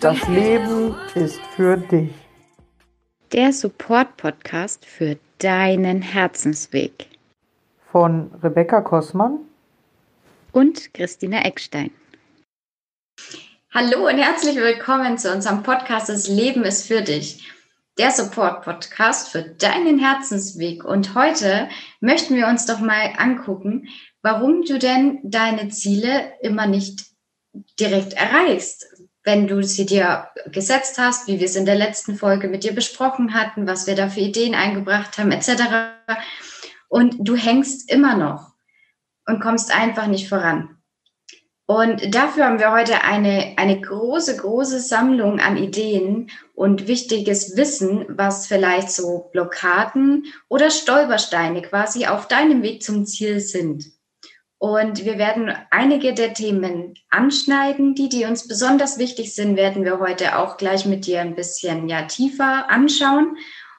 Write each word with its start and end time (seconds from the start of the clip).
Das 0.00 0.26
Leben 0.28 0.94
ist 1.14 1.42
für 1.54 1.76
dich. 1.76 2.10
Der 3.32 3.52
Support-Podcast 3.52 4.86
für 4.86 5.18
deinen 5.36 6.00
Herzensweg. 6.00 7.06
Von 7.92 8.30
Rebecca 8.42 8.80
Kossmann 8.80 9.40
und 10.52 10.94
Christina 10.94 11.44
Eckstein. 11.44 11.90
Hallo 13.74 14.08
und 14.08 14.16
herzlich 14.16 14.56
willkommen 14.56 15.18
zu 15.18 15.34
unserem 15.34 15.62
Podcast 15.62 16.08
Das 16.08 16.28
Leben 16.28 16.64
ist 16.64 16.86
für 16.86 17.02
dich. 17.02 17.52
Der 17.98 18.10
Support-Podcast 18.10 19.28
für 19.28 19.42
deinen 19.42 19.98
Herzensweg. 19.98 20.82
Und 20.82 21.14
heute 21.14 21.68
möchten 22.00 22.36
wir 22.36 22.46
uns 22.46 22.64
doch 22.64 22.80
mal 22.80 23.12
angucken, 23.18 23.86
warum 24.22 24.62
du 24.62 24.78
denn 24.78 25.18
deine 25.24 25.68
Ziele 25.68 26.32
immer 26.40 26.66
nicht 26.66 27.04
direkt 27.78 28.14
erreichst 28.14 28.89
wenn 29.24 29.46
du 29.46 29.62
sie 29.62 29.86
dir 29.86 30.28
gesetzt 30.50 30.98
hast, 30.98 31.28
wie 31.28 31.38
wir 31.38 31.46
es 31.46 31.56
in 31.56 31.66
der 31.66 31.74
letzten 31.74 32.16
Folge 32.16 32.48
mit 32.48 32.64
dir 32.64 32.72
besprochen 32.72 33.34
hatten, 33.34 33.66
was 33.66 33.86
wir 33.86 33.94
da 33.94 34.08
für 34.08 34.20
Ideen 34.20 34.54
eingebracht 34.54 35.18
haben, 35.18 35.32
etc. 35.32 35.62
Und 36.88 37.16
du 37.20 37.36
hängst 37.36 37.90
immer 37.90 38.16
noch 38.16 38.52
und 39.26 39.40
kommst 39.40 39.74
einfach 39.74 40.06
nicht 40.06 40.28
voran. 40.28 40.80
Und 41.66 42.16
dafür 42.16 42.46
haben 42.46 42.58
wir 42.58 42.72
heute 42.72 43.04
eine, 43.04 43.54
eine 43.56 43.80
große, 43.80 44.38
große 44.38 44.80
Sammlung 44.80 45.38
an 45.38 45.56
Ideen 45.56 46.28
und 46.52 46.88
wichtiges 46.88 47.56
Wissen, 47.56 48.06
was 48.08 48.48
vielleicht 48.48 48.90
so 48.90 49.30
Blockaden 49.32 50.24
oder 50.48 50.70
Stolpersteine 50.70 51.62
quasi 51.62 52.06
auf 52.06 52.26
deinem 52.26 52.64
Weg 52.64 52.82
zum 52.82 53.06
Ziel 53.06 53.38
sind. 53.38 53.84
Und 54.60 55.06
wir 55.06 55.16
werden 55.16 55.50
einige 55.70 56.12
der 56.12 56.34
Themen 56.34 56.92
anschneiden. 57.08 57.94
Die, 57.94 58.10
die 58.10 58.26
uns 58.26 58.46
besonders 58.46 58.98
wichtig 58.98 59.34
sind, 59.34 59.56
werden 59.56 59.86
wir 59.86 60.00
heute 60.00 60.38
auch 60.38 60.58
gleich 60.58 60.84
mit 60.84 61.06
dir 61.06 61.22
ein 61.22 61.34
bisschen 61.34 61.88
ja, 61.88 62.02
tiefer 62.02 62.68
anschauen. 62.68 63.38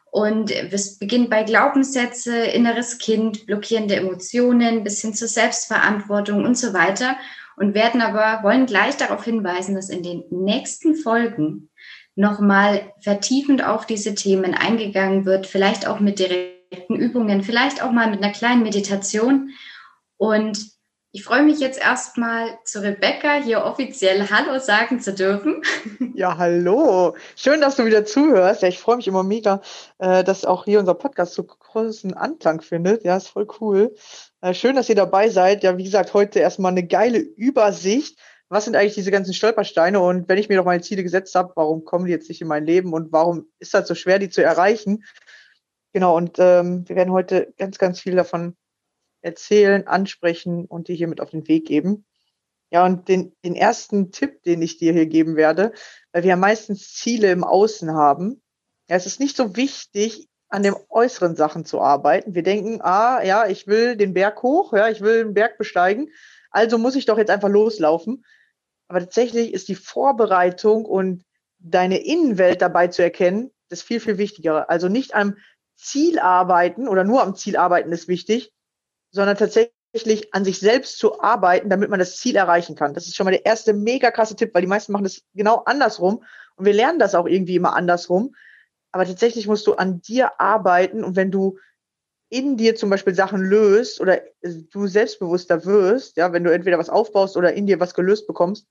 Und 0.10 0.50
es 0.50 0.98
beginnt 0.98 1.30
bei 1.30 1.44
Glaubenssätze, 1.44 2.36
inneres 2.36 2.98
Kind, 2.98 3.46
blockierende 3.46 3.96
Emotionen 3.96 4.84
bis 4.84 5.02
hin 5.02 5.14
zur 5.14 5.28
Selbstverantwortung 5.28 6.46
und 6.46 6.58
so 6.58 6.73
weiter. 6.73 7.16
Und 7.58 7.76
werden 7.76 8.02
aber, 8.02 8.42
wollen 8.42 8.66
gleich 8.66 8.98
darauf 8.98 9.23
hinweisen, 9.23 9.76
dass 9.76 9.90
in 9.90 10.02
den 10.02 10.23
nächsten 10.32 10.95
Folgen 10.95 11.70
nochmal 12.16 12.92
vertiefend 13.02 13.64
auf 13.64 13.86
diese 13.86 14.16
Themen 14.16 14.56
eingegangen 14.56 15.26
wird, 15.26 15.45
vielleicht 15.45 15.88
auch 15.88 16.00
mit 16.00 16.18
direkten 16.18 16.95
Übungen, 16.95 17.44
vielleicht 17.44 17.84
auch 17.84 17.92
mal 17.92 18.10
mit 18.10 18.23
einer 18.23 18.34
kleinen 18.34 18.64
Meditation 18.64 19.52
und 20.22 20.69
ich 21.14 21.23
freue 21.23 21.41
mich 21.41 21.59
jetzt 21.59 21.81
erstmal 21.81 22.59
zu 22.64 22.83
Rebecca 22.83 23.41
hier 23.44 23.66
offiziell 23.66 24.30
Hallo 24.30 24.59
sagen 24.59 25.00
zu 25.00 25.16
dürfen. 25.16 25.64
Ja, 26.14 26.38
hallo. 26.38 27.16
Schön, 27.36 27.59
dass 27.59 27.77
du 27.77 27.86
wieder 27.86 28.05
zuhörst. 28.05 28.61
Ja, 28.61 28.67
ich 28.67 28.77
freue 28.77 28.97
mich 28.97 29.08
immer 29.08 29.23
mega, 29.23 29.61
äh, 29.97 30.23
dass 30.23 30.45
auch 30.45 30.66
hier 30.66 30.80
unser 30.80 30.94
Podcast 30.94 31.33
so 31.33 31.44
großen 31.44 32.14
Anklang 32.14 32.61
findet. 32.61 33.03
Ja, 33.03 33.17
ist 33.17 33.30
voll 33.30 33.47
cool. 33.59 33.95
Äh, 34.42 34.53
schön, 34.53 34.75
dass 34.75 34.89
ihr 34.89 34.95
dabei 34.95 35.30
seid. 35.30 35.64
Ja, 35.64 35.75
wie 35.77 35.86
gesagt, 35.86 36.14
heute 36.14 36.38
erstmal 36.38 36.72
eine 36.72 36.86
geile 36.86 37.17
Übersicht. 37.17 38.19
Was 38.49 38.66
sind 38.66 38.75
eigentlich 38.75 38.94
diese 38.94 39.09
ganzen 39.09 39.33
Stolpersteine? 39.33 39.99
Und 39.99 40.30
wenn 40.30 40.38
ich 40.38 40.49
mir 40.49 40.58
doch 40.58 40.66
meine 40.66 40.83
Ziele 40.83 41.02
gesetzt 41.02 41.33
habe, 41.33 41.53
warum 41.55 41.83
kommen 41.83 42.05
die 42.05 42.11
jetzt 42.11 42.30
nicht 42.30 42.42
in 42.42 42.47
mein 42.47 42.66
Leben 42.66 42.94
und 42.94 43.11
warum 43.11 43.47
ist 43.58 43.73
das 43.73 43.88
so 43.88 43.95
schwer, 43.95 44.19
die 44.19 44.30
zu 44.30 44.44
erreichen? 44.44 45.03
Genau, 45.94 46.16
und 46.16 46.38
ähm, 46.38 46.88
wir 46.88 46.95
werden 46.95 47.11
heute 47.11 47.53
ganz, 47.58 47.80
ganz 47.80 47.99
viel 47.99 48.16
davon 48.16 48.55
erzählen, 49.22 49.88
ansprechen 49.88 50.66
und 50.66 50.88
dir 50.88 50.95
hier 50.95 51.08
mit 51.08 51.22
auf 51.22 51.30
den 51.30 51.47
Weg 51.47 51.66
geben. 51.66 52.05
Ja, 52.72 52.86
und 52.86 53.09
den, 53.09 53.36
den 53.44 53.55
ersten 53.55 54.11
Tipp, 54.11 54.43
den 54.43 54.61
ich 54.61 54.77
dir 54.77 54.93
hier 54.93 55.05
geben 55.05 55.36
werde, 55.36 55.73
weil 56.14 56.23
wir 56.23 56.30
ja 56.30 56.36
meistens 56.37 56.93
Ziele 56.93 57.31
im 57.31 57.43
Außen 57.43 57.93
haben. 57.93 58.42
Ja, 58.89 58.95
es 58.95 59.05
ist 59.05 59.20
nicht 59.20 59.36
so 59.36 59.55
wichtig, 59.55 60.30
an 60.48 60.64
den 60.64 60.76
äußeren 60.89 61.36
Sachen 61.36 61.65
zu 61.65 61.81
arbeiten. 61.81 62.36
Wir 62.36 62.43
denken, 62.43 62.81
ah, 62.81 63.23
ja, 63.23 63.48
ich 63.48 63.67
will 63.67 63.95
den 63.95 64.14
Berg 64.14 64.43
hoch, 64.43 64.73
ja, 64.73 64.89
ich 64.89 65.02
will 65.02 65.23
den 65.23 65.33
Berg 65.33 65.58
besteigen, 65.58 66.10
also 66.49 66.77
muss 66.77 66.95
ich 66.95 67.05
doch 67.05 67.17
jetzt 67.17 67.30
einfach 67.30 67.49
loslaufen. 67.49 68.26
Aber 68.87 68.99
tatsächlich 68.99 69.54
ist 69.54 69.70
die 69.70 69.76
Vorbereitung 69.76 70.86
und 70.86 71.23
deine 71.60 72.04
Innenwelt 72.04 72.61
dabei 72.61 72.87
zu 72.87 73.02
erkennen, 73.02 73.52
das 73.70 73.81
viel, 73.81 74.02
viel 74.02 74.17
wichtiger. 74.17 74.70
Also 74.70 74.89
nicht 74.89 75.15
am 75.15 75.37
Ziel 75.77 76.20
arbeiten 76.20 76.87
oder 76.87 77.05
nur 77.05 77.23
am 77.23 77.36
Ziel 77.36 77.55
arbeiten 77.55 77.92
ist 77.92 78.10
wichtig, 78.10 78.52
sondern 79.11 79.38
tatsächlich 79.38 80.33
an 80.33 80.45
sich 80.45 80.60
selbst 80.60 80.98
zu 80.98 81.22
arbeiten, 81.22 81.70
damit 81.70 81.89
man 81.89 81.99
das 81.99 82.17
Ziel 82.17 82.36
erreichen 82.36 82.76
kann. 82.76 82.94
Das 82.94 83.08
ist 83.08 83.16
schon 83.16 83.26
mal 83.26 83.32
der 83.32 83.45
erste 83.45 83.73
mega 83.73 84.10
krasse 84.11 84.36
Tipp, 84.36 84.54
weil 84.54 84.61
die 84.61 84.67
meisten 84.67 84.92
machen 84.92 85.04
das 85.04 85.22
genau 85.33 85.64
andersrum 85.66 86.23
und 86.55 86.66
wir 86.66 86.73
lernen 86.73 86.99
das 86.99 87.16
auch 87.16 87.27
irgendwie 87.27 87.55
immer 87.55 87.76
andersrum. 87.76 88.36
Aber 88.92 89.05
tatsächlich 89.05 89.48
musst 89.48 89.67
du 89.67 89.73
an 89.73 90.02
dir 90.02 90.39
arbeiten 90.39 91.04
und 91.04 91.16
wenn 91.16 91.32
du 91.32 91.58
in 92.30 92.55
dir 92.55 92.76
zum 92.76 92.89
Beispiel 92.89 93.14
Sachen 93.14 93.42
löst 93.42 93.99
oder 93.99 94.22
du 94.42 94.88
selbstbewusster 94.88 95.66
wirst, 95.66 96.16
ja, 96.16 96.32
wenn 96.32 96.45
du 96.45 96.54
entweder 96.54 96.80
was 96.80 96.89
aufbaust 96.89 97.36
oder 97.36 97.54
in 97.54 97.67
dir 97.67 97.82
was 97.82 97.93
gelöst 97.93 98.26
bekommst, 98.26 98.67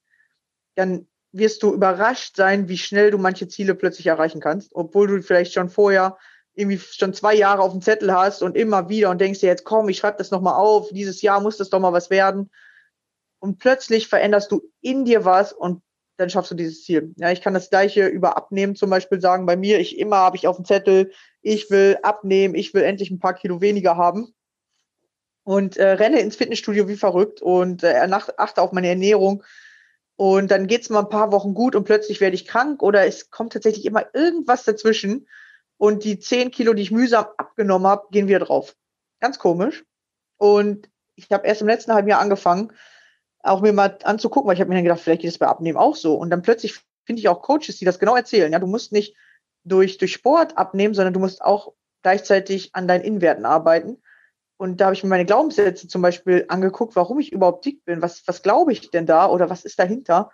dann 0.77 1.07
wirst 1.33 1.62
du 1.62 1.75
überrascht 1.75 2.37
sein, 2.37 2.69
wie 2.69 2.78
schnell 2.78 3.11
du 3.11 3.19
manche 3.19 3.49
Ziele 3.49 3.75
plötzlich 3.75 4.07
erreichen 4.07 4.41
kannst, 4.41 4.75
obwohl 4.75 5.07
du 5.07 5.22
vielleicht 5.22 5.53
schon 5.53 5.69
vorher 5.69 6.17
irgendwie 6.60 6.78
schon 6.78 7.15
zwei 7.15 7.34
Jahre 7.34 7.62
auf 7.62 7.72
dem 7.72 7.82
Zettel 7.82 8.12
hast 8.12 8.43
und 8.43 8.56
immer 8.56 8.88
wieder 8.88 9.10
und 9.10 9.21
denkst 9.21 9.41
dir 9.41 9.48
jetzt, 9.48 9.65
komm, 9.65 9.88
ich 9.88 9.98
schreibe 9.98 10.19
das 10.19 10.31
nochmal 10.31 10.54
auf, 10.54 10.91
dieses 10.91 11.22
Jahr 11.22 11.41
muss 11.41 11.56
das 11.56 11.71
doch 11.71 11.81
mal 11.81 11.93
was 11.93 12.10
werden. 12.10 12.50
Und 13.41 13.59
plötzlich 13.59 14.09
veränderst 14.09 14.53
du 14.53 14.62
in 14.81 15.04
dir 15.04 15.25
was 15.25 15.53
und 15.53 15.82
dann 16.19 16.31
schaffst 16.31 16.50
du 16.50 16.54
dieses 16.54 16.84
Ziel. 16.84 17.15
Ja, 17.16 17.32
ich 17.32 17.41
kann 17.41 17.54
das 17.54 17.71
gleiche 17.71 18.06
über 18.06 18.37
Abnehmen 18.37 18.76
zum 18.76 18.91
Beispiel 18.91 19.21
sagen. 19.21 19.47
Bei 19.47 19.56
mir, 19.56 19.81
ich 19.81 19.98
immer 19.98 20.16
habe 20.16 20.37
ich 20.37 20.47
auf 20.47 20.56
dem 20.56 20.66
Zettel, 20.66 21.12
ich 21.41 21.71
will 21.71 21.98
abnehmen, 22.03 22.54
ich 22.54 22.75
will 22.75 22.82
endlich 22.82 23.10
ein 23.10 23.21
paar 23.21 23.34
Kilo 23.34 23.62
weniger 23.62 23.97
haben 23.97 24.34
und 25.44 25.78
äh, 25.78 25.92
renne 25.92 26.21
ins 26.21 26.37
Fitnessstudio 26.37 26.88
wie 26.88 26.97
verrückt 26.97 27.41
und 27.41 27.82
äh, 27.82 28.06
achte 28.37 28.60
auf 28.60 28.72
meine 28.72 28.88
Ernährung. 28.88 29.42
Und 30.16 30.50
dann 30.50 30.66
geht's 30.66 30.91
mal 30.91 31.00
ein 31.00 31.09
paar 31.09 31.32
Wochen 31.32 31.54
gut 31.54 31.75
und 31.75 31.84
plötzlich 31.84 32.21
werde 32.21 32.34
ich 32.34 32.47
krank 32.47 32.82
oder 32.82 33.06
es 33.06 33.31
kommt 33.31 33.54
tatsächlich 33.54 33.87
immer 33.87 34.04
irgendwas 34.15 34.65
dazwischen 34.65 35.27
und 35.81 36.05
die 36.05 36.19
zehn 36.19 36.51
Kilo, 36.51 36.75
die 36.75 36.83
ich 36.83 36.91
mühsam 36.91 37.25
abgenommen 37.39 37.87
habe, 37.87 38.07
gehen 38.11 38.29
wieder 38.29 38.41
drauf. 38.41 38.77
Ganz 39.19 39.39
komisch. 39.39 39.83
Und 40.37 40.91
ich 41.15 41.33
habe 41.33 41.47
erst 41.47 41.63
im 41.63 41.69
letzten 41.69 41.95
halben 41.95 42.07
Jahr 42.07 42.21
angefangen, 42.21 42.75
auch 43.43 43.63
mir 43.63 43.73
mal 43.73 43.97
anzugucken, 44.05 44.47
weil 44.47 44.55
ich 44.55 44.61
habe 44.61 44.69
mir 44.69 44.75
dann 44.75 44.85
gedacht, 44.85 45.01
vielleicht 45.01 45.23
geht 45.23 45.31
es 45.31 45.39
bei 45.39 45.47
Abnehmen 45.47 45.79
auch 45.79 45.97
so. 45.97 46.17
Und 46.17 46.29
dann 46.29 46.43
plötzlich 46.43 46.79
finde 47.07 47.21
ich 47.21 47.29
auch 47.31 47.41
Coaches, 47.41 47.79
die 47.79 47.87
das 47.87 47.99
genau 47.99 48.15
erzählen. 48.15 48.53
Ja, 48.53 48.59
du 48.59 48.67
musst 48.67 48.93
nicht 48.93 49.17
durch, 49.65 49.97
durch 49.97 50.13
Sport 50.13 50.59
abnehmen, 50.59 50.93
sondern 50.93 51.15
du 51.15 51.21
musst 51.21 51.41
auch 51.41 51.73
gleichzeitig 52.03 52.75
an 52.75 52.87
deinen 52.87 53.03
Innenwerten 53.03 53.47
arbeiten. 53.47 54.03
Und 54.59 54.83
da 54.83 54.87
habe 54.87 54.95
ich 54.95 55.03
mir 55.03 55.09
meine 55.09 55.25
Glaubenssätze 55.25 55.89
zum 55.89 56.03
Beispiel 56.03 56.45
angeguckt, 56.49 56.95
warum 56.95 57.21
ich 57.21 57.33
überhaupt 57.33 57.65
dick 57.65 57.87
bin. 57.87 58.03
Was, 58.03 58.23
was 58.27 58.43
glaube 58.43 58.73
ich 58.73 58.91
denn 58.91 59.07
da 59.07 59.31
oder 59.31 59.49
was 59.49 59.65
ist 59.65 59.79
dahinter? 59.79 60.31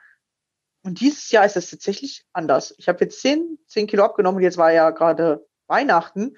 Und 0.87 1.01
dieses 1.01 1.31
Jahr 1.33 1.45
ist 1.45 1.57
es 1.57 1.69
tatsächlich 1.69 2.25
anders. 2.33 2.75
Ich 2.79 2.89
habe 2.89 3.05
jetzt 3.05 3.21
zehn, 3.21 3.59
zehn 3.67 3.87
Kilo 3.87 4.05
abgenommen 4.05 4.37
und 4.37 4.43
jetzt 4.45 4.57
war 4.57 4.73
ja 4.73 4.91
gerade 4.91 5.45
Weihnachten. 5.67 6.37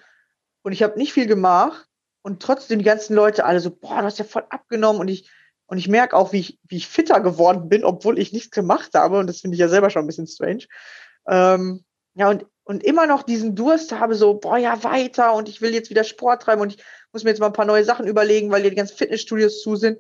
Und 0.63 0.73
ich 0.73 0.83
habe 0.83 0.99
nicht 0.99 1.13
viel 1.13 1.27
gemacht. 1.27 1.87
Und 2.23 2.43
trotzdem 2.43 2.79
die 2.79 2.85
ganzen 2.85 3.15
Leute 3.15 3.45
alle 3.45 3.61
so, 3.61 3.71
boah, 3.71 3.99
du 3.99 4.05
hast 4.05 4.19
ja 4.19 4.25
voll 4.25 4.45
abgenommen. 4.49 5.01
Und 5.01 5.09
ich 5.09 5.31
und 5.67 5.77
ich 5.77 5.87
merke 5.87 6.17
auch, 6.17 6.33
wie 6.33 6.41
ich, 6.41 6.59
wie 6.67 6.79
ich 6.79 6.89
fitter 6.89 7.21
geworden 7.21 7.69
bin, 7.69 7.85
obwohl 7.85 8.19
ich 8.19 8.33
nichts 8.33 8.51
gemacht 8.51 8.95
habe. 8.95 9.19
Und 9.19 9.27
das 9.27 9.41
finde 9.41 9.55
ich 9.55 9.61
ja 9.61 9.69
selber 9.69 9.91
schon 9.91 10.05
ein 10.05 10.07
bisschen 10.07 10.27
strange. 10.27 10.65
Ähm, 11.29 11.85
ja 12.15 12.31
und 12.31 12.47
und 12.65 12.85
immer 12.85 13.07
noch 13.07 13.23
diesen 13.23 13.55
Durst 13.55 13.93
habe, 13.93 14.15
so, 14.15 14.35
boah, 14.35 14.59
ja, 14.59 14.85
weiter. 14.85 15.33
Und 15.35 15.49
ich 15.49 15.63
will 15.63 15.73
jetzt 15.73 15.89
wieder 15.89 16.05
Sport 16.05 16.43
treiben. 16.43 16.61
Und 16.61 16.75
ich 16.75 16.85
muss 17.13 17.25
mir 17.25 17.31
jetzt 17.31 17.39
mal 17.41 17.47
ein 17.47 17.55
paar 17.55 17.65
neue 17.65 17.83
Sachen 17.83 18.07
überlegen, 18.07 18.51
weil 18.51 18.61
hier 18.61 18.69
die 18.69 18.77
ganzen 18.77 18.97
Fitnessstudios 18.97 19.63
zu 19.63 19.77
sind. 19.77 19.99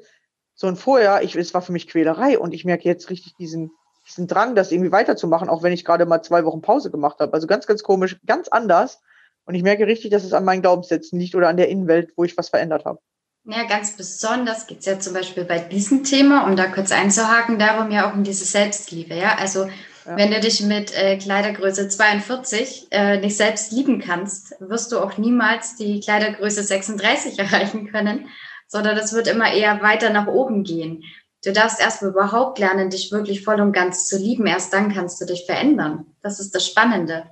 So 0.54 0.66
und 0.66 0.76
vorher, 0.76 1.22
ich, 1.22 1.34
es 1.34 1.54
war 1.54 1.62
für 1.62 1.72
mich 1.72 1.88
Quälerei. 1.88 2.38
Und 2.38 2.52
ich 2.52 2.66
merke 2.66 2.84
jetzt 2.84 3.08
richtig 3.08 3.34
diesen, 3.36 3.70
diesen 4.08 4.26
Drang, 4.26 4.54
das 4.54 4.72
irgendwie 4.72 4.92
weiterzumachen, 4.92 5.48
auch 5.48 5.62
wenn 5.62 5.72
ich 5.72 5.84
gerade 5.84 6.06
mal 6.06 6.22
zwei 6.22 6.44
Wochen 6.44 6.62
Pause 6.62 6.90
gemacht 6.90 7.20
habe. 7.20 7.32
Also 7.32 7.46
ganz, 7.46 7.66
ganz 7.66 7.82
komisch, 7.82 8.16
ganz 8.26 8.48
anders. 8.48 9.00
Und 9.44 9.54
ich 9.54 9.62
merke 9.62 9.86
richtig, 9.86 10.10
dass 10.10 10.24
es 10.24 10.32
an 10.32 10.44
meinen 10.44 10.62
Glaubenssätzen 10.62 11.18
liegt 11.18 11.34
oder 11.34 11.48
an 11.48 11.56
der 11.56 11.68
Innenwelt, 11.68 12.12
wo 12.16 12.24
ich 12.24 12.36
was 12.36 12.48
verändert 12.48 12.84
habe. 12.84 13.00
Ja, 13.44 13.64
ganz 13.64 13.96
besonders 13.96 14.66
geht 14.66 14.80
es 14.80 14.86
ja 14.86 14.98
zum 14.98 15.14
Beispiel 15.14 15.44
bei 15.44 15.58
diesem 15.58 16.04
Thema, 16.04 16.46
um 16.46 16.54
da 16.54 16.66
kurz 16.66 16.92
einzuhaken, 16.92 17.58
darum 17.58 17.90
ja 17.90 18.08
auch 18.08 18.14
um 18.14 18.22
diese 18.22 18.44
Selbstliebe. 18.44 19.14
Ja, 19.14 19.36
also 19.38 19.64
ja. 19.64 20.16
wenn 20.16 20.30
du 20.30 20.40
dich 20.40 20.62
mit 20.62 20.94
äh, 20.94 21.16
Kleidergröße 21.16 21.88
42 21.88 22.88
äh, 22.90 23.20
nicht 23.20 23.38
selbst 23.38 23.72
lieben 23.72 24.00
kannst, 24.00 24.54
wirst 24.60 24.92
du 24.92 24.98
auch 24.98 25.16
niemals 25.16 25.76
die 25.76 26.00
Kleidergröße 26.00 26.62
36 26.62 27.38
erreichen 27.38 27.90
können, 27.90 28.28
sondern 28.66 28.96
das 28.96 29.14
wird 29.14 29.28
immer 29.28 29.50
eher 29.50 29.80
weiter 29.82 30.10
nach 30.10 30.26
oben 30.26 30.62
gehen. 30.62 31.04
Du 31.44 31.52
darfst 31.52 31.80
erst 31.80 32.02
überhaupt 32.02 32.58
lernen, 32.58 32.90
dich 32.90 33.12
wirklich 33.12 33.44
voll 33.44 33.60
und 33.60 33.72
ganz 33.72 34.06
zu 34.06 34.18
lieben. 34.18 34.46
Erst 34.46 34.72
dann 34.72 34.92
kannst 34.92 35.20
du 35.20 35.24
dich 35.24 35.46
verändern. 35.46 36.06
Das 36.20 36.40
ist 36.40 36.54
das 36.54 36.66
Spannende. 36.66 37.30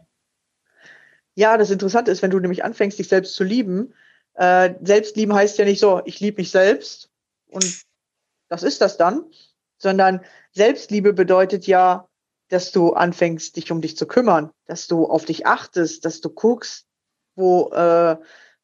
Ja, 1.34 1.58
das 1.58 1.70
Interessante 1.70 2.10
ist, 2.10 2.22
wenn 2.22 2.30
du 2.30 2.38
nämlich 2.38 2.64
anfängst, 2.64 2.98
dich 2.98 3.08
selbst 3.08 3.34
zu 3.34 3.44
lieben. 3.44 3.92
Äh, 4.34 4.74
Selbstlieben 4.82 5.34
heißt 5.34 5.58
ja 5.58 5.64
nicht 5.64 5.80
so, 5.80 6.02
ich 6.04 6.20
liebe 6.20 6.40
mich 6.40 6.50
selbst 6.50 7.10
und 7.48 7.84
das 8.48 8.62
ist 8.62 8.80
das 8.80 8.96
dann, 8.96 9.24
sondern 9.78 10.20
Selbstliebe 10.52 11.12
bedeutet 11.12 11.66
ja, 11.66 12.08
dass 12.48 12.70
du 12.70 12.92
anfängst, 12.92 13.56
dich 13.56 13.72
um 13.72 13.80
dich 13.80 13.96
zu 13.96 14.06
kümmern, 14.06 14.50
dass 14.66 14.86
du 14.86 15.06
auf 15.06 15.24
dich 15.24 15.46
achtest, 15.46 16.04
dass 16.04 16.20
du 16.20 16.30
guckst, 16.30 16.86
wo, 17.34 17.70
äh, 17.70 18.16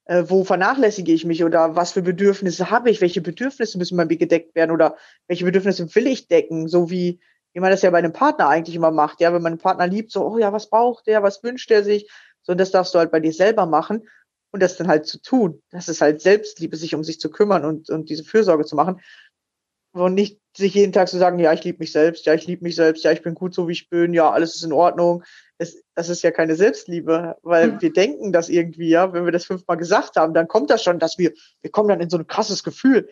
äh, 0.05 0.25
wo 0.27 0.45
vernachlässige 0.45 1.13
ich 1.13 1.25
mich 1.25 1.45
oder 1.45 1.77
was 1.77 1.93
für 1.93 2.03
Bedürfnisse 2.03 2.71
habe 2.71 2.91
ich, 2.91 3.01
welche 3.01 3.21
Bedürfnisse 3.21 3.79
müssen 3.79 3.97
bei 3.97 4.05
mir 4.05 4.17
gedeckt 4.17 4.55
werden 4.55 4.71
oder 4.71 4.97
welche 5.29 5.45
Bedürfnisse 5.45 5.95
will 5.95 6.07
ich 6.07 6.29
decken, 6.29 6.69
so 6.69 6.91
wie, 6.91 7.21
wie 7.53 7.61
man 7.61 7.71
das 7.71 7.83
ja 7.83 7.91
bei 7.91 7.99
einem 7.99 8.13
Partner 8.13 8.49
eigentlich 8.49 8.77
immer 8.77 8.91
macht, 8.91 9.21
ja, 9.21 9.33
wenn 9.33 9.43
man 9.43 9.53
einen 9.53 9.61
Partner 9.61 9.87
liebt, 9.87 10.11
so, 10.11 10.27
oh 10.27 10.39
ja, 10.39 10.53
was 10.53 10.71
braucht 10.71 11.07
der, 11.07 11.23
was 11.23 11.43
wünscht 11.43 11.71
er 11.71 11.85
sich, 11.85 12.11
so, 12.43 12.53
und 12.53 12.59
das 12.59 12.73
darfst 12.73 12.95
du 12.95 12.99
halt 12.99 13.13
bei 13.13 13.21
dir 13.21 13.33
selber 13.33 13.67
machen 13.67 14.09
und 14.51 14.61
das 14.61 14.77
dann 14.77 14.89
halt 14.89 15.07
zu 15.07 15.21
tun. 15.21 15.63
Das 15.71 15.89
ist 15.89 16.01
halt 16.01 16.21
Selbstliebe, 16.21 16.77
sich 16.77 16.95
um 16.95 17.05
sich 17.05 17.21
zu 17.21 17.31
kümmern 17.31 17.65
und, 17.65 17.89
und 17.89 18.11
diese 18.11 18.25
Fürsorge 18.25 18.65
zu 18.65 18.77
machen. 18.77 19.01
Und 19.93 20.15
nicht 20.15 20.41
sich 20.57 20.75
jeden 20.75 20.93
Tag 20.93 21.09
zu 21.09 21.19
sagen, 21.19 21.39
ja, 21.39 21.53
ich 21.53 21.65
liebe 21.65 21.79
mich 21.79 21.93
selbst, 21.93 22.27
ja, 22.27 22.35
ich 22.35 22.47
liebe 22.47 22.63
mich 22.63 22.77
selbst, 22.77 23.05
ja, 23.05 23.13
ich 23.13 23.23
bin 23.23 23.35
gut 23.35 23.55
so, 23.55 23.69
wie 23.69 23.73
ich 23.73 23.89
bin, 23.89 24.13
ja, 24.13 24.31
alles 24.31 24.55
ist 24.55 24.65
in 24.65 24.73
Ordnung. 24.73 25.25
Das, 25.59 25.77
das 25.95 26.09
ist 26.09 26.23
ja 26.23 26.31
keine 26.31 26.57
Selbstliebe, 26.57 27.37
weil 27.43 27.73
mhm. 27.73 27.81
wir 27.81 27.93
denken 27.93 28.33
das 28.33 28.49
irgendwie, 28.49 28.89
ja, 28.89 29.13
wenn 29.13 29.25
wir 29.25 29.33
das 29.33 29.47
fünfmal 29.47 29.77
gesagt 29.77 30.17
haben, 30.17 30.35
dann 30.35 30.49
kommt 30.49 30.71
das 30.71 30.83
schon, 30.83 30.99
dass 30.99 31.19
wir, 31.19 31.33
wir 31.63 31.71
kommen 31.71 31.89
dann 31.89 32.01
in 32.01 32.11
so 32.11 32.19
ein 32.19 32.27
krasses 32.27 32.63
Gefühl. 32.63 33.09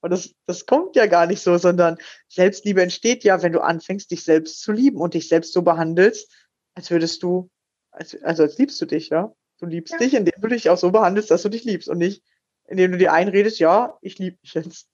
Und 0.00 0.10
das, 0.10 0.34
das 0.46 0.66
kommt 0.66 0.96
ja 0.96 1.06
gar 1.06 1.26
nicht 1.26 1.40
so, 1.40 1.56
sondern 1.58 1.96
Selbstliebe 2.28 2.82
entsteht 2.82 3.24
ja, 3.24 3.40
wenn 3.42 3.52
du 3.52 3.60
anfängst, 3.60 4.10
dich 4.10 4.24
selbst 4.24 4.60
zu 4.60 4.72
lieben 4.72 5.00
und 5.00 5.14
dich 5.14 5.28
selbst 5.28 5.52
so 5.52 5.62
behandelst, 5.62 6.30
als 6.74 6.90
würdest 6.90 7.22
du, 7.22 7.50
als, 7.92 8.20
also 8.22 8.42
als 8.42 8.58
liebst 8.58 8.80
du 8.80 8.86
dich, 8.86 9.10
ja. 9.10 9.32
Du 9.60 9.66
liebst 9.66 9.92
ja. 9.92 9.98
dich, 9.98 10.14
indem 10.14 10.40
du 10.40 10.48
dich 10.48 10.70
auch 10.70 10.78
so 10.78 10.90
behandelst, 10.90 11.30
dass 11.30 11.42
du 11.42 11.48
dich 11.48 11.62
liebst 11.62 11.88
und 11.88 11.98
nicht, 11.98 12.24
indem 12.66 12.92
du 12.92 12.98
dir 12.98 13.12
einredest, 13.12 13.60
ja, 13.60 13.96
ich 14.02 14.18
liebe 14.18 14.36
dich 14.38 14.54
jetzt. 14.54 14.88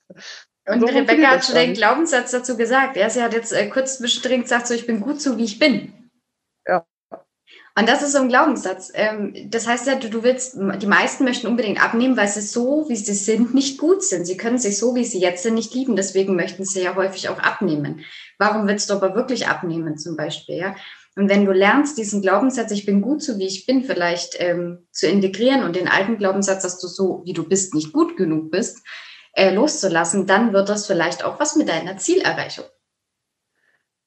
Und 0.69 0.81
so 0.81 0.87
Rebecca 0.87 1.29
hat 1.29 1.44
schon 1.44 1.55
den 1.55 1.75
Glaubenssatz 1.75 2.31
dazu 2.31 2.56
gesagt. 2.56 2.97
Ja, 2.97 3.09
sie 3.09 3.23
hat 3.23 3.32
jetzt 3.32 3.53
äh, 3.53 3.69
kurz 3.69 3.99
zwischendrin 3.99 4.43
gesagt, 4.43 4.67
so 4.67 4.75
ich 4.75 4.87
bin 4.87 5.00
gut 5.00 5.20
so, 5.20 5.38
wie 5.38 5.44
ich 5.44 5.59
bin. 5.59 5.93
Ja. 6.67 6.85
Und 7.79 7.88
das 7.88 8.03
ist 8.03 8.12
so 8.12 8.19
ein 8.19 8.29
Glaubenssatz. 8.29 8.91
Ähm, 8.94 9.35
das 9.50 9.67
heißt 9.67 9.87
ja, 9.87 9.94
du, 9.94 10.11
du 10.11 10.23
willst, 10.23 10.56
die 10.56 10.87
meisten 10.87 11.25
möchten 11.25 11.47
unbedingt 11.47 11.82
abnehmen, 11.82 12.17
weil 12.17 12.29
sie 12.29 12.43
so, 12.43 12.87
wie 12.88 12.97
sie 12.97 13.15
sind, 13.15 13.55
nicht 13.55 13.79
gut 13.79 14.03
sind. 14.03 14.26
Sie 14.26 14.37
können 14.37 14.59
sich 14.59 14.79
so, 14.79 14.94
wie 14.94 15.05
sie 15.05 15.20
jetzt 15.20 15.43
sind, 15.43 15.55
nicht 15.55 15.73
lieben. 15.75 15.97
Deswegen 15.97 16.37
möchten 16.37 16.65
sie 16.65 16.82
ja 16.82 16.97
häufig 16.97 17.29
auch 17.29 17.38
abnehmen. 17.38 18.05
Warum 18.38 18.67
willst 18.67 18.91
du 18.91 18.94
aber 18.94 19.15
wirklich 19.15 19.49
abnehmen, 19.49 19.97
zum 19.97 20.17
Beispiel? 20.17 20.56
Ja? 20.56 20.76
Und 21.17 21.29
wenn 21.29 21.47
du 21.47 21.53
lernst, 21.53 21.97
diesen 21.99 22.20
Glaubenssatz, 22.20 22.70
ich 22.73 22.85
bin 22.85 23.00
gut 23.00 23.23
so, 23.23 23.38
wie 23.38 23.47
ich 23.47 23.65
bin, 23.65 23.85
vielleicht 23.85 24.37
ähm, 24.38 24.87
zu 24.93 25.09
integrieren 25.09 25.65
und 25.65 25.76
den 25.76 25.88
alten 25.88 26.19
Glaubenssatz, 26.19 26.62
dass 26.62 26.79
du 26.79 26.88
so, 26.88 27.23
wie 27.25 27.32
du 27.32 27.49
bist, 27.49 27.75
nicht 27.75 27.93
gut 27.93 28.17
genug 28.17 28.50
bist, 28.50 28.87
äh, 29.38 29.55
loszulassen, 29.55 30.26
dann 30.26 30.52
wird 30.52 30.69
das 30.69 30.87
vielleicht 30.87 31.25
auch 31.25 31.38
was 31.38 31.55
mit 31.55 31.69
deiner 31.69 31.96
Zielerreichung. 31.96 32.64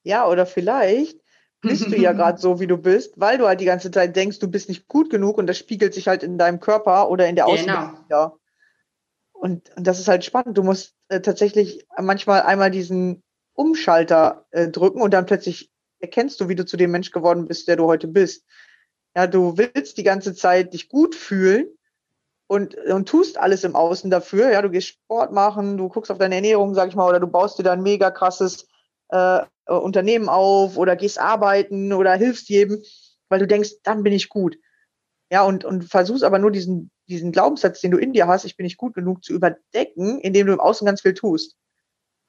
Ja, 0.04 0.28
oder 0.28 0.45
vielleicht 0.45 1.22
bist 1.62 1.88
du 1.88 1.95
ja 1.95 2.12
gerade 2.13 2.39
so, 2.39 2.60
wie 2.60 2.68
du 2.68 2.78
bist, 2.78 3.13
weil 3.16 3.38
du 3.38 3.48
halt 3.48 3.62
die 3.62 3.66
ganze 3.66 3.92
Zeit 3.92 4.16
denkst, 4.16 4.39
du 4.39 4.50
bist 4.50 4.68
nicht 4.68 4.89
gut 4.89 5.10
genug 5.10 5.38
und 5.38 5.48
das 5.48 5.57
spiegelt 5.57 5.94
sich 5.94 6.10
halt 6.10 6.24
in 6.24 6.38
deinem 6.38 6.60
Körper 6.60 7.10
oder 7.10 7.28
in 7.28 7.36
der 7.36 7.48
Außenwelt. 7.48 8.07
Genau. 8.10 8.38
Und, 9.31 9.75
und 9.75 9.88
das 9.88 10.00
ist 10.00 10.10
halt 10.10 10.25
spannend. 10.25 10.57
Du 10.57 10.63
musst 10.63 10.95
äh, 11.07 11.22
tatsächlich 11.22 11.88
manchmal 11.98 12.42
einmal 12.42 12.69
diesen 12.69 13.24
Umschalter 13.54 14.45
äh, 14.51 14.68
drücken 14.68 15.01
und 15.01 15.13
dann 15.13 15.25
plötzlich 15.25 15.72
erkennst 16.00 16.42
du, 16.42 16.50
wie 16.50 16.56
du 16.56 16.66
zu 16.66 16.75
dem 16.75 16.92
Mensch 16.92 17.12
geworden 17.12 17.48
bist, 17.48 17.69
der 17.69 17.77
du 17.77 17.86
heute 17.86 18.07
bist. 18.07 18.45
Ja, 19.16 19.27
du 19.27 19.57
willst 19.57 19.98
die 19.98 20.04
ganze 20.04 20.36
Zeit 20.36 20.74
dich 20.74 20.89
gut 20.89 21.16
fühlen 21.16 21.68
und, 22.51 22.75
und 22.75 23.07
tust 23.07 23.39
alles 23.39 23.63
im 23.63 23.77
Außen 23.77 24.12
dafür. 24.12 24.51
Ja, 24.51 24.62
du 24.62 24.69
gehst 24.69 24.89
Sport 24.89 25.31
machen, 25.31 25.77
du 25.77 25.88
guckst 25.88 26.12
auf 26.12 26.18
deine 26.18 26.36
Ernährung, 26.36 26.74
sag 26.75 26.89
ich 26.89 26.95
mal, 26.95 27.07
oder 27.07 27.21
du 27.21 27.27
baust 27.27 27.57
dir 27.57 27.63
da 27.63 27.71
ein 27.71 27.81
mega 27.81 28.12
krasses 28.12 28.68
äh, 29.07 29.39
Unternehmen 29.68 30.27
auf 30.27 30.75
oder 30.75 30.98
gehst 30.98 31.18
arbeiten 31.18 31.94
oder 31.94 32.13
hilfst 32.15 32.50
jedem, 32.50 32.83
weil 33.30 33.39
du 33.39 33.48
denkst, 33.48 33.75
dann 33.83 34.03
bin 34.03 34.12
ich 34.12 34.27
gut. 34.27 34.57
Ja, 35.31 35.44
und, 35.44 35.63
und 35.63 35.86
versuchst 35.86 36.25
aber 36.25 36.39
nur 36.39 36.51
diesen, 36.51 36.92
diesen 37.07 37.31
Glaubenssatz, 37.31 37.80
den 37.80 37.92
du 37.92 37.98
in 37.98 38.12
dir 38.12 38.27
hast, 38.27 38.44
ich 38.44 38.57
bin 38.57 38.65
nicht 38.65 38.77
gut 38.77 38.95
genug, 38.95 39.24
zu 39.24 39.31
überdecken, 39.31 40.19
indem 40.19 40.48
du 40.48 40.53
im 40.53 40.59
Außen 40.59 40.86
ganz 40.86 41.00
viel 41.00 41.13
tust 41.13 41.56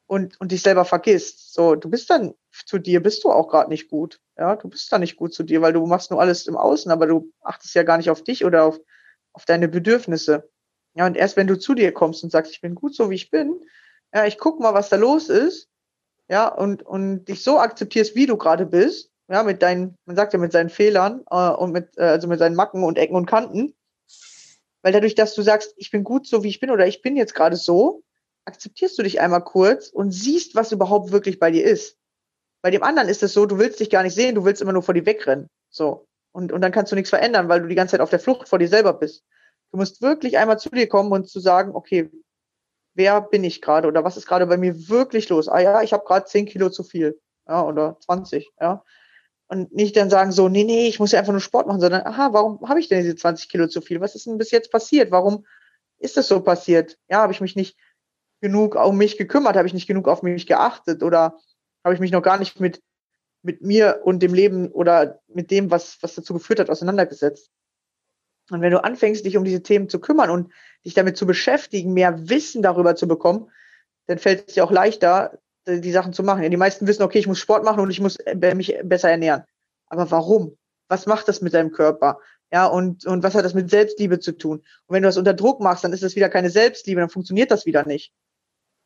und, 0.07 0.41
und 0.41 0.53
dich 0.53 0.63
selber 0.63 0.85
vergisst. 0.85 1.53
So, 1.53 1.75
du 1.75 1.91
bist 1.91 2.09
dann 2.11 2.35
zu 2.67 2.79
dir, 2.79 3.03
bist 3.03 3.25
du 3.25 3.33
auch 3.33 3.49
gerade 3.49 3.71
nicht 3.71 3.89
gut. 3.89 4.21
Ja, 4.39 4.55
du 4.55 4.69
bist 4.69 4.93
da 4.93 5.01
nicht 5.01 5.17
gut 5.17 5.35
zu 5.35 5.43
dir, 5.43 5.63
weil 5.63 5.73
du 5.73 5.85
machst 5.85 6.13
nur 6.13 6.21
alles 6.21 6.47
im 6.47 6.57
Außen, 6.57 6.93
aber 6.93 7.09
du 7.09 7.33
achtest 7.41 7.75
ja 7.75 7.83
gar 7.83 7.97
nicht 7.97 8.09
auf 8.09 8.23
dich 8.23 8.45
oder 8.45 8.67
auf, 8.67 8.79
auf 9.33 9.45
deine 9.45 9.69
Bedürfnisse. 9.69 10.51
Ja, 10.95 11.07
und 11.07 11.17
erst 11.17 11.37
wenn 11.37 11.47
du 11.47 11.59
zu 11.59 11.75
dir 11.75 11.93
kommst 11.93 12.23
und 12.23 12.31
sagst, 12.31 12.53
ich 12.53 12.61
bin 12.61 12.75
gut 12.75 12.95
so, 12.95 13.11
wie 13.11 13.15
ich 13.15 13.31
bin, 13.31 13.61
ja, 14.15 14.27
ich 14.27 14.39
guck 14.39 14.61
mal, 14.61 14.75
was 14.75 14.91
da 14.91 14.97
los 14.97 15.29
ist, 15.29 15.69
ja, 16.29 16.49
und, 16.49 16.83
und 16.83 17.25
dich 17.27 17.43
so 17.43 17.59
akzeptierst, 17.59 18.15
wie 18.15 18.27
du 18.27 18.37
gerade 18.37 18.67
bist, 18.67 19.11
ja, 19.29 19.43
mit 19.43 19.63
deinen, 19.63 19.97
man 20.05 20.17
sagt 20.17 20.33
ja 20.35 20.39
mit 20.39 20.53
seinen 20.53 20.69
Fehlern 20.69 21.25
äh, 21.31 21.51
und 21.51 21.73
mit, 21.73 21.97
äh, 21.97 22.03
also 22.03 22.29
mit 22.29 22.39
seinen 22.39 22.57
Macken 22.57 22.85
und 22.85 22.99
Ecken 22.99 23.17
und 23.17 23.27
Kanten. 23.27 23.75
Weil 24.83 24.93
dadurch, 24.93 25.15
dass 25.15 25.35
du 25.35 25.43
sagst, 25.43 25.75
ich 25.77 25.91
bin 25.91 26.05
gut 26.05 26.27
so, 26.27 26.43
wie 26.43 26.49
ich 26.49 26.61
bin, 26.61 26.71
oder 26.71 26.87
ich 26.87 27.03
bin 27.03 27.17
jetzt 27.17 27.35
gerade 27.35 27.57
so, 27.57 28.03
akzeptierst 28.45 28.99
du 28.99 29.03
dich 29.03 29.21
einmal 29.21 29.45
kurz 29.45 29.89
und 29.89 30.11
siehst, 30.11 30.55
was 30.55 30.73
überhaupt 30.73 31.13
wirklich 31.13 31.39
bei 31.39 31.51
dir 31.51 31.65
ist. 31.65 31.97
Bei 32.63 32.71
dem 32.71 32.83
anderen 32.83 33.09
ist 33.09 33.23
es 33.23 33.33
so, 33.33 33.47
du 33.47 33.59
willst 33.59 33.81
dich 33.81 33.91
gar 33.91 34.03
nicht 34.03 34.15
sehen, 34.15 34.35
du 34.35 34.45
willst 34.45 34.61
immer 34.61 34.73
nur 34.73 34.83
vor 34.83 34.95
dir 34.95 35.07
wegrennen. 35.07 35.49
So. 35.71 36.07
Und, 36.33 36.53
und 36.53 36.61
dann 36.63 36.73
kannst 36.73 36.91
du 36.91 36.97
nichts 36.97 37.11
verändern, 37.11 37.49
weil 37.49 37.61
du 37.61 37.69
die 37.69 37.75
ganze 37.75 37.93
Zeit 37.93 38.01
auf 38.01 38.11
der 38.11 38.21
Flucht 38.21 38.49
vor 38.49 38.59
dir 38.59 38.69
selber 38.69 38.95
bist. 38.95 39.25
Du 39.71 39.79
musst 39.79 40.03
wirklich 40.03 40.39
einmal 40.39 40.59
zu 40.59 40.71
dir 40.71 40.89
kommen 40.89 41.13
und 41.13 41.29
zu 41.29 41.41
sagen, 41.41 41.75
okay, 41.75 42.11
wer 42.95 43.21
bin 43.21 43.45
ich 43.45 43.63
gerade 43.63 43.89
oder 43.89 44.05
was 44.05 44.17
ist 44.17 44.27
gerade 44.27 44.47
bei 44.47 44.57
mir 44.57 44.89
wirklich 44.89 45.29
los? 45.29 45.49
Ah 45.49 45.61
ja, 45.61 45.83
ich 45.83 45.93
habe 45.93 46.05
gerade 46.05 46.27
10 46.27 46.47
Kilo 46.47 46.71
zu 46.71 46.85
viel. 46.85 47.19
Ja, 47.49 47.65
oder 47.65 47.99
20, 48.01 48.51
ja. 48.61 48.85
Und 49.49 49.73
nicht 49.75 49.97
dann 49.97 50.09
sagen 50.09 50.33
so, 50.33 50.49
nee, 50.49 50.65
nee, 50.65 50.89
ich 50.89 50.99
muss 50.99 51.13
ja 51.13 51.19
einfach 51.19 51.33
nur 51.33 51.41
Sport 51.41 51.67
machen, 51.67 51.81
sondern, 51.81 52.07
aha, 52.07 52.33
warum 52.33 52.67
habe 52.69 52.81
ich 52.81 52.89
denn 52.89 53.03
diese 53.03 53.17
20 53.17 53.51
Kilo 53.51 53.67
zu 53.67 53.83
viel? 53.83 54.01
Was 54.01 54.15
ist 54.15 54.27
denn 54.27 54.39
bis 54.39 54.51
jetzt 54.51 54.71
passiert? 54.73 55.11
Warum 55.11 55.45
ist 55.99 56.17
das 56.17 56.29
so 56.29 56.41
passiert? 56.41 56.99
Ja, 57.09 57.19
habe 57.19 57.33
ich 57.33 57.41
mich 57.41 57.57
nicht 57.57 57.77
genug 58.41 58.77
um 58.77 58.97
mich 58.97 59.19
gekümmert? 59.19 59.57
Habe 59.57 59.67
ich 59.67 59.75
nicht 59.75 59.87
genug 59.87 60.09
auf 60.09 60.23
mich 60.23 60.47
geachtet? 60.47 61.03
Oder 61.03 61.39
habe 61.85 61.95
ich 61.95 62.01
mich 62.01 62.13
noch 62.13 62.23
gar 62.23 62.39
nicht 62.39 62.61
mit 62.61 62.81
mit 63.43 63.63
mir 63.63 64.01
und 64.05 64.23
dem 64.23 64.35
Leben 64.35 64.71
oder 64.71 65.21
mit 65.29 65.51
dem, 65.51 65.71
was, 65.71 65.99
was 66.01 66.15
dazu 66.15 66.35
geführt 66.35 66.61
hat, 66.61 66.71
auseinandergesetzt. 66.71 67.51
Und 68.51 68.61
wenn 68.61 68.73
du 68.73 68.83
anfängst, 68.83 69.25
dich 69.25 69.37
um 69.37 69.45
diese 69.45 69.63
Themen 69.63 69.89
zu 69.89 70.01
kümmern 70.01 70.31
und 70.31 70.53
dich 70.85 70.95
damit 70.95 71.17
zu 71.17 71.27
beschäftigen, 71.27 71.93
mehr 71.93 72.29
Wissen 72.29 72.63
darüber 72.63 72.97
zu 72.97 73.07
bekommen, 73.07 73.51
dann 74.07 74.19
fällt 74.19 74.49
es 74.49 74.55
dir 74.55 74.65
auch 74.65 74.71
leichter, 74.71 75.39
die 75.67 75.93
Sachen 75.93 76.13
zu 76.13 76.23
machen. 76.23 76.43
Ja, 76.43 76.49
die 76.49 76.57
meisten 76.57 76.87
wissen, 76.87 77.03
okay, 77.03 77.19
ich 77.19 77.27
muss 77.27 77.39
Sport 77.39 77.65
machen 77.65 77.81
und 77.81 77.91
ich 77.91 78.01
muss 78.01 78.17
äh, 78.17 78.55
mich 78.55 78.77
besser 78.83 79.11
ernähren. 79.11 79.45
Aber 79.87 80.11
warum? 80.11 80.57
Was 80.89 81.07
macht 81.07 81.29
das 81.29 81.41
mit 81.41 81.55
deinem 81.55 81.71
Körper? 81.71 82.19
Ja, 82.53 82.67
und, 82.67 83.07
und 83.07 83.23
was 83.23 83.35
hat 83.35 83.45
das 83.45 83.55
mit 83.55 83.71
Selbstliebe 83.71 84.19
zu 84.19 84.33
tun? 84.33 84.59
Und 84.59 84.95
wenn 84.95 85.03
du 85.03 85.09
das 85.09 85.17
unter 85.17 85.35
Druck 85.35 85.61
machst, 85.61 85.85
dann 85.85 85.93
ist 85.93 86.03
das 86.03 86.17
wieder 86.17 86.29
keine 86.29 86.51
Selbstliebe, 86.51 87.01
dann 87.01 87.09
funktioniert 87.09 87.51
das 87.51 87.65
wieder 87.65 87.87
nicht. 87.87 88.13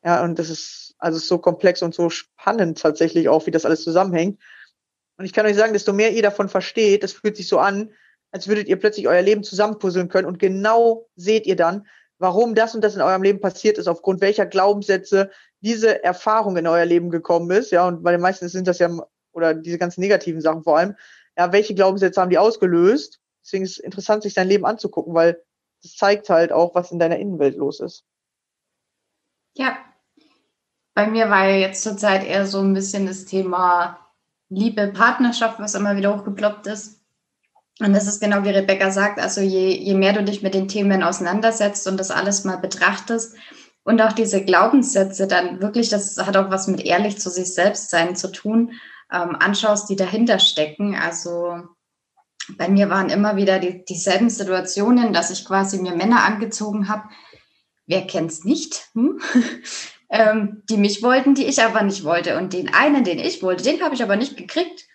Ja, 0.05 0.23
und 0.23 0.39
das 0.39 0.49
ist 0.49 0.86
also 0.97 1.19
so 1.19 1.37
komplex 1.37 1.81
und 1.81 1.93
so 1.93 2.09
spannend 2.09 2.79
tatsächlich 2.79 3.29
auch, 3.29 3.45
wie 3.45 3.51
das 3.51 3.65
alles 3.65 3.83
zusammenhängt. 3.83 4.39
Und 5.17 5.25
ich 5.25 5.33
kann 5.33 5.45
euch 5.45 5.55
sagen, 5.55 5.73
desto 5.73 5.93
mehr 5.93 6.11
ihr 6.13 6.21
davon 6.21 6.49
versteht, 6.49 7.03
das 7.03 7.13
fühlt 7.13 7.37
sich 7.37 7.47
so 7.47 7.59
an, 7.59 7.91
als 8.31 8.47
würdet 8.47 8.67
ihr 8.67 8.77
plötzlich 8.77 9.07
euer 9.07 9.21
Leben 9.21 9.43
zusammenpuzzeln 9.43 10.09
können 10.09 10.27
und 10.27 10.39
genau 10.39 11.07
seht 11.15 11.47
ihr 11.47 11.55
dann, 11.55 11.87
warum 12.19 12.55
das 12.55 12.75
und 12.75 12.81
das 12.81 12.95
in 12.95 13.01
eurem 13.01 13.23
Leben 13.23 13.41
passiert 13.41 13.77
ist, 13.77 13.87
aufgrund 13.87 14.21
welcher 14.21 14.45
Glaubenssätze 14.45 15.31
diese 15.61 16.03
Erfahrung 16.03 16.57
in 16.57 16.67
euer 16.67 16.85
Leben 16.85 17.09
gekommen 17.09 17.49
ist. 17.51 17.71
Ja, 17.71 17.87
und 17.87 18.03
bei 18.03 18.11
den 18.11 18.21
meisten 18.21 18.47
sind 18.47 18.67
das 18.67 18.79
ja, 18.79 18.89
oder 19.31 19.53
diese 19.53 19.77
ganzen 19.77 20.01
negativen 20.01 20.41
Sachen 20.41 20.63
vor 20.63 20.77
allem, 20.77 20.95
ja, 21.37 21.51
welche 21.51 21.75
Glaubenssätze 21.75 22.19
haben 22.19 22.29
die 22.29 22.37
ausgelöst? 22.37 23.19
Deswegen 23.43 23.63
ist 23.63 23.73
es 23.73 23.79
interessant, 23.79 24.23
sich 24.23 24.33
sein 24.33 24.47
Leben 24.47 24.65
anzugucken, 24.65 25.13
weil 25.13 25.41
das 25.83 25.95
zeigt 25.95 26.29
halt 26.29 26.51
auch, 26.51 26.75
was 26.75 26.91
in 26.91 26.99
deiner 26.99 27.17
Innenwelt 27.17 27.55
los 27.55 27.79
ist. 27.79 28.03
Ja, 29.55 29.77
bei 30.97 31.05
mir 31.05 31.29
war 31.29 31.47
ja 31.47 31.57
jetzt 31.57 31.83
zurzeit 31.83 32.25
eher 32.25 32.47
so 32.47 32.59
ein 32.59 32.73
bisschen 32.73 33.05
das 33.05 33.25
Thema 33.25 33.99
Liebe, 34.49 34.87
Partnerschaft, 34.87 35.59
was 35.59 35.75
immer 35.75 35.95
wieder 35.95 36.17
hochgeploppt 36.17 36.65
ist. 36.65 37.01
Und 37.79 37.93
das 37.93 38.07
ist 38.07 38.19
genau 38.19 38.43
wie 38.43 38.49
Rebecca 38.49 38.89
sagt, 38.89 39.19
also 39.19 39.39
je, 39.39 39.77
je 39.77 39.93
mehr 39.93 40.13
du 40.13 40.23
dich 40.23 40.41
mit 40.41 40.55
den 40.55 40.67
Themen 40.67 41.03
auseinandersetzt 41.03 41.85
und 41.87 41.99
das 41.99 42.09
alles 42.09 42.45
mal 42.45 42.57
betrachtest 42.57 43.35
und 43.83 44.01
auch 44.01 44.11
diese 44.11 44.43
Glaubenssätze 44.43 45.27
dann 45.27 45.61
wirklich, 45.61 45.89
das 45.89 46.17
hat 46.17 46.35
auch 46.35 46.49
was 46.49 46.67
mit 46.67 46.83
ehrlich 46.83 47.19
zu 47.19 47.29
sich 47.29 47.53
selbst 47.53 47.91
sein 47.91 48.15
zu 48.15 48.31
tun, 48.31 48.71
ähm, 49.13 49.35
anschaust, 49.39 49.91
die 49.91 49.97
dahinter 49.97 50.39
stecken. 50.39 50.95
Also 50.95 51.59
bei 52.57 52.69
mir 52.69 52.89
waren 52.89 53.11
immer 53.11 53.35
wieder 53.35 53.59
die, 53.59 53.85
dieselben 53.85 54.31
Situationen, 54.31 55.13
dass 55.13 55.29
ich 55.29 55.45
quasi 55.45 55.79
mir 55.79 55.93
Männer 55.93 56.23
angezogen 56.23 56.89
habe. 56.89 57.03
Wer 57.85 58.07
kennt's 58.07 58.45
nicht? 58.45 58.89
Hm? 58.95 59.21
Ähm, 60.09 60.63
die 60.69 60.77
mich 60.77 61.03
wollten, 61.03 61.35
die 61.35 61.45
ich 61.45 61.61
aber 61.61 61.83
nicht 61.83 62.03
wollte. 62.03 62.37
Und 62.37 62.53
den 62.53 62.73
einen, 62.73 63.03
den 63.03 63.19
ich 63.19 63.41
wollte, 63.43 63.63
den 63.63 63.81
habe 63.81 63.95
ich 63.95 64.03
aber 64.03 64.15
nicht 64.15 64.37
gekriegt. 64.37 64.85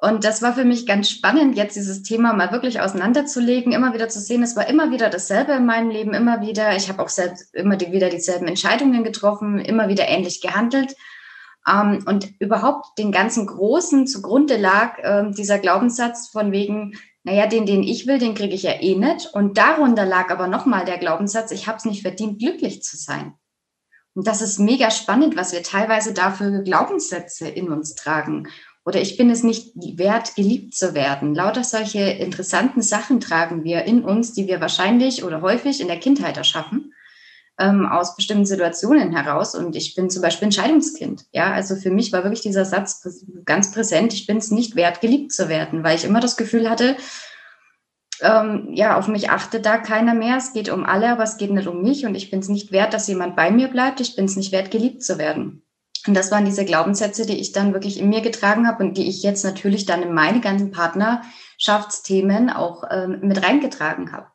Und 0.00 0.24
das 0.24 0.42
war 0.42 0.54
für 0.54 0.64
mich 0.64 0.86
ganz 0.86 1.10
spannend, 1.10 1.56
jetzt 1.56 1.74
dieses 1.74 2.04
Thema 2.04 2.32
mal 2.32 2.52
wirklich 2.52 2.80
auseinanderzulegen, 2.80 3.72
immer 3.72 3.94
wieder 3.94 4.08
zu 4.08 4.20
sehen, 4.20 4.44
es 4.44 4.54
war 4.54 4.68
immer 4.68 4.92
wieder 4.92 5.10
dasselbe 5.10 5.52
in 5.52 5.66
meinem 5.66 5.90
Leben, 5.90 6.14
immer 6.14 6.40
wieder, 6.40 6.76
ich 6.76 6.88
habe 6.88 7.02
auch 7.02 7.08
selbst 7.08 7.52
immer 7.52 7.76
die, 7.76 7.90
wieder 7.90 8.08
dieselben 8.08 8.46
Entscheidungen 8.46 9.02
getroffen, 9.02 9.58
immer 9.58 9.88
wieder 9.88 10.06
ähnlich 10.06 10.40
gehandelt. 10.40 10.94
Ähm, 11.68 12.04
und 12.06 12.28
überhaupt 12.38 12.96
den 12.96 13.10
ganzen 13.10 13.48
Großen 13.48 14.06
zugrunde 14.06 14.56
lag 14.56 14.98
äh, 14.98 15.32
dieser 15.32 15.58
Glaubenssatz 15.58 16.28
von 16.28 16.52
wegen, 16.52 16.92
naja, 17.24 17.48
den, 17.48 17.66
den 17.66 17.82
ich 17.82 18.06
will, 18.06 18.18
den 18.18 18.34
kriege 18.34 18.54
ich 18.54 18.62
ja 18.62 18.80
eh 18.80 18.94
nicht. 18.94 19.34
Und 19.34 19.58
darunter 19.58 20.06
lag 20.06 20.30
aber 20.30 20.46
nochmal 20.46 20.84
der 20.84 20.98
Glaubenssatz, 20.98 21.50
ich 21.50 21.66
habe 21.66 21.78
es 21.78 21.84
nicht 21.84 22.02
verdient, 22.02 22.38
glücklich 22.38 22.84
zu 22.84 22.96
sein. 22.96 23.34
Und 24.18 24.26
das 24.26 24.42
ist 24.42 24.58
mega 24.58 24.90
spannend, 24.90 25.36
was 25.36 25.52
wir 25.52 25.62
teilweise 25.62 26.12
dafür 26.12 26.62
Glaubenssätze 26.64 27.46
in 27.46 27.70
uns 27.70 27.94
tragen. 27.94 28.48
Oder 28.84 29.00
ich 29.00 29.16
bin 29.16 29.30
es 29.30 29.44
nicht 29.44 29.74
wert, 29.76 30.34
geliebt 30.34 30.74
zu 30.74 30.92
werden. 30.92 31.36
Lauter 31.36 31.62
solche 31.62 32.00
interessanten 32.00 32.82
Sachen 32.82 33.20
tragen 33.20 33.62
wir 33.62 33.84
in 33.84 34.02
uns, 34.02 34.32
die 34.32 34.48
wir 34.48 34.60
wahrscheinlich 34.60 35.22
oder 35.22 35.40
häufig 35.40 35.80
in 35.80 35.86
der 35.86 36.00
Kindheit 36.00 36.36
erschaffen 36.36 36.94
ähm, 37.60 37.86
aus 37.86 38.16
bestimmten 38.16 38.44
Situationen 38.44 39.14
heraus. 39.14 39.54
Und 39.54 39.76
ich 39.76 39.94
bin 39.94 40.10
zum 40.10 40.22
Beispiel 40.22 40.48
ein 40.48 40.52
Scheidungskind. 40.52 41.26
Ja, 41.32 41.52
also 41.52 41.76
für 41.76 41.92
mich 41.92 42.12
war 42.12 42.24
wirklich 42.24 42.42
dieser 42.42 42.64
Satz 42.64 43.06
ganz 43.44 43.70
präsent. 43.70 44.14
Ich 44.14 44.26
bin 44.26 44.38
es 44.38 44.50
nicht 44.50 44.74
wert, 44.74 45.00
geliebt 45.00 45.30
zu 45.30 45.48
werden, 45.48 45.84
weil 45.84 45.94
ich 45.94 46.04
immer 46.04 46.18
das 46.18 46.36
Gefühl 46.36 46.68
hatte, 46.68 46.96
ähm, 48.20 48.68
ja, 48.72 48.96
auf 48.96 49.08
mich 49.08 49.30
achtet 49.30 49.66
da 49.66 49.78
keiner 49.78 50.14
mehr. 50.14 50.36
Es 50.36 50.52
geht 50.52 50.68
um 50.68 50.84
alle, 50.84 51.10
aber 51.10 51.22
es 51.22 51.36
geht 51.36 51.50
nicht 51.50 51.68
um 51.68 51.82
mich. 51.82 52.06
Und 52.06 52.14
ich 52.14 52.30
bin 52.30 52.40
es 52.40 52.48
nicht 52.48 52.72
wert, 52.72 52.94
dass 52.94 53.08
jemand 53.08 53.36
bei 53.36 53.50
mir 53.50 53.68
bleibt. 53.68 54.00
Ich 54.00 54.16
bin 54.16 54.24
es 54.24 54.36
nicht 54.36 54.52
wert, 54.52 54.70
geliebt 54.70 55.02
zu 55.02 55.18
werden. 55.18 55.62
Und 56.06 56.14
das 56.14 56.30
waren 56.30 56.44
diese 56.44 56.64
Glaubenssätze, 56.64 57.26
die 57.26 57.38
ich 57.38 57.52
dann 57.52 57.72
wirklich 57.72 58.00
in 58.00 58.08
mir 58.08 58.20
getragen 58.20 58.66
habe 58.66 58.84
und 58.84 58.96
die 58.96 59.08
ich 59.08 59.22
jetzt 59.22 59.44
natürlich 59.44 59.84
dann 59.84 60.02
in 60.02 60.14
meine 60.14 60.40
ganzen 60.40 60.70
Partnerschaftsthemen 60.70 62.50
auch 62.50 62.84
ähm, 62.90 63.18
mit 63.22 63.42
reingetragen 63.44 64.12
habe. 64.12 64.26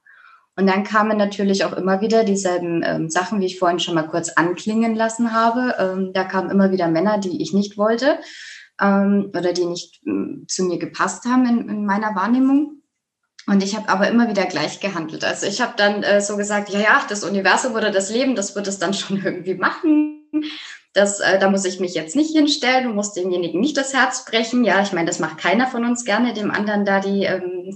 Und 0.56 0.68
dann 0.68 0.84
kamen 0.84 1.18
natürlich 1.18 1.66
auch 1.66 1.74
immer 1.74 2.00
wieder 2.02 2.24
dieselben 2.24 2.84
ähm, 2.86 3.10
Sachen, 3.10 3.40
wie 3.40 3.48
ich 3.48 3.58
vorhin 3.58 3.80
schon 3.80 3.96
mal 3.96 4.08
kurz 4.08 4.30
anklingen 4.30 4.94
lassen 4.94 5.34
habe. 5.34 5.76
Ähm, 5.80 6.12
da 6.14 6.26
kamen 6.26 6.52
immer 6.52 6.72
wieder 6.72 6.88
Männer, 6.88 7.18
die 7.18 7.42
ich 7.42 7.54
nicht 7.54 7.78
wollte 7.78 8.20
ähm, 8.80 9.32
oder 9.36 9.52
die 9.54 9.66
nicht 9.66 10.02
ähm, 10.06 10.46
zu 10.48 10.66
mir 10.66 10.78
gepasst 10.78 11.26
haben 11.26 11.48
in, 11.48 11.70
in 11.70 11.86
meiner 11.86 12.14
Wahrnehmung. 12.16 12.83
Und 13.46 13.62
ich 13.62 13.76
habe 13.76 13.90
aber 13.90 14.08
immer 14.08 14.30
wieder 14.30 14.46
gleich 14.46 14.80
gehandelt. 14.80 15.26
Also 15.26 15.46
ich 15.46 15.62
habe 15.62 15.74
dann 15.76 16.04
äh, 16.04 16.22
so 16.22 16.38
gesagt, 16.38 16.70
ja, 16.70 16.80
ja, 16.80 17.06
das 17.10 17.24
Universum 17.24 17.74
oder 17.74 17.92
das 17.92 18.10
Leben, 18.10 18.36
das 18.36 18.56
wird 18.56 18.68
es 18.68 18.80
dann 18.80 18.94
schon 18.94 19.24
irgendwie 19.24 19.56
machen. 19.56 20.30
Das, 20.94 21.20
äh, 21.20 21.40
da 21.40 21.50
muss 21.50 21.66
ich 21.66 21.80
mich 21.80 21.94
jetzt 21.94 22.16
nicht 22.16 22.36
hinstellen, 22.36 22.86
du 22.86 22.94
musst 22.94 23.18
demjenigen 23.18 23.60
nicht 23.60 23.78
das 23.78 23.94
Herz 23.94 24.26
brechen. 24.26 24.64
Ja, 24.64 24.82
ich 24.82 24.94
meine, 24.94 25.08
das 25.08 25.20
macht 25.20 25.40
keiner 25.40 25.68
von 25.68 25.84
uns 25.86 26.06
gerne, 26.06 26.34
dem 26.34 26.52
anderen 26.52 26.86
da 26.86 27.00
die 27.00 27.24
ähm, 27.24 27.76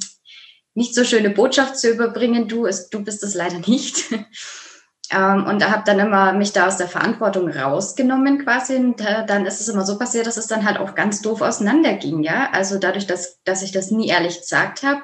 nicht 0.76 0.94
so 0.94 1.04
schöne 1.04 1.32
Botschaft 1.32 1.78
zu 1.78 1.90
überbringen, 1.90 2.48
du, 2.48 2.66
ist, 2.66 2.90
du 2.92 3.04
bist 3.04 3.24
es 3.24 3.34
leider 3.34 3.58
nicht. 3.58 4.12
ähm, 5.12 5.46
und 5.48 5.60
da 5.60 5.72
habe 5.72 5.82
dann 5.86 6.00
immer 6.00 6.34
mich 6.34 6.54
da 6.54 6.68
aus 6.68 6.78
der 6.78 6.88
Verantwortung 6.88 7.50
rausgenommen 7.50 8.44
quasi. 8.44 8.76
Und 8.76 9.02
äh, 9.02 9.26
dann 9.26 9.48
ist 9.48 9.60
es 9.60 9.68
immer 9.68 9.86
so 9.86 9.98
passiert, 9.98 10.28
dass 10.28 10.38
es 10.38 10.46
dann 10.46 10.66
halt 10.66 10.78
auch 10.78 10.94
ganz 10.94 11.22
doof 11.22 11.42
auseinanderging, 11.42 12.22
ja. 12.22 12.52
Also 12.52 12.78
dadurch, 12.78 13.08
dass, 13.08 13.42
dass 13.44 13.64
ich 13.64 13.72
das 13.72 13.90
nie 13.90 14.10
ehrlich 14.10 14.40
gesagt 14.40 14.84
habe, 14.84 15.02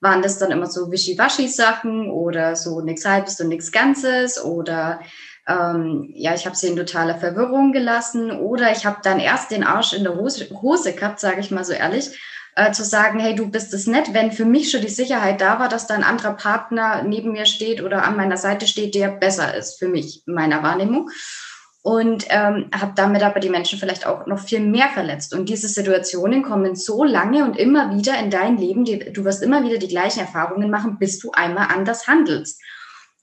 waren 0.00 0.22
das 0.22 0.38
dann 0.38 0.50
immer 0.50 0.66
so 0.66 0.90
Wischiwaschi-Sachen 0.90 2.10
oder 2.10 2.56
so 2.56 2.80
nix 2.80 3.04
halbes 3.04 3.40
und 3.40 3.48
nix 3.48 3.72
Ganzes 3.72 4.42
oder 4.42 5.00
ähm, 5.48 6.10
ja, 6.14 6.34
ich 6.34 6.46
habe 6.46 6.56
sie 6.56 6.68
in 6.68 6.76
totaler 6.76 7.18
Verwirrung 7.18 7.72
gelassen 7.72 8.30
oder 8.30 8.70
ich 8.70 8.84
habe 8.84 8.98
dann 9.02 9.18
erst 9.18 9.50
den 9.50 9.64
Arsch 9.64 9.94
in 9.94 10.04
der 10.04 10.14
Hose, 10.14 10.48
Hose 10.50 10.92
gehabt, 10.92 11.20
sage 11.20 11.40
ich 11.40 11.50
mal 11.50 11.64
so 11.64 11.72
ehrlich, 11.72 12.18
äh, 12.54 12.70
zu 12.72 12.84
sagen, 12.84 13.18
hey, 13.18 13.34
du 13.34 13.50
bist 13.50 13.72
es 13.72 13.86
nett, 13.86 14.12
wenn 14.12 14.30
für 14.30 14.44
mich 14.44 14.70
schon 14.70 14.82
die 14.82 14.88
Sicherheit 14.88 15.40
da 15.40 15.58
war, 15.58 15.68
dass 15.68 15.86
da 15.86 15.94
ein 15.94 16.04
anderer 16.04 16.34
Partner 16.34 17.02
neben 17.02 17.32
mir 17.32 17.46
steht 17.46 17.82
oder 17.82 18.04
an 18.04 18.16
meiner 18.16 18.36
Seite 18.36 18.66
steht, 18.66 18.94
der 18.94 19.08
besser 19.08 19.54
ist 19.54 19.78
für 19.78 19.88
mich, 19.88 20.22
in 20.26 20.34
meiner 20.34 20.62
Wahrnehmung. 20.62 21.10
Und 21.88 22.26
ähm, 22.28 22.68
habe 22.78 22.92
damit 22.96 23.22
aber 23.22 23.40
die 23.40 23.48
Menschen 23.48 23.78
vielleicht 23.78 24.06
auch 24.06 24.26
noch 24.26 24.40
viel 24.40 24.60
mehr 24.60 24.90
verletzt. 24.90 25.32
Und 25.32 25.48
diese 25.48 25.68
Situationen 25.68 26.42
kommen 26.42 26.76
so 26.76 27.02
lange 27.02 27.42
und 27.46 27.56
immer 27.56 27.96
wieder 27.96 28.18
in 28.18 28.28
dein 28.28 28.58
Leben. 28.58 28.84
Die, 28.84 29.10
du 29.10 29.24
wirst 29.24 29.42
immer 29.42 29.64
wieder 29.64 29.78
die 29.78 29.88
gleichen 29.88 30.20
Erfahrungen 30.20 30.70
machen, 30.70 30.98
bis 30.98 31.18
du 31.18 31.30
einmal 31.32 31.68
anders 31.74 32.06
handelst. 32.06 32.60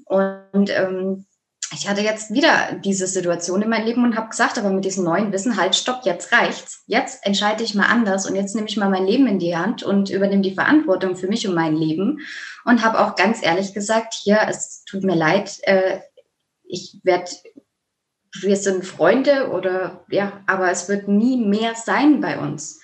Und 0.06 0.72
ähm, 0.72 1.28
ich 1.74 1.88
hatte 1.88 2.02
jetzt 2.02 2.34
wieder 2.34 2.80
diese 2.84 3.06
Situation 3.06 3.62
in 3.62 3.70
meinem 3.70 3.86
Leben 3.86 4.04
und 4.04 4.18
habe 4.18 4.30
gesagt, 4.30 4.58
aber 4.58 4.72
mit 4.72 4.84
diesem 4.84 5.04
neuen 5.04 5.32
Wissen, 5.32 5.58
halt, 5.58 5.76
stopp, 5.76 6.02
jetzt 6.04 6.32
reicht's. 6.32 6.82
Jetzt 6.88 7.24
entscheide 7.24 7.64
ich 7.64 7.76
mal 7.76 7.86
anders 7.86 8.28
und 8.28 8.36
jetzt 8.36 8.56
nehme 8.56 8.68
ich 8.68 8.78
mal 8.78 8.90
mein 8.90 9.06
Leben 9.06 9.28
in 9.28 9.38
die 9.38 9.56
Hand 9.56 9.84
und 9.84 10.10
übernehme 10.10 10.42
die 10.42 10.56
Verantwortung 10.56 11.16
für 11.16 11.28
mich 11.28 11.48
und 11.48 11.54
mein 11.54 11.76
Leben. 11.76 12.22
Und 12.66 12.84
habe 12.84 13.00
auch 13.00 13.16
ganz 13.16 13.44
ehrlich 13.46 13.76
gesagt, 13.76 14.16
hier, 14.16 14.40
es 14.50 14.84
tut 14.86 15.04
mir 15.04 15.16
leid, 15.16 15.60
äh, 15.68 16.00
ich 16.68 17.00
werde, 17.04 17.30
wir 18.42 18.56
sind 18.56 18.86
Freunde 18.86 19.50
oder 19.52 20.06
ja, 20.10 20.42
aber 20.48 20.72
es 20.72 20.90
wird 20.90 21.08
nie 21.08 21.38
mehr 21.38 21.74
sein 21.76 22.22
bei 22.22 22.38
uns. 22.38 22.82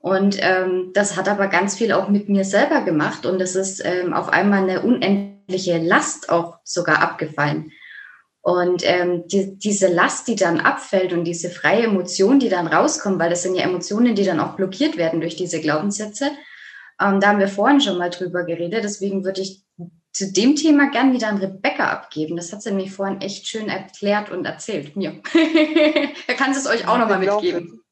Und 0.00 0.38
ähm, 0.40 0.90
das 0.94 1.16
hat 1.16 1.28
aber 1.28 1.48
ganz 1.48 1.74
viel 1.74 1.92
auch 1.92 2.08
mit 2.08 2.28
mir 2.28 2.44
selber 2.44 2.82
gemacht 2.82 3.26
und 3.26 3.40
es 3.40 3.56
ist 3.56 3.84
ähm, 3.84 4.14
auf 4.14 4.28
einmal 4.28 4.62
eine 4.62 4.82
unendliche 4.82 5.78
Last 5.78 6.30
auch 6.30 6.58
sogar 6.64 7.02
abgefallen. 7.02 7.72
Und 8.40 8.82
ähm, 8.84 9.26
die, 9.26 9.58
diese 9.58 9.88
Last, 9.88 10.28
die 10.28 10.36
dann 10.36 10.60
abfällt 10.60 11.12
und 11.12 11.24
diese 11.24 11.50
freie 11.50 11.84
Emotion, 11.84 12.38
die 12.38 12.48
dann 12.48 12.68
rauskommt, 12.68 13.18
weil 13.18 13.30
das 13.30 13.42
sind 13.42 13.56
ja 13.56 13.64
Emotionen, 13.64 14.14
die 14.14 14.24
dann 14.24 14.40
auch 14.40 14.54
blockiert 14.54 14.96
werden 14.96 15.20
durch 15.20 15.36
diese 15.36 15.60
Glaubenssätze, 15.60 16.30
ähm, 17.00 17.20
da 17.20 17.28
haben 17.28 17.40
wir 17.40 17.48
vorhin 17.48 17.80
schon 17.80 17.98
mal 17.98 18.10
drüber 18.10 18.44
geredet. 18.44 18.84
Deswegen 18.84 19.24
würde 19.24 19.40
ich 19.40 19.64
zu 20.18 20.32
dem 20.32 20.56
Thema 20.56 20.90
gern 20.90 21.12
wieder 21.12 21.28
an 21.28 21.38
Rebecca 21.38 21.92
abgeben. 21.92 22.36
Das 22.36 22.52
hat 22.52 22.60
sie 22.60 22.72
mir 22.72 22.90
vorhin 22.90 23.20
echt 23.20 23.46
schön 23.46 23.68
erklärt 23.68 24.32
und 24.32 24.44
erzählt 24.44 24.96
mir. 24.96 25.22
da 26.26 26.34
kann 26.34 26.52
sie 26.52 26.58
es 26.58 26.66
euch 26.66 26.88
auch 26.88 26.98
nochmal 26.98 27.20
mitgeben. 27.20 27.82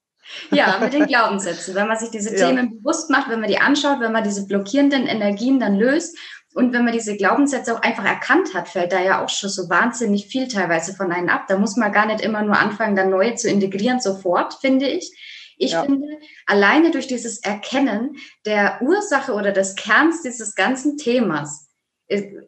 Ja, 0.50 0.78
mit 0.80 0.92
den 0.92 1.06
Glaubenssätzen. 1.06 1.76
Wenn 1.76 1.86
man 1.86 1.96
sich 1.96 2.10
diese 2.10 2.36
ja. 2.36 2.48
Themen 2.48 2.78
bewusst 2.78 3.10
macht, 3.10 3.30
wenn 3.30 3.38
man 3.38 3.48
die 3.48 3.58
anschaut, 3.58 4.00
wenn 4.00 4.10
man 4.10 4.24
diese 4.24 4.44
blockierenden 4.44 5.06
Energien 5.06 5.60
dann 5.60 5.76
löst 5.76 6.18
und 6.52 6.72
wenn 6.72 6.84
man 6.84 6.94
diese 6.94 7.16
Glaubenssätze 7.16 7.72
auch 7.72 7.82
einfach 7.82 8.04
erkannt 8.04 8.54
hat, 8.54 8.68
fällt 8.68 8.92
da 8.92 9.00
ja 9.00 9.24
auch 9.24 9.28
schon 9.28 9.50
so 9.50 9.70
wahnsinnig 9.70 10.26
viel 10.26 10.48
teilweise 10.48 10.94
von 10.94 11.12
einem 11.12 11.28
ab. 11.28 11.44
Da 11.46 11.56
muss 11.58 11.76
man 11.76 11.92
gar 11.92 12.06
nicht 12.06 12.22
immer 12.22 12.42
nur 12.42 12.58
anfangen, 12.58 12.96
dann 12.96 13.10
neue 13.10 13.36
zu 13.36 13.48
integrieren 13.48 14.00
sofort, 14.00 14.54
finde 14.54 14.88
ich. 14.88 15.16
Ich 15.58 15.72
ja. 15.72 15.84
finde, 15.84 16.08
alleine 16.46 16.90
durch 16.90 17.06
dieses 17.06 17.38
Erkennen 17.38 18.16
der 18.44 18.80
Ursache 18.82 19.32
oder 19.32 19.52
des 19.52 19.76
Kerns 19.76 20.22
dieses 20.22 20.56
ganzen 20.56 20.96
Themas 20.96 21.65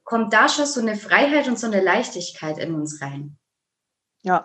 kommt 0.04 0.32
da 0.32 0.48
schon 0.48 0.66
so 0.66 0.80
eine 0.80 0.96
Freiheit 0.96 1.48
und 1.48 1.58
so 1.58 1.66
eine 1.66 1.80
Leichtigkeit 1.80 2.58
in 2.58 2.74
uns 2.74 3.02
rein. 3.02 3.36
Ja, 4.22 4.44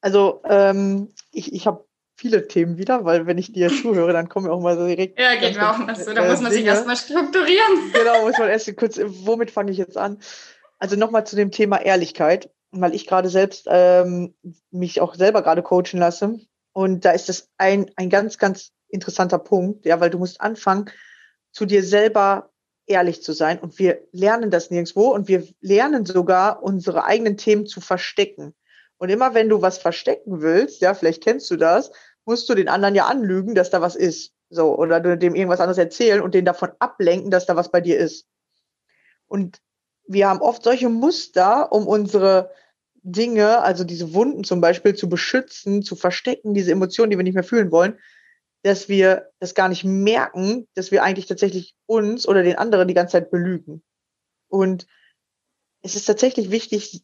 also 0.00 0.42
ähm, 0.44 1.12
ich, 1.30 1.52
ich 1.52 1.66
habe 1.66 1.86
viele 2.16 2.46
Themen 2.46 2.78
wieder, 2.78 3.04
weil 3.04 3.26
wenn 3.26 3.38
ich 3.38 3.52
dir 3.52 3.68
zuhöre, 3.68 4.12
dann 4.12 4.28
kommen 4.28 4.46
wir 4.46 4.52
auch 4.52 4.60
mal 4.60 4.76
so 4.76 4.86
direkt. 4.86 5.18
Ja, 5.18 5.34
geht 5.34 5.56
mir 5.56 5.70
auch 5.70 5.78
mal 5.78 5.96
so. 5.96 6.12
Da 6.12 6.24
äh, 6.24 6.30
muss 6.30 6.40
man 6.40 6.52
sich 6.52 6.64
erstmal 6.64 6.96
strukturieren. 6.96 7.72
Genau, 7.92 8.26
muss 8.26 8.38
man 8.38 8.48
erst 8.48 8.76
kurz, 8.76 9.00
womit 9.04 9.50
fange 9.50 9.72
ich 9.72 9.78
jetzt 9.78 9.96
an? 9.96 10.18
Also 10.78 10.96
nochmal 10.96 11.26
zu 11.26 11.36
dem 11.36 11.50
Thema 11.50 11.80
Ehrlichkeit, 11.80 12.50
weil 12.70 12.94
ich 12.94 13.06
gerade 13.06 13.28
selbst 13.28 13.66
ähm, 13.68 14.34
mich 14.70 15.00
auch 15.00 15.14
selber 15.14 15.42
gerade 15.42 15.62
coachen 15.62 15.98
lasse. 15.98 16.38
Und 16.72 17.04
da 17.04 17.10
ist 17.10 17.28
das 17.28 17.48
ein, 17.58 17.90
ein 17.96 18.08
ganz, 18.08 18.38
ganz 18.38 18.72
interessanter 18.88 19.38
Punkt, 19.38 19.84
ja, 19.84 20.00
weil 20.00 20.10
du 20.10 20.18
musst 20.18 20.40
anfangen, 20.40 20.90
zu 21.50 21.66
dir 21.66 21.82
selber 21.82 22.51
ehrlich 22.86 23.22
zu 23.22 23.32
sein. 23.32 23.58
Und 23.58 23.78
wir 23.78 24.02
lernen 24.12 24.50
das 24.50 24.70
nirgendwo 24.70 25.08
und 25.08 25.28
wir 25.28 25.46
lernen 25.60 26.04
sogar, 26.04 26.62
unsere 26.62 27.04
eigenen 27.04 27.36
Themen 27.36 27.66
zu 27.66 27.80
verstecken. 27.80 28.54
Und 28.98 29.08
immer 29.08 29.34
wenn 29.34 29.48
du 29.48 29.62
was 29.62 29.78
verstecken 29.78 30.42
willst, 30.42 30.80
ja, 30.80 30.94
vielleicht 30.94 31.22
kennst 31.22 31.50
du 31.50 31.56
das, 31.56 31.90
musst 32.24 32.48
du 32.48 32.54
den 32.54 32.68
anderen 32.68 32.94
ja 32.94 33.06
anlügen, 33.06 33.54
dass 33.54 33.70
da 33.70 33.80
was 33.80 33.96
ist. 33.96 34.32
So, 34.48 34.76
oder 34.76 35.00
dem 35.00 35.34
irgendwas 35.34 35.60
anderes 35.60 35.78
erzählen 35.78 36.20
und 36.20 36.34
den 36.34 36.44
davon 36.44 36.70
ablenken, 36.78 37.30
dass 37.30 37.46
da 37.46 37.56
was 37.56 37.70
bei 37.70 37.80
dir 37.80 37.98
ist. 37.98 38.26
Und 39.26 39.62
wir 40.06 40.28
haben 40.28 40.42
oft 40.42 40.62
solche 40.62 40.90
Muster, 40.90 41.72
um 41.72 41.86
unsere 41.86 42.50
Dinge, 43.02 43.60
also 43.62 43.82
diese 43.82 44.12
Wunden 44.14 44.44
zum 44.44 44.60
Beispiel, 44.60 44.94
zu 44.94 45.08
beschützen, 45.08 45.82
zu 45.82 45.96
verstecken, 45.96 46.54
diese 46.54 46.70
Emotionen, 46.70 47.10
die 47.10 47.16
wir 47.16 47.24
nicht 47.24 47.34
mehr 47.34 47.42
fühlen 47.42 47.72
wollen, 47.72 47.98
dass 48.62 48.88
wir 48.88 49.30
das 49.40 49.54
gar 49.54 49.68
nicht 49.68 49.84
merken, 49.84 50.68
dass 50.74 50.90
wir 50.90 51.02
eigentlich 51.02 51.26
tatsächlich 51.26 51.74
uns 51.86 52.26
oder 52.28 52.42
den 52.42 52.56
anderen 52.56 52.88
die 52.88 52.94
ganze 52.94 53.12
Zeit 53.12 53.30
belügen. 53.30 53.82
Und 54.48 54.86
es 55.82 55.96
ist 55.96 56.04
tatsächlich 56.04 56.50
wichtig, 56.50 57.02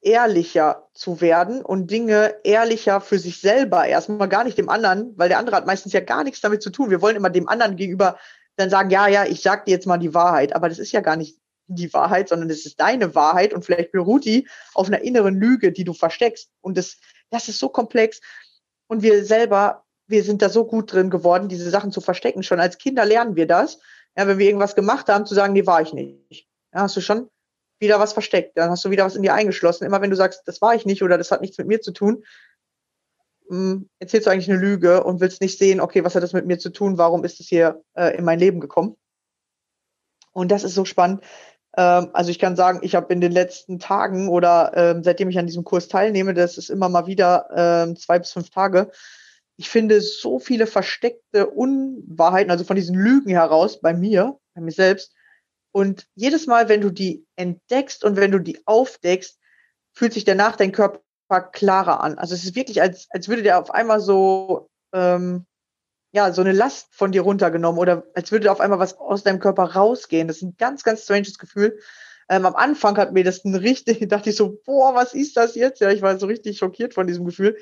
ehrlicher 0.00 0.88
zu 0.94 1.20
werden 1.20 1.62
und 1.62 1.90
Dinge 1.90 2.36
ehrlicher 2.44 3.00
für 3.00 3.18
sich 3.18 3.40
selber 3.40 3.86
erstmal 3.86 4.28
gar 4.28 4.44
nicht 4.44 4.56
dem 4.56 4.68
anderen, 4.68 5.12
weil 5.18 5.28
der 5.28 5.38
andere 5.38 5.56
hat 5.56 5.66
meistens 5.66 5.92
ja 5.92 6.00
gar 6.00 6.22
nichts 6.22 6.40
damit 6.40 6.62
zu 6.62 6.70
tun. 6.70 6.90
Wir 6.90 7.02
wollen 7.02 7.16
immer 7.16 7.30
dem 7.30 7.48
anderen 7.48 7.76
gegenüber 7.76 8.18
dann 8.56 8.70
sagen, 8.70 8.90
ja, 8.90 9.08
ja, 9.08 9.24
ich 9.24 9.42
sag 9.42 9.64
dir 9.64 9.72
jetzt 9.72 9.86
mal 9.86 9.98
die 9.98 10.14
Wahrheit, 10.14 10.54
aber 10.54 10.68
das 10.68 10.78
ist 10.78 10.92
ja 10.92 11.00
gar 11.00 11.16
nicht 11.16 11.38
die 11.66 11.92
Wahrheit, 11.92 12.28
sondern 12.28 12.48
das 12.48 12.64
ist 12.64 12.78
deine 12.78 13.14
Wahrheit 13.14 13.52
und 13.52 13.64
vielleicht 13.64 13.90
beruht 13.92 14.24
die 14.24 14.48
auf 14.74 14.86
einer 14.86 15.00
inneren 15.00 15.34
Lüge, 15.34 15.72
die 15.72 15.84
du 15.84 15.92
versteckst 15.92 16.50
und 16.60 16.78
das 16.78 16.98
das 17.30 17.48
ist 17.48 17.58
so 17.58 17.68
komplex 17.68 18.20
und 18.86 19.02
wir 19.02 19.24
selber, 19.24 19.84
wir 20.06 20.22
sind 20.22 20.42
da 20.42 20.48
so 20.48 20.64
gut 20.64 20.92
drin 20.92 21.10
geworden, 21.10 21.48
diese 21.48 21.68
Sachen 21.70 21.92
zu 21.92 22.00
verstecken. 22.00 22.42
Schon 22.42 22.60
als 22.60 22.78
Kinder 22.78 23.04
lernen 23.04 23.36
wir 23.36 23.46
das. 23.46 23.78
Ja, 24.16 24.26
wenn 24.26 24.38
wir 24.38 24.46
irgendwas 24.46 24.74
gemacht 24.74 25.08
haben, 25.08 25.26
zu 25.26 25.34
sagen, 25.34 25.52
nee, 25.52 25.66
war 25.66 25.82
ich 25.82 25.92
nicht. 25.92 26.48
Ja, 26.72 26.82
hast 26.82 26.96
du 26.96 27.00
schon 27.00 27.28
wieder 27.78 28.00
was 28.00 28.12
versteckt. 28.12 28.56
Dann 28.56 28.70
hast 28.70 28.84
du 28.84 28.90
wieder 28.90 29.04
was 29.04 29.16
in 29.16 29.22
dir 29.22 29.34
eingeschlossen. 29.34 29.84
Immer 29.84 30.00
wenn 30.00 30.10
du 30.10 30.16
sagst, 30.16 30.42
das 30.46 30.62
war 30.62 30.74
ich 30.74 30.86
nicht 30.86 31.02
oder 31.02 31.18
das 31.18 31.30
hat 31.30 31.40
nichts 31.40 31.58
mit 31.58 31.66
mir 31.66 31.80
zu 31.80 31.92
tun, 31.92 32.24
hm, 33.48 33.88
erzählst 33.98 34.26
du 34.26 34.30
eigentlich 34.30 34.50
eine 34.50 34.58
Lüge 34.58 35.04
und 35.04 35.20
willst 35.20 35.40
nicht 35.40 35.58
sehen, 35.58 35.80
okay, 35.80 36.02
was 36.04 36.14
hat 36.14 36.22
das 36.22 36.32
mit 36.32 36.46
mir 36.46 36.58
zu 36.58 36.70
tun, 36.70 36.98
warum 36.98 37.24
ist 37.24 37.38
es 37.40 37.46
hier 37.46 37.82
äh, 37.94 38.16
in 38.16 38.24
mein 38.24 38.38
Leben 38.38 38.60
gekommen? 38.60 38.96
Und 40.32 40.50
das 40.50 40.64
ist 40.64 40.74
so 40.74 40.84
spannend. 40.84 41.22
Ähm, 41.76 42.10
also 42.12 42.30
ich 42.30 42.38
kann 42.38 42.56
sagen, 42.56 42.80
ich 42.82 42.94
habe 42.94 43.12
in 43.12 43.20
den 43.20 43.32
letzten 43.32 43.78
Tagen 43.78 44.28
oder 44.28 44.72
ähm, 44.74 45.04
seitdem 45.04 45.28
ich 45.30 45.38
an 45.38 45.46
diesem 45.46 45.64
Kurs 45.64 45.88
teilnehme, 45.88 46.34
das 46.34 46.58
ist 46.58 46.70
immer 46.70 46.88
mal 46.88 47.06
wieder 47.06 47.48
ähm, 47.54 47.96
zwei 47.96 48.18
bis 48.18 48.32
fünf 48.32 48.50
Tage, 48.50 48.90
ich 49.56 49.68
finde 49.68 50.00
so 50.00 50.38
viele 50.38 50.66
versteckte 50.66 51.46
Unwahrheiten, 51.46 52.50
also 52.50 52.64
von 52.64 52.76
diesen 52.76 52.94
Lügen 52.94 53.30
heraus 53.30 53.80
bei 53.80 53.94
mir, 53.94 54.38
bei 54.54 54.60
mir 54.60 54.72
selbst. 54.72 55.14
Und 55.72 56.06
jedes 56.14 56.46
Mal, 56.46 56.68
wenn 56.68 56.80
du 56.80 56.90
die 56.90 57.26
entdeckst 57.36 58.04
und 58.04 58.16
wenn 58.16 58.30
du 58.30 58.38
die 58.38 58.66
aufdeckst, 58.66 59.38
fühlt 59.92 60.12
sich 60.12 60.24
danach 60.24 60.56
dein 60.56 60.72
Körper 60.72 61.00
klarer 61.52 62.02
an. 62.02 62.18
Also 62.18 62.34
es 62.34 62.44
ist 62.44 62.54
wirklich, 62.54 62.80
als, 62.82 63.08
als 63.10 63.28
würde 63.28 63.42
der 63.42 63.58
auf 63.58 63.70
einmal 63.70 64.00
so, 64.00 64.68
ähm, 64.92 65.46
ja, 66.12 66.32
so 66.32 66.42
eine 66.42 66.52
Last 66.52 66.94
von 66.94 67.12
dir 67.12 67.22
runtergenommen 67.22 67.78
oder 67.78 68.04
als 68.14 68.32
würde 68.32 68.50
auf 68.52 68.60
einmal 68.60 68.78
was 68.78 68.98
aus 68.98 69.22
deinem 69.22 69.40
Körper 69.40 69.64
rausgehen. 69.64 70.28
Das 70.28 70.38
ist 70.38 70.42
ein 70.42 70.56
ganz, 70.58 70.82
ganz 70.82 71.04
stranges 71.04 71.38
Gefühl. 71.38 71.78
Ähm, 72.28 72.44
am 72.44 72.56
Anfang 72.56 72.96
hat 72.96 73.12
mir 73.12 73.24
das 73.24 73.44
ein 73.44 73.54
richtig, 73.54 74.00
dachte 74.08 74.30
ich 74.30 74.36
so, 74.36 74.60
boah, 74.64 74.94
was 74.94 75.14
ist 75.14 75.36
das 75.36 75.54
jetzt? 75.54 75.80
Ja, 75.80 75.90
ich 75.90 76.02
war 76.02 76.18
so 76.18 76.26
richtig 76.26 76.58
schockiert 76.58 76.94
von 76.94 77.06
diesem 77.06 77.24
Gefühl. 77.24 77.56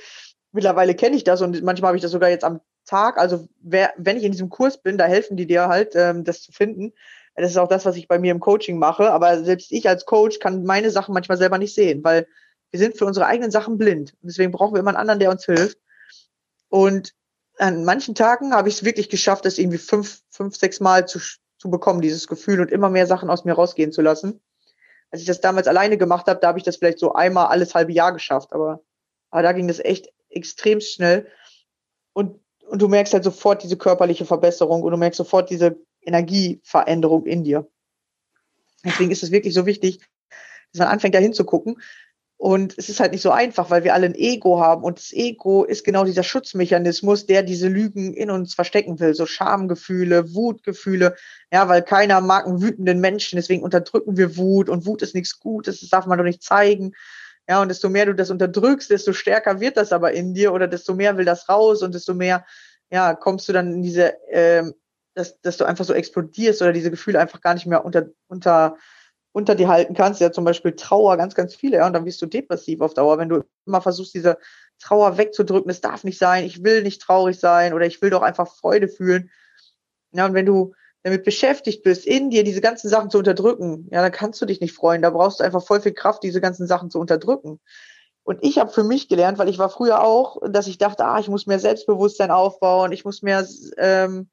Mittlerweile 0.55 0.95
kenne 0.95 1.17
ich 1.17 1.25
das 1.25 1.43
und 1.43 1.61
manchmal 1.65 1.89
habe 1.89 1.97
ich 1.97 2.03
das 2.03 2.13
sogar 2.13 2.31
jetzt 2.31 2.45
am 2.45 2.61
Tag. 2.87 3.19
Also 3.19 3.49
wer, 3.61 3.93
wenn 3.97 4.17
ich 4.17 4.23
in 4.23 4.31
diesem 4.31 4.51
Kurs 4.51 4.81
bin, 4.81 4.97
da 4.97 5.07
helfen 5.07 5.37
die 5.37 5.47
dir 5.47 5.67
halt, 5.67 5.97
ähm, 5.97 6.23
das 6.23 6.43
zu 6.43 6.53
finden. 6.53 6.93
Das 7.35 7.51
ist 7.51 7.57
auch 7.57 7.67
das, 7.67 7.85
was 7.85 7.97
ich 7.97 8.07
bei 8.07 8.21
mir 8.21 8.31
im 8.31 8.39
Coaching 8.39 8.79
mache. 8.79 9.11
Aber 9.11 9.43
selbst 9.43 9.73
ich 9.73 9.89
als 9.89 10.07
Coach 10.07 10.39
kann 10.39 10.63
meine 10.63 10.93
Sachen 10.93 11.13
manchmal 11.13 11.39
selber 11.39 11.59
nicht 11.59 11.75
sehen, 11.75 12.05
weil 12.05 12.29
wir 12.71 12.79
sind 12.79 12.97
für 12.97 13.05
unsere 13.05 13.27
eigenen 13.27 13.51
Sachen 13.51 13.79
blind. 13.79 14.13
Und 14.23 14.29
deswegen 14.29 14.53
brauchen 14.53 14.75
wir 14.75 14.79
immer 14.81 14.91
einen 14.91 14.99
anderen, 14.99 15.19
der 15.19 15.33
uns 15.33 15.45
hilft. 15.45 15.79
Und 16.69 17.15
an 17.59 17.85
manchen 17.85 18.15
Tagen 18.15 18.55
habe 18.55 18.69
ich 18.69 18.77
es 18.77 18.85
wirklich 18.85 19.09
geschafft, 19.09 19.45
das 19.47 19.59
irgendwie 19.59 19.79
fünf, 19.79 20.21
fünf, 20.31 20.55
sechs 20.55 20.79
Mal 20.79 21.09
zu, 21.09 21.19
zu 21.59 21.69
bekommen, 21.69 22.01
dieses 22.01 22.29
Gefühl 22.29 22.61
und 22.61 22.71
immer 22.71 22.91
mehr 22.91 23.09
Sachen 23.09 23.29
aus 23.29 23.45
mir 23.45 23.55
rausgehen 23.55 23.91
zu 23.91 24.03
lassen. 24.03 24.41
Als 25.11 25.21
ich 25.21 25.27
das 25.27 25.41
damals 25.41 25.67
alleine 25.67 25.99
gemacht 25.99 26.29
habe, 26.29 26.39
da 26.39 26.47
habe 26.47 26.59
ich 26.59 26.65
das 26.65 26.77
vielleicht 26.77 27.01
so 27.01 27.13
einmal 27.13 27.47
alles 27.47 27.75
halbe 27.75 27.93
Jahr 27.93 28.13
geschafft, 28.13 28.53
aber, 28.53 28.83
aber 29.31 29.43
da 29.43 29.53
ging 29.53 29.67
das 29.67 29.81
echt 29.81 30.13
extrem 30.35 30.81
schnell. 30.81 31.27
Und, 32.13 32.41
und 32.69 32.81
du 32.81 32.89
merkst 32.89 33.15
halt 33.15 33.25
sofort 33.25 33.63
diese 33.63 33.77
körperliche 33.77 34.25
Verbesserung 34.25 34.83
und 34.83 34.91
du 34.91 34.97
merkst 34.97 35.19
sofort 35.19 35.51
diese 35.51 35.77
Energieveränderung 36.03 37.27
in 37.27 37.45
dir. 37.45 37.69
Deswegen 38.85 39.11
ist 39.11 39.23
es 39.23 39.31
wirklich 39.31 39.55
so 39.55 39.67
wichtig, 39.67 40.01
dass 40.73 40.81
man 40.81 40.89
anfängt, 40.89 41.15
da 41.15 41.19
hinzugucken 41.19 41.77
und 42.37 42.77
es 42.77 42.89
ist 42.89 43.01
halt 43.01 43.13
nicht 43.13 43.23
so 43.23 43.31
einfach, 43.31 43.71
weil 43.71 43.85
wir 43.85 43.95
alle 43.95 44.07
ein 44.07 44.15
Ego 44.15 44.61
haben. 44.61 44.83
Und 44.83 44.99
das 44.99 45.13
Ego 45.13 45.65
ist 45.65 45.85
genau 45.85 46.05
dieser 46.05 46.23
Schutzmechanismus, 46.23 47.27
der 47.27 47.43
diese 47.43 47.69
Lügen 47.69 48.13
in 48.13 48.31
uns 48.31 48.55
verstecken 48.55 49.01
will. 49.01 49.15
So 49.15 49.25
Schamgefühle, 49.25 50.35
Wutgefühle. 50.35 51.17
Ja, 51.53 51.69
weil 51.69 51.83
keiner 51.83 52.21
mag 52.21 52.47
einen 52.47 52.61
wütenden 52.61 53.01
Menschen. 53.01 53.37
Deswegen 53.37 53.63
unterdrücken 53.63 54.17
wir 54.17 54.37
Wut. 54.37 54.69
Und 54.69 54.85
Wut 54.85 55.01
ist 55.01 55.15
nichts 55.15 55.39
Gutes. 55.39 55.81
Das 55.81 55.89
darf 55.89 56.07
man 56.07 56.19
doch 56.19 56.25
nicht 56.25 56.43
zeigen. 56.43 56.93
Ja, 57.49 57.61
und 57.61 57.69
desto 57.69 57.91
mehr 57.91 58.07
du 58.07 58.15
das 58.15 58.31
unterdrückst, 58.31 58.91
desto 58.91 59.13
stärker 59.13 59.61
wird 59.61 59.77
das 59.77 59.93
aber 59.93 60.13
in 60.13 60.33
dir 60.33 60.53
oder 60.53 60.67
desto 60.67 60.95
mehr 60.95 61.17
will 61.17 61.27
das 61.27 61.49
raus 61.49 61.83
und 61.83 61.95
desto 61.95 62.15
mehr, 62.15 62.47
ja, 62.91 63.15
kommst 63.15 63.49
du 63.49 63.53
dann 63.53 63.73
in 63.73 63.83
diese, 63.83 64.15
ähm, 64.31 64.75
dass, 65.15 65.41
dass 65.43 65.59
du 65.59 65.65
einfach 65.65 65.85
so 65.85 65.93
explodierst 65.93 66.63
oder 66.63 66.73
diese 66.73 66.91
Gefühle 66.91 67.21
einfach 67.21 67.41
gar 67.41 67.55
nicht 67.55 67.67
mehr 67.67 67.85
unter, 67.85 68.07
unter, 68.29 68.77
unter 69.33 69.55
dir 69.55 69.69
halten 69.69 69.95
kannst, 69.95 70.21
ja 70.21 70.33
zum 70.33 70.45
Beispiel 70.45 70.73
Trauer, 70.73 71.17
ganz, 71.19 71.35
ganz 71.35 71.55
viele, 71.55 71.79
ja, 71.79 71.87
und 71.87 71.93
dann 71.93 72.07
wirst 72.07 72.23
du 72.23 72.27
depressiv 72.27 72.81
auf 72.81 72.95
Dauer, 72.95 73.19
wenn 73.19 73.29
du 73.29 73.45
immer 73.67 73.83
versuchst, 73.83 74.15
diese 74.15 74.39
Trauer 74.79 75.19
wegzudrücken, 75.19 75.71
es 75.71 75.83
darf 75.83 76.03
nicht 76.05 76.19
sein, 76.19 76.45
ich 76.45 76.65
will 76.65 76.83
nicht 76.83 77.03
traurig 77.03 77.39
sein 77.39 77.75
oder 77.75 77.85
ich 77.85 78.01
will 78.01 78.11
doch 78.11 78.23
einfach 78.23 78.49
Freude 78.49 78.89
fühlen. 78.89 79.31
Ja, 80.13 80.27
und 80.27 80.35
wenn 80.35 80.47
du 80.47 80.75
damit 81.05 81.23
beschäftigt 81.23 81.83
bist, 81.83 82.07
in 82.07 82.31
dir 82.31 82.45
diese 82.45 82.63
ganzen 82.63 82.89
Sachen 82.89 83.11
zu 83.11 83.19
unterdrücken, 83.19 83.89
ja, 83.93 84.01
dann 84.01 84.11
kannst 84.11 84.41
du 84.41 84.47
dich 84.47 84.61
nicht 84.61 84.75
freuen. 84.75 85.03
Da 85.03 85.11
brauchst 85.11 85.39
du 85.39 85.45
einfach 85.45 85.63
voll 85.65 85.83
viel 85.83 85.93
Kraft, 85.93 86.23
diese 86.23 86.41
ganzen 86.41 86.67
Sachen 86.67 86.91
zu 86.91 86.99
unterdrücken. 86.99 87.61
Und 88.23 88.39
ich 88.43 88.59
habe 88.59 88.73
für 88.73 88.85
mich 88.85 89.07
gelernt, 89.09 89.37
weil 89.37 89.51
ich 89.51 89.59
war 89.59 89.69
früher 89.69 90.03
auch, 90.03 90.39
dass 90.49 90.67
ich 90.67 90.79
dachte, 90.79 91.05
ah, 91.05 91.21
ich 91.21 91.29
muss 91.29 91.47
mehr 91.47 91.59
Selbstbewusstsein 91.59 92.31
aufbauen, 92.31 92.91
ich 92.91 93.05
muss 93.05 93.21
mehr, 93.21 93.47
ähm, 93.77 94.31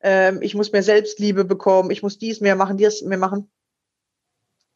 ähm, 0.00 0.42
ich 0.42 0.56
muss 0.56 0.72
mehr 0.72 0.82
Selbstliebe 0.82 1.44
bekommen, 1.44 1.92
ich 1.92 2.02
muss 2.02 2.18
dies 2.18 2.40
mehr 2.40 2.56
machen, 2.56 2.76
dies 2.76 3.02
mehr 3.02 3.16
machen. 3.16 3.48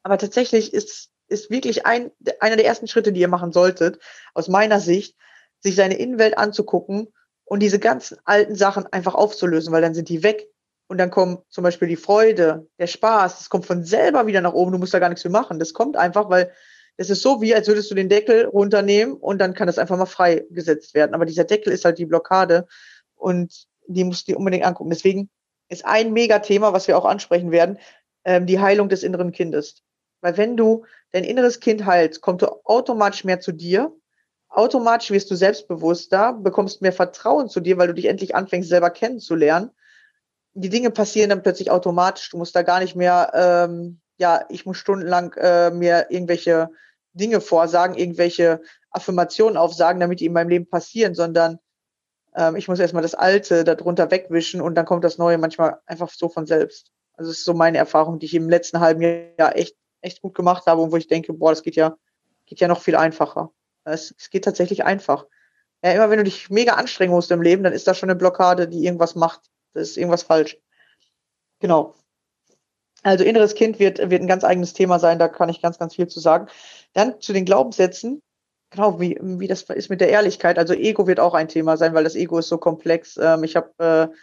Aber 0.05 0.17
tatsächlich 0.17 0.73
ist, 0.73 1.11
ist 1.27 1.51
wirklich 1.51 1.87
ein, 1.87 2.13
einer 2.39 2.57
der 2.57 2.67
ersten 2.67 2.87
Schritte, 2.87 3.13
die 3.13 3.21
ihr 3.21 3.29
machen 3.29 3.51
solltet, 3.51 3.99
aus 4.33 4.47
meiner 4.47 4.79
Sicht, 4.79 5.17
sich 5.59 5.75
seine 5.75 5.99
Innenwelt 5.99 6.39
anzugucken 6.39 7.13
und 7.45 7.61
diese 7.61 7.81
ganzen 7.81 8.19
alten 8.25 8.55
Sachen 8.55 8.87
einfach 8.87 9.17
aufzulösen, 9.17 9.73
weil 9.73 9.83
dann 9.83 9.95
sind 9.95 10.09
die 10.09 10.23
weg. 10.23 10.47
Und 10.91 10.99
dann 10.99 11.13
kommt 11.13 11.45
zum 11.51 11.63
Beispiel 11.63 11.87
die 11.87 11.95
Freude, 11.95 12.67
der 12.81 12.89
Spaß, 12.89 13.39
das 13.39 13.49
kommt 13.49 13.65
von 13.65 13.85
selber 13.85 14.27
wieder 14.27 14.41
nach 14.41 14.55
oben, 14.55 14.73
du 14.73 14.79
musst 14.79 14.93
da 14.93 14.99
gar 14.99 15.09
nichts 15.09 15.23
mehr 15.23 15.31
machen. 15.31 15.61
Das 15.61 15.73
kommt 15.73 15.97
einfach, 15.97 16.29
weil 16.31 16.51
es 16.97 17.11
ist 17.11 17.23
so 17.23 17.41
wie, 17.41 17.55
als 17.55 17.69
würdest 17.69 17.93
du 17.93 17.95
den 17.95 18.09
Deckel 18.09 18.47
runternehmen 18.47 19.15
und 19.15 19.39
dann 19.39 19.55
kann 19.55 19.69
das 19.69 19.79
einfach 19.79 19.97
mal 19.97 20.07
freigesetzt 20.07 20.95
werden. 20.95 21.15
Aber 21.15 21.27
dieser 21.27 21.45
Deckel 21.45 21.73
ist 21.73 21.85
halt 21.85 21.99
die 21.99 22.07
Blockade 22.07 22.67
und 23.15 23.69
die 23.87 24.03
musst 24.03 24.27
du 24.27 24.33
dir 24.33 24.39
unbedingt 24.39 24.65
angucken. 24.65 24.91
Deswegen 24.91 25.31
ist 25.69 25.85
ein 25.85 26.13
Megathema, 26.13 26.73
was 26.73 26.89
wir 26.89 26.99
auch 26.99 27.05
ansprechen 27.05 27.53
werden, 27.53 27.79
ähm, 28.25 28.47
die 28.47 28.59
Heilung 28.59 28.89
des 28.89 29.05
inneren 29.05 29.31
Kindes. 29.31 29.85
Weil 30.23 30.39
wenn 30.39 30.57
du 30.57 30.85
dein 31.13 31.23
inneres 31.23 31.61
Kind 31.61 31.87
heilst, 31.87 32.21
kommt 32.21 32.43
du 32.43 32.49
automatisch 32.65 33.23
mehr 33.23 33.39
zu 33.39 33.53
dir. 33.53 33.95
Automatisch 34.49 35.13
wirst 35.13 35.31
du 35.31 35.37
selbstbewusster, 35.37 36.33
bekommst 36.33 36.83
mehr 36.83 36.93
Vertrauen 36.93 37.49
zu 37.49 37.61
dir, 37.61 37.79
weil 37.79 37.87
du 37.87 37.95
dich 37.95 38.07
endlich 38.07 38.35
anfängst, 38.35 38.69
selber 38.69 38.91
kennenzulernen. 38.91 39.71
Die 40.55 40.69
Dinge 40.69 40.91
passieren 40.91 41.31
dann 41.31 41.43
plötzlich 41.43 41.71
automatisch. 41.71 42.31
Du 42.31 42.39
musst 42.39 42.57
da 42.57 42.63
gar 42.63 42.81
nicht 42.81 42.97
mehr, 42.97 43.31
ähm, 43.35 44.01
ja, 44.19 44.45
ich 44.49 44.67
muss 44.67 44.77
stundenlang 44.77 45.33
äh, 45.35 45.71
mir 45.71 46.07
irgendwelche 46.11 46.71
Dinge 47.13 47.41
vorsagen, 47.41 47.97
irgendwelche 47.97 48.61
Affirmationen 48.91 49.57
aufsagen, 49.57 50.01
damit 50.01 50.21
die 50.21 50.27
in 50.27 50.33
meinem 50.33 50.49
Leben 50.49 50.69
passieren, 50.69 51.15
sondern 51.15 51.59
ähm, 52.35 52.57
ich 52.57 52.69
muss 52.69 52.79
erstmal 52.79 53.03
das 53.03 53.15
Alte 53.15 53.65
darunter 53.65 54.11
wegwischen 54.11 54.61
und 54.61 54.75
dann 54.75 54.87
kommt 54.87 55.05
das 55.05 55.19
Neue 55.19 55.39
manchmal 55.39 55.79
einfach 55.87 56.11
so 56.11 56.29
von 56.29 56.47
selbst. 56.47 56.91
Also 57.15 57.31
es 57.31 57.39
ist 57.39 57.45
so 57.45 57.55
meine 57.55 57.79
Erfahrung, 57.79 58.19
die 58.19 58.27
ich 58.27 58.35
im 58.35 58.49
letzten 58.49 58.81
halben 58.81 59.03
Jahr 59.03 59.57
echt 59.57 59.77
echt 60.01 60.23
gut 60.23 60.35
gemacht 60.35 60.67
habe 60.67 60.81
und 60.81 60.93
wo 60.93 60.97
ich 60.97 61.09
denke, 61.09 61.33
boah, 61.33 61.51
das 61.51 61.63
geht 61.63 61.77
ja, 61.77 61.97
geht 62.47 62.61
ja 62.61 62.69
noch 62.69 62.81
viel 62.81 62.97
einfacher. 62.97 63.53
Es, 63.85 64.15
es 64.19 64.31
geht 64.31 64.45
tatsächlich 64.45 64.85
einfach. 64.85 65.27
Ja, 65.83 65.93
immer 65.93 66.11
wenn 66.11 66.19
du 66.19 66.25
dich 66.25 66.51
mega 66.51 66.75
anstrengen 66.75 67.13
musst 67.13 67.31
im 67.31 67.43
Leben, 67.43 67.63
dann 67.63 67.73
ist 67.73 67.87
da 67.87 67.95
schon 67.95 68.11
eine 68.11 68.19
Blockade, 68.19 68.69
die 68.69 68.85
irgendwas 68.85 69.15
macht. 69.15 69.43
Das 69.73 69.91
ist 69.91 69.97
irgendwas 69.97 70.23
falsch. 70.23 70.59
Genau. 71.61 71.95
Also 73.03 73.25
inneres 73.25 73.55
Kind 73.55 73.79
wird, 73.79 73.99
wird 73.99 74.23
ein 74.23 74.27
ganz 74.27 74.45
eigenes 74.45 74.75
Thema 74.75 74.99
sein, 74.99 75.19
da 75.19 75.29
kann 75.29 75.49
ich 75.49 75.63
ganz, 75.63 75.79
ganz 75.79 75.95
viel 75.95 76.07
zu 76.09 76.21
sagen. 76.21 76.49
Dann 76.93 77.21
zu 77.21 77.33
den 77.33 77.45
Glaubenssätzen. 77.45 78.23
Genau, 78.71 79.01
wie, 79.01 79.19
wie 79.21 79.49
das 79.49 79.63
ist 79.63 79.91
mit 79.91 80.01
der 80.01 80.11
Ehrlichkeit. 80.11 80.59
Also 80.59 80.75
Ego 80.75 81.07
wird 81.07 81.19
auch 81.19 81.35
ein 81.35 81.49
Thema 81.49 81.77
sein, 81.77 81.95
weil 81.95 82.05
das 82.05 82.15
Ego 82.15 82.39
ist 82.39 82.49
so 82.49 82.59
komplex. 82.59 83.17
Ähm, 83.17 83.43
ich 83.43 83.57
habe 83.57 83.73
äh, 83.79 84.15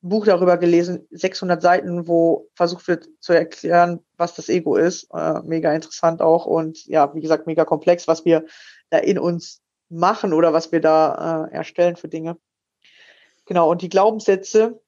Buch 0.00 0.26
darüber 0.26 0.58
gelesen, 0.58 1.06
600 1.10 1.60
Seiten, 1.60 2.06
wo 2.06 2.48
versucht 2.54 2.86
wird 2.86 3.08
zu 3.20 3.32
erklären, 3.32 4.00
was 4.16 4.34
das 4.34 4.48
Ego 4.48 4.76
ist. 4.76 5.08
Äh, 5.12 5.40
mega 5.42 5.72
interessant 5.72 6.22
auch 6.22 6.46
und 6.46 6.86
ja, 6.86 7.12
wie 7.14 7.20
gesagt, 7.20 7.46
mega 7.46 7.64
komplex, 7.64 8.06
was 8.06 8.24
wir 8.24 8.44
da 8.90 8.98
in 8.98 9.18
uns 9.18 9.62
machen 9.88 10.32
oder 10.32 10.52
was 10.52 10.70
wir 10.70 10.80
da 10.80 11.46
äh, 11.46 11.54
erstellen 11.54 11.96
für 11.96 12.08
Dinge. 12.08 12.36
Genau, 13.46 13.70
und 13.70 13.82
die 13.82 13.88
Glaubenssätze, 13.88 14.80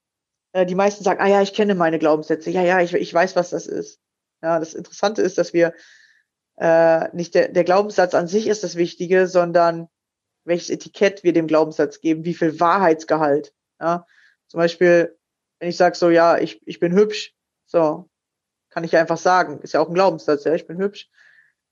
die 0.65 0.75
meisten 0.75 1.05
sagen, 1.05 1.21
ah 1.21 1.29
ja, 1.29 1.43
ich 1.43 1.55
kenne 1.55 1.75
meine 1.75 1.99
Glaubenssätze, 1.99 2.51
ja, 2.51 2.63
ja, 2.63 2.81
ich, 2.81 2.95
ich 2.95 3.13
weiß, 3.13 3.37
was 3.37 3.51
das 3.51 3.67
ist. 3.67 4.01
Ja, 4.43 4.59
das 4.59 4.75
Interessante 4.75 5.23
ist, 5.23 5.39
dass 5.39 5.53
wir 5.53 5.75
äh, 6.57 7.15
nicht 7.15 7.35
der, 7.35 7.49
der 7.49 7.65
Glaubenssatz 7.65 8.15
an 8.15 8.29
sich 8.29 8.47
ist 8.47 8.65
das 8.65 8.77
Wichtige, 8.77 9.27
sondern 9.27 9.89
welches 10.45 10.71
Etikett 10.71 11.25
wir 11.25 11.33
dem 11.33 11.47
Glaubenssatz 11.47 12.01
geben, 12.01 12.25
wie 12.25 12.35
viel 12.35 12.59
Wahrheitsgehalt. 12.59 13.53
Ja, 13.81 14.07
zum 14.49 14.59
Beispiel, 14.59 15.17
wenn 15.61 15.69
ich 15.69 15.77
sage 15.77 15.97
so, 15.97 16.11
ja, 16.11 16.39
ich, 16.39 16.61
ich 16.67 16.81
bin 16.81 16.95
hübsch, 16.95 17.35
so, 17.67 18.09
kann 18.71 18.85
ich 18.85 18.97
einfach 18.97 19.19
sagen, 19.19 19.61
ist 19.61 19.75
ja 19.75 19.81
auch 19.81 19.89
ein 19.89 19.95
Glaubenssatz, 19.95 20.45
ja, 20.45 20.55
ich 20.55 20.67
bin 20.67 20.79
hübsch. 20.79 21.09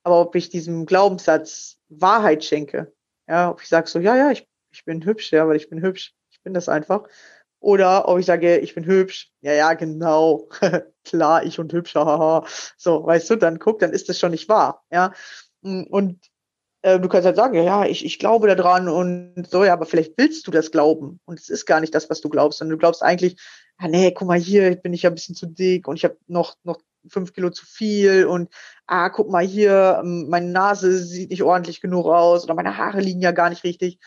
Aber 0.02 0.20
ob 0.20 0.34
ich 0.36 0.50
diesem 0.50 0.86
Glaubenssatz 0.86 1.78
Wahrheit 1.88 2.44
schenke, 2.44 2.92
ja, 3.26 3.50
ob 3.50 3.62
ich 3.62 3.68
sage 3.68 3.88
so, 3.88 3.98
ja, 3.98 4.16
ja, 4.16 4.30
ich, 4.30 4.48
ich 4.70 4.84
bin 4.84 5.04
hübsch, 5.04 5.32
ja, 5.32 5.48
weil 5.48 5.56
ich 5.56 5.68
bin 5.68 5.82
hübsch, 5.82 6.14
ich 6.30 6.42
bin 6.42 6.54
das 6.54 6.68
einfach. 6.68 7.08
Oder 7.66 8.06
ob 8.06 8.20
ich 8.20 8.26
sage, 8.26 8.58
ich 8.58 8.76
bin 8.76 8.86
hübsch, 8.86 9.32
ja, 9.40 9.52
ja, 9.52 9.74
genau, 9.74 10.48
klar, 11.04 11.44
ich 11.44 11.58
und 11.58 11.72
hübsch, 11.72 11.96
haha. 11.96 12.46
so, 12.76 13.04
weißt 13.04 13.28
du, 13.28 13.34
dann 13.34 13.58
guck, 13.58 13.80
dann 13.80 13.92
ist 13.92 14.08
das 14.08 14.20
schon 14.20 14.30
nicht 14.30 14.48
wahr, 14.48 14.84
ja. 14.92 15.12
Und 15.62 16.20
äh, 16.82 17.00
du 17.00 17.08
kannst 17.08 17.26
halt 17.26 17.34
sagen, 17.34 17.60
ja, 17.60 17.84
ich, 17.84 18.04
ich 18.04 18.20
glaube 18.20 18.54
daran 18.54 18.88
und 18.88 19.48
so, 19.50 19.64
ja, 19.64 19.72
aber 19.72 19.84
vielleicht 19.84 20.16
willst 20.16 20.46
du 20.46 20.52
das 20.52 20.70
glauben. 20.70 21.18
Und 21.24 21.40
es 21.40 21.48
ist 21.48 21.66
gar 21.66 21.80
nicht 21.80 21.92
das, 21.92 22.08
was 22.08 22.20
du 22.20 22.28
glaubst, 22.28 22.60
sondern 22.60 22.76
du 22.76 22.78
glaubst 22.78 23.02
eigentlich, 23.02 23.36
ja, 23.80 23.88
nee, 23.88 24.12
guck 24.12 24.28
mal 24.28 24.38
hier, 24.38 24.76
bin 24.76 24.92
ich 24.92 25.02
ja 25.02 25.10
ein 25.10 25.16
bisschen 25.16 25.34
zu 25.34 25.46
dick 25.46 25.88
und 25.88 25.96
ich 25.96 26.04
habe 26.04 26.16
noch, 26.28 26.54
noch 26.62 26.78
fünf 27.08 27.32
Kilo 27.32 27.50
zu 27.50 27.66
viel 27.66 28.26
und 28.26 28.48
ah, 28.86 29.08
guck 29.08 29.28
mal 29.28 29.44
hier, 29.44 30.02
meine 30.04 30.52
Nase 30.52 30.98
sieht 30.98 31.30
nicht 31.30 31.42
ordentlich 31.42 31.80
genug 31.80 32.06
aus 32.06 32.44
oder 32.44 32.54
meine 32.54 32.76
Haare 32.76 33.00
liegen 33.00 33.22
ja 33.22 33.32
gar 33.32 33.50
nicht 33.50 33.64
richtig. 33.64 33.98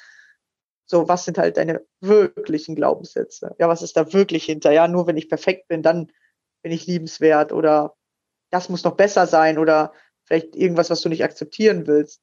So, 0.92 1.08
was 1.08 1.24
sind 1.24 1.38
halt 1.38 1.58
deine 1.58 1.86
wirklichen 2.02 2.76
Glaubenssätze? 2.76 3.56
Ja, 3.60 3.68
was 3.68 3.84
ist 3.84 3.96
da 3.96 4.12
wirklich 4.12 4.46
hinter? 4.46 4.72
Ja, 4.72 4.88
nur 4.88 5.06
wenn 5.06 5.18
ich 5.18 5.30
perfekt 5.30 5.68
bin, 5.68 5.84
dann 5.84 6.12
bin 6.64 6.72
ich 6.72 6.88
liebenswert 6.88 7.54
oder 7.54 7.96
das 8.50 8.70
muss 8.70 8.84
noch 8.84 8.96
besser 8.96 9.28
sein 9.28 9.60
oder 9.60 9.94
vielleicht 10.24 10.56
irgendwas, 10.56 10.90
was 10.90 11.02
du 11.02 11.10
nicht 11.10 11.24
akzeptieren 11.24 11.86
willst. 11.86 12.22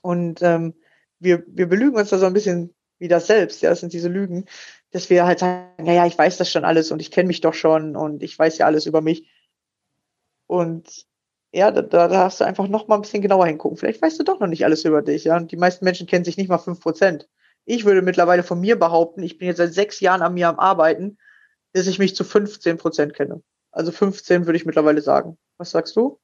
Und 0.00 0.42
ähm, 0.42 0.74
wir, 1.18 1.42
wir 1.48 1.68
belügen 1.68 1.96
uns 1.96 2.10
da 2.10 2.18
so 2.18 2.26
ein 2.26 2.34
bisschen 2.34 2.72
wie 3.00 3.08
das 3.08 3.26
selbst, 3.26 3.62
ja, 3.62 3.70
das 3.70 3.80
sind 3.80 3.92
diese 3.92 4.08
Lügen, 4.08 4.44
dass 4.92 5.10
wir 5.10 5.26
halt 5.26 5.40
sagen, 5.40 5.86
ja, 5.86 5.94
ja, 5.94 6.06
ich 6.06 6.16
weiß 6.16 6.36
das 6.36 6.50
schon 6.50 6.64
alles 6.64 6.92
und 6.92 7.00
ich 7.00 7.10
kenne 7.10 7.26
mich 7.26 7.40
doch 7.40 7.54
schon 7.54 7.96
und 7.96 8.22
ich 8.22 8.38
weiß 8.38 8.58
ja 8.58 8.66
alles 8.66 8.86
über 8.86 9.00
mich. 9.00 9.28
Und 10.46 11.07
ja, 11.52 11.70
da, 11.70 11.82
da 11.82 12.08
darfst 12.08 12.40
du 12.40 12.44
einfach 12.44 12.68
noch 12.68 12.88
mal 12.88 12.96
ein 12.96 13.02
bisschen 13.02 13.22
genauer 13.22 13.46
hingucken. 13.46 13.78
Vielleicht 13.78 14.02
weißt 14.02 14.18
du 14.18 14.24
doch 14.24 14.40
noch 14.40 14.48
nicht 14.48 14.64
alles 14.64 14.84
über 14.84 15.02
dich, 15.02 15.24
ja. 15.24 15.36
Und 15.36 15.50
die 15.50 15.56
meisten 15.56 15.84
Menschen 15.84 16.06
kennen 16.06 16.24
sich 16.24 16.36
nicht 16.36 16.48
mal 16.48 16.58
fünf 16.58 16.80
Prozent. 16.80 17.28
Ich 17.64 17.84
würde 17.84 18.02
mittlerweile 18.02 18.42
von 18.42 18.60
mir 18.60 18.78
behaupten, 18.78 19.22
ich 19.22 19.38
bin 19.38 19.48
jetzt 19.48 19.58
seit 19.58 19.74
sechs 19.74 20.00
Jahren 20.00 20.22
an 20.22 20.34
mir 20.34 20.48
am 20.48 20.58
Arbeiten, 20.58 21.18
dass 21.72 21.86
ich 21.86 21.98
mich 21.98 22.16
zu 22.16 22.24
15 22.24 22.78
Prozent 22.78 23.14
kenne. 23.14 23.42
Also 23.72 23.92
15 23.92 24.46
würde 24.46 24.56
ich 24.56 24.66
mittlerweile 24.66 25.00
sagen. 25.02 25.38
Was 25.58 25.70
sagst 25.70 25.96
du? 25.96 26.18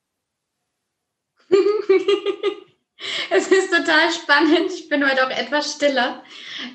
es 3.31 3.49
ist 3.49 3.71
total 3.71 4.11
spannend. 4.11 4.73
Ich 4.75 4.89
bin 4.89 5.09
heute 5.09 5.27
auch 5.27 5.31
etwas 5.31 5.75
stiller, 5.75 6.23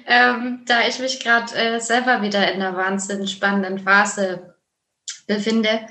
ähm, 0.06 0.64
da 0.68 0.88
ich 0.88 1.00
mich 1.00 1.20
gerade 1.20 1.54
äh, 1.56 1.80
selber 1.80 2.22
wieder 2.22 2.52
in 2.52 2.62
einer 2.62 2.78
wahnsinnig 2.78 3.32
spannenden 3.32 3.80
Phase 3.80 4.56
befinde 5.28 5.88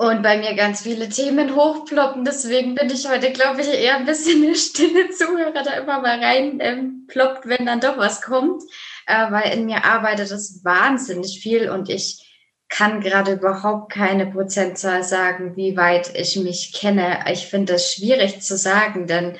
und 0.00 0.22
bei 0.22 0.38
mir 0.38 0.54
ganz 0.54 0.80
viele 0.80 1.10
Themen 1.10 1.54
hochploppen. 1.54 2.24
Deswegen 2.24 2.74
bin 2.74 2.88
ich 2.88 3.06
heute, 3.06 3.32
glaube 3.32 3.60
ich, 3.60 3.68
eher 3.68 3.96
ein 3.96 4.06
bisschen 4.06 4.42
eine 4.42 4.54
stille 4.54 5.10
Zuhörer, 5.10 5.62
da 5.62 5.74
immer 5.74 6.00
mal 6.00 6.18
rein 6.18 6.56
ähm, 6.60 7.06
wenn 7.44 7.66
dann 7.66 7.80
doch 7.80 7.98
was 7.98 8.22
kommt, 8.22 8.62
äh, 9.06 9.30
weil 9.30 9.52
in 9.52 9.66
mir 9.66 9.84
arbeitet 9.84 10.30
es 10.30 10.64
wahnsinnig 10.64 11.40
viel 11.42 11.68
und 11.68 11.90
ich 11.90 12.26
kann 12.70 13.02
gerade 13.02 13.32
überhaupt 13.32 13.92
keine 13.92 14.24
Prozentzahl 14.24 15.02
sagen, 15.02 15.54
wie 15.56 15.76
weit 15.76 16.16
ich 16.16 16.34
mich 16.36 16.72
kenne. 16.72 17.22
Ich 17.30 17.48
finde 17.48 17.74
das 17.74 17.92
schwierig 17.92 18.40
zu 18.40 18.56
sagen, 18.56 19.06
denn 19.06 19.36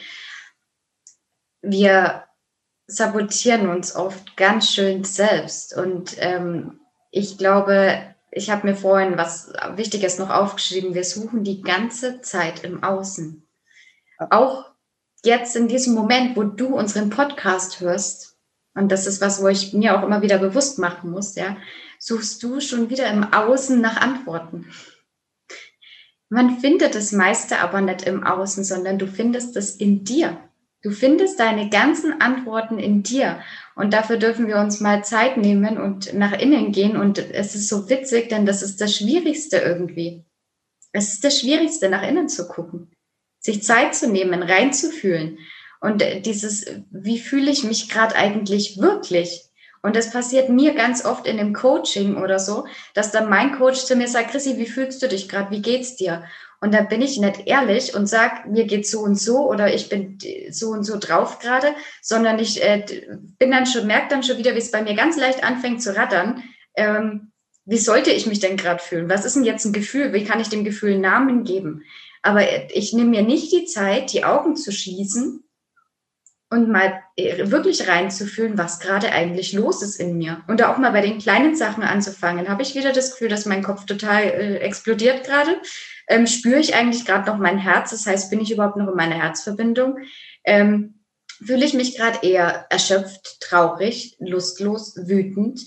wir 1.63 2.25
sabotieren 2.87 3.71
uns 3.71 3.97
oft 3.97 4.37
ganz 4.37 4.71
schön 4.75 5.05
selbst. 5.05 5.75
Und 5.75 6.17
ähm, 6.19 6.81
ich 7.11 7.39
glaube, 7.39 8.10
ich 8.31 8.51
habe 8.51 8.67
mir 8.67 8.77
vorhin 8.77 9.17
was 9.17 9.53
Wichtiges 9.75 10.19
noch 10.19 10.31
aufgeschrieben. 10.31 10.95
Wir 10.95 11.05
suchen 11.05 11.43
die 11.45 11.63
ganze 11.63 12.21
Zeit 12.21 12.65
im 12.65 12.83
Außen. 12.83 13.47
Auch 14.31 14.71
jetzt 15.25 15.57
in 15.57 15.69
diesem 15.69 15.95
Moment, 15.95 16.37
wo 16.37 16.45
du 16.45 16.77
unseren 16.77 17.11
Podcast 17.11 17.81
hörst, 17.81 18.39
und 18.75 18.93
das 18.93 19.07
ist 19.07 19.21
was, 19.21 19.43
wo 19.43 19.49
ich 19.49 19.73
mir 19.73 19.99
auch 19.99 20.05
immer 20.05 20.23
wieder 20.23 20.39
bewusst 20.39 20.79
machen 20.79 21.11
muss, 21.11 21.35
ja, 21.35 21.57
suchst 21.99 22.43
du 22.43 22.61
schon 22.61 22.89
wieder 22.89 23.11
im 23.11 23.25
Außen 23.33 23.81
nach 23.81 23.97
Antworten. 23.97 24.71
Man 26.29 26.61
findet 26.61 26.95
das 26.95 27.11
meiste 27.11 27.59
aber 27.59 27.81
nicht 27.81 28.03
im 28.03 28.23
Außen, 28.23 28.63
sondern 28.63 28.99
du 28.99 29.09
findest 29.09 29.57
es 29.57 29.75
in 29.75 30.05
dir. 30.05 30.39
Du 30.83 30.93
findest 30.93 31.41
deine 31.41 31.69
ganzen 31.69 32.21
Antworten 32.23 32.79
in 32.79 33.03
dir. 33.03 33.43
Und 33.81 33.95
dafür 33.95 34.19
dürfen 34.19 34.47
wir 34.47 34.59
uns 34.59 34.81
mal 34.81 35.03
Zeit 35.05 35.39
nehmen 35.39 35.79
und 35.79 36.13
nach 36.13 36.39
innen 36.39 36.71
gehen. 36.71 36.99
Und 36.99 37.19
es 37.19 37.55
ist 37.55 37.67
so 37.67 37.89
witzig, 37.89 38.29
denn 38.29 38.45
das 38.45 38.61
ist 38.61 38.79
das 38.83 38.95
Schwierigste 38.95 39.57
irgendwie. 39.57 40.27
Es 40.93 41.15
ist 41.15 41.25
das 41.25 41.41
Schwierigste, 41.41 41.89
nach 41.89 42.07
innen 42.07 42.29
zu 42.29 42.47
gucken. 42.47 42.93
Sich 43.39 43.63
Zeit 43.63 43.95
zu 43.95 44.11
nehmen, 44.11 44.43
reinzufühlen. 44.43 45.39
Und 45.81 46.05
dieses, 46.27 46.67
wie 46.91 47.19
fühle 47.19 47.51
ich 47.51 47.65
mich 47.65 47.89
gerade 47.89 48.17
eigentlich 48.17 48.79
wirklich? 48.79 49.45
Und 49.81 49.97
das 49.97 50.11
passiert 50.11 50.51
mir 50.51 50.75
ganz 50.75 51.07
oft 51.07 51.27
in 51.27 51.39
dem 51.39 51.55
Coaching 51.55 52.19
oder 52.19 52.39
so, 52.39 52.67
dass 52.93 53.13
dann 53.13 53.31
mein 53.31 53.53
Coach 53.57 53.87
zu 53.87 53.97
mir 53.97 54.09
sagt, 54.09 54.33
Chrissy, 54.33 54.59
wie 54.59 54.67
fühlst 54.67 55.03
du 55.03 55.09
dich 55.09 55.27
gerade? 55.27 55.53
Wie 55.53 55.63
geht's 55.63 55.97
dir? 55.97 56.25
Und 56.61 56.75
da 56.75 56.83
bin 56.83 57.01
ich 57.01 57.19
nicht 57.19 57.47
ehrlich 57.47 57.95
und 57.95 58.07
sag, 58.07 58.47
mir 58.47 58.67
geht's 58.67 58.91
so 58.91 59.01
und 59.01 59.19
so 59.19 59.49
oder 59.49 59.73
ich 59.73 59.89
bin 59.89 60.19
so 60.51 60.69
und 60.69 60.85
so 60.85 60.99
drauf 60.99 61.39
gerade, 61.39 61.69
sondern 62.03 62.39
ich 62.39 62.63
äh, 62.63 62.85
bin 63.39 63.51
dann 63.51 63.67
schon, 63.67 63.87
merke 63.87 64.09
dann 64.11 64.23
schon 64.23 64.37
wieder, 64.37 64.55
wie 64.55 64.59
es 64.59 64.71
bei 64.71 64.83
mir 64.83 64.95
ganz 64.95 65.17
leicht 65.17 65.43
anfängt 65.43 65.83
zu 65.83 65.97
rattern. 65.97 66.43
Ähm, 66.75 67.33
wie 67.65 67.79
sollte 67.79 68.11
ich 68.11 68.27
mich 68.27 68.41
denn 68.41 68.57
gerade 68.57 68.83
fühlen? 68.83 69.09
Was 69.09 69.25
ist 69.25 69.37
denn 69.37 69.45
jetzt 69.45 69.65
ein 69.65 69.73
Gefühl? 69.73 70.13
Wie 70.13 70.25
kann 70.25 70.41
ich 70.41 70.49
dem 70.49 70.65
Gefühl 70.65 70.93
einen 70.93 71.03
Namen 71.03 71.45
geben? 71.45 71.83
Aber 72.23 72.43
ich 72.75 72.93
nehme 72.93 73.11
mir 73.11 73.23
nicht 73.23 73.53
die 73.53 73.65
Zeit, 73.65 74.13
die 74.13 74.25
Augen 74.25 74.57
zu 74.57 74.71
schließen 74.71 75.45
und 76.51 76.69
mal 76.69 77.01
äh, 77.17 77.51
wirklich 77.51 77.89
reinzufühlen, 77.89 78.59
was 78.59 78.81
gerade 78.81 79.13
eigentlich 79.13 79.53
los 79.53 79.83
ist 79.83 80.01
in 80.01 80.19
mir. 80.19 80.43
Und 80.49 80.61
da 80.61 80.73
auch 80.73 80.79
mal 80.79 80.91
bei 80.91 81.01
den 81.01 81.19
kleinen 81.19 81.55
Sachen 81.55 81.85
anzufangen. 81.85 82.49
Habe 82.49 82.63
ich 82.63 82.75
wieder 82.75 82.93
das 82.93 83.13
Gefühl, 83.13 83.29
dass 83.29 83.47
mein 83.47 83.63
Kopf 83.63 83.87
total 83.87 84.25
äh, 84.25 84.57
explodiert 84.57 85.25
gerade? 85.25 85.61
Ähm, 86.09 86.27
spüre 86.27 86.59
ich 86.59 86.75
eigentlich 86.75 87.07
gerade 87.07 87.31
noch 87.31 87.39
mein 87.39 87.59
Herz? 87.59 87.91
Das 87.91 88.05
heißt, 88.05 88.31
bin 88.31 88.41
ich 88.41 88.51
überhaupt 88.51 88.77
noch 88.77 88.89
in 88.89 88.97
meiner 88.97 89.15
Herzverbindung? 89.15 89.99
Ähm, 90.45 91.01
fühle 91.45 91.65
ich 91.65 91.73
mich 91.73 91.97
gerade 91.97 92.27
eher 92.27 92.67
erschöpft, 92.69 93.41
traurig, 93.41 94.17
lustlos, 94.19 94.97
wütend? 94.97 95.61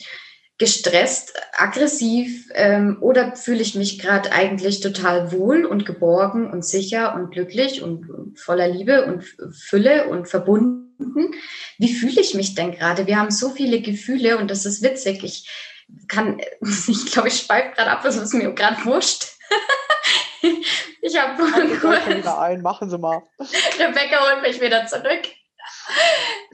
Gestresst, 0.63 1.33
aggressiv 1.57 2.49
ähm, 2.53 2.97
oder 3.01 3.35
fühle 3.35 3.61
ich 3.61 3.75
mich 3.75 3.99
gerade 3.99 4.31
eigentlich 4.31 4.79
total 4.79 5.33
wohl 5.33 5.65
und 5.65 5.85
geborgen 5.85 6.49
und 6.49 6.63
sicher 6.63 7.15
und 7.15 7.31
glücklich 7.31 7.81
und, 7.81 8.09
und 8.09 8.39
voller 8.39 8.69
Liebe 8.69 9.03
und 9.03 9.25
Fülle 9.53 10.07
und 10.07 10.29
verbunden? 10.29 11.35
Wie 11.79 11.93
fühle 11.93 12.21
ich 12.21 12.33
mich 12.33 12.55
denn 12.55 12.71
gerade? 12.71 13.07
Wir 13.07 13.19
haben 13.19 13.29
so 13.29 13.49
viele 13.49 13.81
Gefühle 13.81 14.37
und 14.37 14.49
das 14.49 14.65
ist 14.65 14.81
witzig. 14.81 15.25
Ich 15.25 15.49
kann, 16.07 16.39
ich 16.87 17.11
glaube, 17.11 17.27
ich 17.27 17.39
schweife 17.39 17.75
gerade 17.75 17.91
ab, 17.91 17.99
das 18.03 18.15
ist 18.15 18.33
mir 18.33 18.49
gerade 18.53 18.85
wurscht. 18.85 19.33
ich 21.01 21.21
habe 21.21 21.43
wieder 21.43 22.39
ein, 22.39 22.61
machen 22.61 22.89
Sie 22.89 22.97
mal. 22.97 23.21
Rebecca 23.79 24.31
holt 24.31 24.41
mich 24.43 24.61
wieder 24.61 24.85
zurück. 24.85 25.23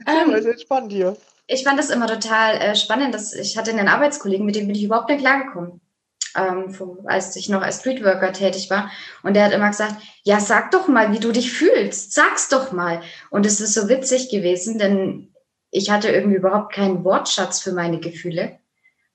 Ähm, 0.04 0.34
ist 0.34 0.46
entspannt 0.46 0.90
hier 0.90 1.16
ich 1.52 1.64
fand 1.64 1.78
das 1.78 1.90
immer 1.90 2.06
total 2.06 2.54
äh, 2.56 2.76
spannend, 2.76 3.12
dass 3.12 3.32
ich 3.32 3.58
hatte 3.58 3.72
einen 3.72 3.88
Arbeitskollegen, 3.88 4.46
mit 4.46 4.54
dem 4.54 4.68
bin 4.68 4.76
ich 4.76 4.84
überhaupt 4.84 5.10
nicht 5.10 5.20
klargekommen, 5.20 5.80
ähm, 6.36 6.72
als 7.06 7.34
ich 7.34 7.48
noch 7.48 7.60
als 7.60 7.80
Streetworker 7.80 8.32
tätig 8.32 8.70
war. 8.70 8.90
Und 9.24 9.34
der 9.34 9.46
hat 9.46 9.52
immer 9.52 9.68
gesagt, 9.68 9.96
ja, 10.22 10.38
sag 10.38 10.70
doch 10.70 10.86
mal, 10.86 11.12
wie 11.12 11.18
du 11.18 11.32
dich 11.32 11.52
fühlst. 11.52 12.12
Sag's 12.12 12.48
doch 12.48 12.70
mal. 12.70 13.02
Und 13.30 13.46
es 13.46 13.60
ist 13.60 13.74
so 13.74 13.88
witzig 13.88 14.30
gewesen, 14.30 14.78
denn 14.78 15.34
ich 15.72 15.90
hatte 15.90 16.10
irgendwie 16.10 16.36
überhaupt 16.36 16.72
keinen 16.72 17.02
Wortschatz 17.02 17.60
für 17.60 17.72
meine 17.72 17.98
Gefühle, 17.98 18.60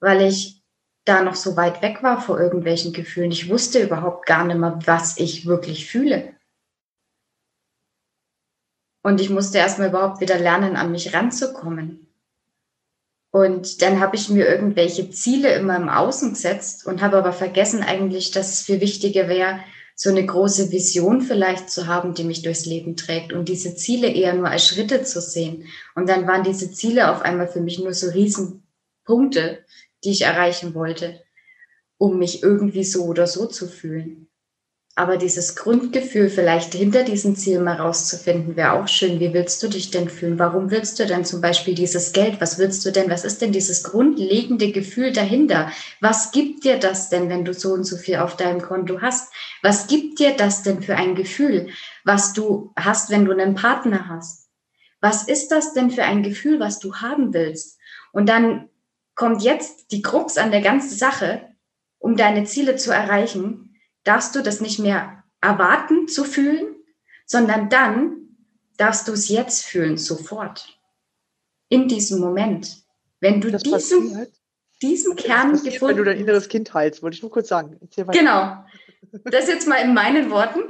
weil 0.01 0.21
ich 0.21 0.61
da 1.05 1.21
noch 1.21 1.35
so 1.35 1.55
weit 1.55 1.81
weg 1.81 2.03
war 2.03 2.19
vor 2.19 2.37
irgendwelchen 2.37 2.91
Gefühlen. 2.91 3.31
Ich 3.31 3.49
wusste 3.49 3.81
überhaupt 3.81 4.25
gar 4.25 4.43
nicht 4.43 4.57
mehr, 4.57 4.77
was 4.85 5.17
ich 5.17 5.45
wirklich 5.45 5.89
fühle. 5.89 6.33
Und 9.03 9.21
ich 9.21 9.29
musste 9.29 9.59
erstmal 9.59 9.89
überhaupt 9.89 10.19
wieder 10.19 10.37
lernen, 10.37 10.75
an 10.75 10.91
mich 10.91 11.13
ranzukommen. 11.13 12.04
Und 13.35 13.81
dann 13.81 13.99
habe 13.99 14.15
ich 14.15 14.29
mir 14.29 14.47
irgendwelche 14.47 15.09
Ziele 15.09 15.53
immer 15.55 15.75
im 15.75 15.89
Außen 15.89 16.29
gesetzt 16.29 16.87
und 16.87 17.01
habe 17.01 17.17
aber 17.17 17.33
vergessen 17.33 17.83
eigentlich, 17.83 18.31
dass 18.31 18.53
es 18.53 18.61
viel 18.61 18.79
wichtiger 18.79 19.27
wäre, 19.27 19.59
so 19.93 20.09
eine 20.09 20.25
große 20.25 20.71
Vision 20.71 21.19
vielleicht 21.19 21.69
zu 21.69 21.87
haben, 21.87 22.13
die 22.13 22.23
mich 22.23 22.43
durchs 22.43 22.65
Leben 22.65 22.95
trägt 22.95 23.33
und 23.33 23.49
diese 23.49 23.75
Ziele 23.75 24.07
eher 24.07 24.33
nur 24.35 24.47
als 24.47 24.65
Schritte 24.65 25.03
zu 25.03 25.19
sehen. 25.19 25.65
Und 25.95 26.07
dann 26.07 26.25
waren 26.27 26.45
diese 26.45 26.71
Ziele 26.71 27.11
auf 27.11 27.23
einmal 27.23 27.49
für 27.49 27.59
mich 27.59 27.77
nur 27.77 27.93
so 27.93 28.09
Riesenpunkte, 28.09 29.65
die 30.05 30.11
ich 30.11 30.21
erreichen 30.21 30.73
wollte, 30.73 31.21
um 31.97 32.17
mich 32.17 32.41
irgendwie 32.41 32.85
so 32.85 33.03
oder 33.03 33.27
so 33.27 33.47
zu 33.47 33.67
fühlen. 33.67 34.29
Aber 34.97 35.17
dieses 35.17 35.58
Grundgefühl 35.58 36.29
vielleicht 36.29 36.73
hinter 36.73 37.03
diesem 37.03 37.36
Ziel 37.36 37.60
mal 37.60 37.75
rauszufinden, 37.75 38.55
wäre 38.55 38.71
auch 38.71 38.88
schön. 38.88 39.19
Wie 39.19 39.34
willst 39.34 39.62
du 39.62 39.67
dich 39.67 39.91
denn 39.91 40.08
fühlen? 40.08 40.39
Warum 40.39 40.71
willst 40.71 40.97
du 40.99 41.05
denn 41.05 41.25
zum 41.25 41.41
Beispiel 41.41 41.75
dieses 41.75 42.13
Geld? 42.13 42.39
Was 42.39 42.60
willst 42.60 42.86
du 42.86 42.93
denn? 42.93 43.10
Was 43.10 43.25
ist 43.25 43.41
denn 43.41 43.51
dieses 43.51 43.84
grundlegende 43.84 44.71
Gefühl 44.71 45.12
dahinter? 45.12 45.69
Was 45.99 46.31
gibt 46.31 46.63
dir 46.63 46.79
das 46.79 47.10
denn, 47.10 47.27
wenn 47.27 47.43
du 47.43 47.53
so 47.53 47.73
und 47.73 47.84
so 47.84 47.97
viel 47.97 48.15
auf 48.15 48.38
deinem 48.38 48.62
Konto 48.62 49.01
hast? 49.01 49.34
Was 49.62 49.88
gibt 49.88 50.19
dir 50.19 50.34
das 50.34 50.63
denn 50.63 50.81
für 50.81 50.95
ein 50.95 51.15
Gefühl, 51.15 51.67
was 52.05 52.31
du 52.31 52.71
hast, 52.77 53.10
wenn 53.10 53.25
du 53.25 53.34
einen 53.34 53.55
Partner 53.55 54.08
hast? 54.08 54.47
Was 55.01 55.27
ist 55.27 55.49
das 55.49 55.73
denn 55.73 55.91
für 55.91 56.03
ein 56.03 56.23
Gefühl, 56.23 56.62
was 56.62 56.79
du 56.79 56.95
haben 56.95 57.34
willst? 57.34 57.77
Und 58.13 58.29
dann 58.29 58.69
kommt 59.13 59.41
jetzt 59.41 59.91
die 59.91 60.01
Krux 60.01 60.38
an 60.38 60.51
der 60.51 60.62
ganzen 60.62 60.97
Sache, 60.97 61.49
um 61.99 62.15
deine 62.15 62.45
Ziele 62.45 62.77
zu 62.77 62.91
erreichen 62.93 63.64
darfst 64.05 64.35
du 64.35 64.41
das 64.41 64.61
nicht 64.61 64.79
mehr 64.79 65.23
erwarten 65.41 66.07
zu 66.07 66.23
fühlen, 66.23 66.75
sondern 67.25 67.69
dann 67.69 68.29
darfst 68.77 69.07
du 69.07 69.11
es 69.11 69.27
jetzt 69.29 69.65
fühlen, 69.65 69.97
sofort. 69.97 70.79
In 71.67 71.87
diesem 71.87 72.19
Moment. 72.19 72.83
Wenn 73.19 73.41
du 73.41 73.51
diesen, 73.51 74.27
diesen 74.81 75.15
Kern 75.15 75.51
passiert, 75.51 75.73
gefunden 75.73 75.83
hast. 75.83 75.89
Wenn 75.89 75.97
du 75.97 76.03
dein 76.03 76.19
inneres 76.19 76.47
Kind 76.47 76.73
heilst, 76.73 77.01
wollte 77.01 77.15
ich 77.15 77.21
nur 77.21 77.31
kurz 77.31 77.47
sagen. 77.47 77.79
Genau. 78.11 78.63
Das 79.23 79.47
jetzt 79.47 79.67
mal 79.67 79.77
in 79.77 79.93
meinen 79.93 80.29
Worten. 80.29 80.61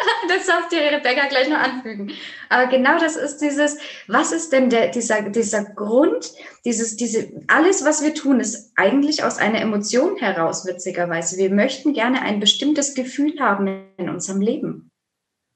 das 0.28 0.46
darf 0.46 0.68
dir 0.68 0.80
Rebecca 0.80 1.26
gleich 1.28 1.48
noch 1.48 1.58
anfügen. 1.58 2.12
Aber 2.48 2.66
genau 2.66 2.98
das 2.98 3.16
ist 3.16 3.38
dieses, 3.38 3.78
was 4.06 4.32
ist 4.32 4.52
denn 4.52 4.70
der, 4.70 4.88
dieser, 4.88 5.22
dieser 5.22 5.64
Grund, 5.64 6.32
dieses, 6.64 6.96
diese, 6.96 7.28
alles, 7.48 7.84
was 7.84 8.02
wir 8.02 8.14
tun, 8.14 8.40
ist 8.40 8.72
eigentlich 8.76 9.24
aus 9.24 9.38
einer 9.38 9.60
Emotion 9.60 10.16
heraus, 10.16 10.66
witzigerweise. 10.66 11.38
Wir 11.38 11.50
möchten 11.50 11.92
gerne 11.92 12.22
ein 12.22 12.40
bestimmtes 12.40 12.94
Gefühl 12.94 13.40
haben 13.40 13.86
in 13.96 14.08
unserem 14.08 14.40
Leben. 14.40 14.90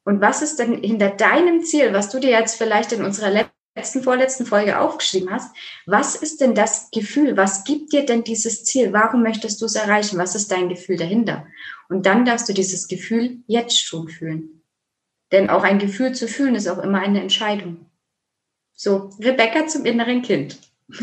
Und 0.06 0.20
was 0.20 0.42
ist 0.42 0.58
denn 0.58 0.82
hinter 0.82 1.10
deinem 1.10 1.62
Ziel, 1.62 1.92
was 1.94 2.10
du 2.10 2.20
dir 2.20 2.30
jetzt 2.30 2.56
vielleicht 2.56 2.92
in 2.92 3.04
unserer 3.04 3.30
letzten, 3.30 3.53
vorletzten 3.82 4.46
Folge 4.46 4.78
aufgeschrieben 4.78 5.30
hast? 5.30 5.54
Was 5.86 6.14
ist 6.14 6.40
denn 6.40 6.54
das 6.54 6.90
Gefühl? 6.90 7.36
Was 7.36 7.64
gibt 7.64 7.92
dir 7.92 8.06
denn 8.06 8.22
dieses 8.22 8.64
Ziel? 8.64 8.92
Warum 8.92 9.22
möchtest 9.22 9.60
du 9.60 9.66
es 9.66 9.74
erreichen? 9.74 10.18
Was 10.18 10.34
ist 10.34 10.50
dein 10.50 10.68
Gefühl 10.68 10.96
dahinter? 10.96 11.46
Und 11.88 12.06
dann 12.06 12.24
darfst 12.24 12.48
du 12.48 12.52
dieses 12.52 12.88
Gefühl 12.88 13.38
jetzt 13.46 13.78
schon 13.80 14.08
fühlen. 14.08 14.62
Denn 15.32 15.50
auch 15.50 15.64
ein 15.64 15.78
Gefühl 15.78 16.14
zu 16.14 16.28
fühlen 16.28 16.54
ist 16.54 16.68
auch 16.68 16.78
immer 16.78 17.00
eine 17.00 17.20
Entscheidung. 17.20 17.90
So, 18.72 19.10
Rebecca 19.20 19.66
zum 19.66 19.84
inneren 19.84 20.22
Kind. 20.22 20.58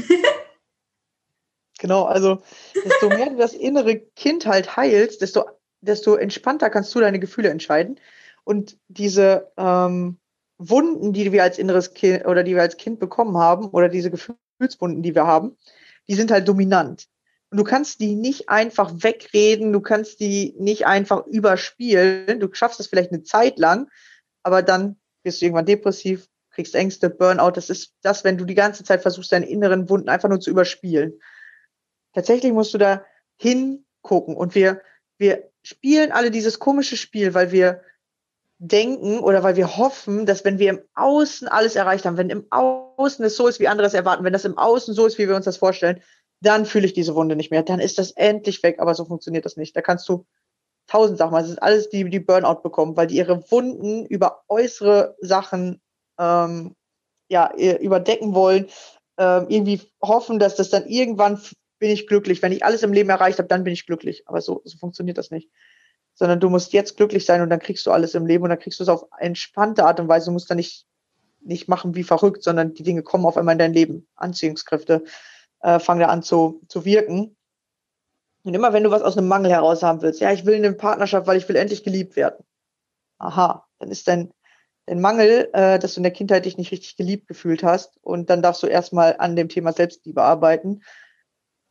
genau, 1.80 2.06
also 2.06 2.42
desto 2.74 3.10
mehr 3.10 3.30
du 3.30 3.38
das 3.38 3.54
innere 3.54 4.00
Kind 4.00 4.46
halt 4.46 4.78
heilst, 4.78 5.22
desto, 5.22 5.46
desto 5.82 6.16
entspannter 6.16 6.70
kannst 6.70 6.94
du 6.96 7.00
deine 7.00 7.20
Gefühle 7.20 7.50
entscheiden. 7.50 8.00
Und 8.44 8.78
diese 8.88 9.52
ähm, 9.58 10.21
Wunden, 10.70 11.14
die 11.14 11.32
wir 11.32 11.44
als 11.44 11.58
inneres 11.58 11.94
Kind 11.94 12.26
oder 12.26 12.44
die 12.44 12.56
wir 12.56 12.62
als 12.62 12.78
Kind 12.78 13.00
bekommen 13.00 13.38
haben, 13.38 13.68
oder 13.68 13.90
diese 13.90 14.12
Gefühlswunden, 14.12 15.02
die 15.02 15.16
wir 15.16 15.26
haben, 15.26 15.58
die 16.08 16.16
sind 16.16 16.32
halt 16.32 16.48
dominant. 16.48 17.08
Und 17.50 17.58
du 17.58 17.64
kannst 17.64 18.00
die 18.00 18.16
nicht 18.16 18.48
einfach 18.48 18.92
wegreden, 18.96 19.74
du 19.74 19.82
kannst 19.82 20.20
die 20.20 20.56
nicht 20.58 20.86
einfach 20.86 21.26
überspielen. 21.28 22.40
Du 22.40 22.48
schaffst 22.54 22.80
es 22.80 22.88
vielleicht 22.88 23.12
eine 23.12 23.24
Zeit 23.24 23.60
lang, 23.60 23.90
aber 24.44 24.62
dann 24.62 24.98
wirst 25.24 25.42
du 25.42 25.46
irgendwann 25.46 25.66
depressiv, 25.66 26.28
kriegst 26.52 26.76
Ängste, 26.76 27.10
Burnout. 27.10 27.52
Das 27.52 27.70
ist 27.70 27.94
das, 28.02 28.24
wenn 28.24 28.38
du 28.38 28.46
die 28.46 28.56
ganze 28.56 28.84
Zeit 28.84 29.02
versuchst, 29.02 29.32
deine 29.32 29.50
inneren 29.50 29.90
Wunden 29.90 30.10
einfach 30.10 30.30
nur 30.30 30.40
zu 30.40 30.50
überspielen. 30.50 31.20
Tatsächlich 32.14 32.54
musst 32.54 32.74
du 32.74 32.78
da 32.78 33.04
hingucken. 33.38 34.36
Und 34.36 34.56
wir, 34.56 34.82
wir 35.18 35.50
spielen 35.64 36.12
alle 36.12 36.32
dieses 36.32 36.60
komische 36.60 36.96
Spiel, 36.96 37.34
weil 37.34 37.52
wir 37.52 37.82
denken 38.64 39.20
oder 39.20 39.42
weil 39.42 39.56
wir 39.56 39.76
hoffen, 39.78 40.28
dass 40.28 40.46
wenn 40.46 40.60
wir 40.60 40.70
im 40.70 40.82
Außen 40.94 41.48
alles 41.48 41.76
erreicht 41.76 42.06
haben, 42.06 42.18
wenn 42.18 42.30
im 42.30 42.46
Außen 42.52 43.26
es 43.26 43.36
so 43.36 43.48
ist, 43.48 43.60
wie 43.60 43.68
andere 43.68 43.88
es 43.88 43.96
erwarten, 43.96 44.24
wenn 44.24 44.34
das 44.34 44.46
im 44.46 44.58
Außen 44.58 44.94
so 44.94 45.08
ist, 45.08 45.18
wie 45.18 45.28
wir 45.28 45.36
uns 45.36 45.46
das 45.46 45.58
vorstellen, 45.58 46.02
dann 46.42 46.68
fühle 46.68 46.86
ich 46.86 46.94
diese 46.94 47.16
Wunde 47.16 47.36
nicht 47.36 47.50
mehr. 47.50 47.64
Dann 47.64 47.80
ist 47.80 47.98
das 47.98 48.12
endlich 48.12 48.62
weg, 48.62 48.78
aber 48.78 48.94
so 48.94 49.06
funktioniert 49.06 49.46
das 49.46 49.58
nicht. 49.58 49.76
Da 49.76 49.82
kannst 49.82 50.08
du 50.08 50.28
tausend 50.86 51.18
Sachen, 51.18 51.34
das 51.34 51.50
ist 51.50 51.62
alles 51.62 51.90
die, 51.90 52.08
die 52.08 52.20
Burnout 52.20 52.62
bekommen, 52.62 52.96
weil 52.96 53.08
die 53.08 53.18
ihre 53.18 53.50
Wunden 53.50 54.06
über 54.06 54.44
äußere 54.48 55.16
Sachen 55.22 55.82
ähm, 56.20 56.76
ja, 57.30 57.52
überdecken 57.56 58.36
wollen, 58.36 58.68
ähm, 59.18 59.48
irgendwie 59.50 59.82
hoffen, 60.04 60.38
dass 60.38 60.56
das 60.56 60.70
dann 60.70 60.86
irgendwann 60.86 61.42
bin 61.80 61.90
ich 61.90 62.06
glücklich. 62.06 62.44
Wenn 62.44 62.52
ich 62.52 62.64
alles 62.64 62.84
im 62.84 62.94
Leben 62.94 63.10
erreicht 63.10 63.40
habe, 63.40 63.48
dann 63.48 63.64
bin 63.64 63.74
ich 63.74 63.88
glücklich. 63.88 64.22
Aber 64.28 64.40
so, 64.40 64.62
so 64.66 64.78
funktioniert 64.78 65.18
das 65.18 65.32
nicht 65.32 65.50
sondern 66.22 66.40
du 66.40 66.52
musst 66.52 66.72
jetzt 66.72 66.98
glücklich 66.98 67.26
sein 67.26 67.42
und 67.42 67.50
dann 67.50 67.58
kriegst 67.58 67.84
du 67.88 67.92
alles 67.92 68.14
im 68.14 68.28
Leben 68.28 68.44
und 68.44 68.52
dann 68.52 68.60
kriegst 68.60 68.80
du 68.80 68.84
es 68.84 68.90
auf 68.90 69.08
entspannte 69.18 69.86
Art 69.86 70.00
und 70.00 70.08
Weise. 70.08 70.28
Du 70.28 70.32
musst 70.32 70.52
dann 70.52 70.58
nicht, 70.58 70.86
nicht 71.40 71.68
machen 71.68 71.96
wie 71.96 72.04
verrückt, 72.04 72.44
sondern 72.44 72.76
die 72.76 72.84
Dinge 72.84 73.02
kommen 73.02 73.26
auf 73.26 73.38
einmal 73.38 73.54
in 73.54 73.58
dein 73.58 73.74
Leben. 73.74 74.08
Anziehungskräfte 74.18 75.04
äh, 75.62 75.80
fangen 75.80 76.00
da 76.00 76.10
an 76.10 76.22
zu, 76.22 76.62
zu 76.68 76.86
wirken. 76.86 77.36
Und 78.44 78.54
immer 78.54 78.72
wenn 78.72 78.84
du 78.84 78.92
was 78.92 79.02
aus 79.02 79.18
einem 79.18 79.30
Mangel 79.30 79.50
heraus 79.50 79.82
haben 79.82 80.04
willst, 80.04 80.22
ja, 80.22 80.32
ich 80.32 80.46
will 80.46 80.54
eine 80.54 80.74
Partnerschaft, 80.74 81.26
weil 81.26 81.38
ich 81.38 81.50
will 81.50 81.56
endlich 81.56 81.84
geliebt 81.84 82.16
werden. 82.16 82.46
Aha, 83.18 83.68
dann 83.80 83.90
ist 83.90 84.08
dein, 84.08 84.32
dein 84.86 85.02
Mangel, 85.02 85.50
äh, 85.54 85.80
dass 85.80 85.96
du 85.96 86.02
in 86.02 86.04
der 86.04 86.14
Kindheit 86.14 86.46
dich 86.46 86.56
nicht 86.56 86.72
richtig 86.72 86.98
geliebt 86.98 87.28
gefühlt 87.28 87.64
hast. 87.64 87.98
Und 88.04 88.30
dann 88.30 88.44
darfst 88.44 88.62
du 88.62 88.68
erstmal 88.68 89.16
an 89.18 89.36
dem 89.36 89.50
Thema 89.50 89.74
Selbstliebe 89.74 90.22
arbeiten. 90.22 90.84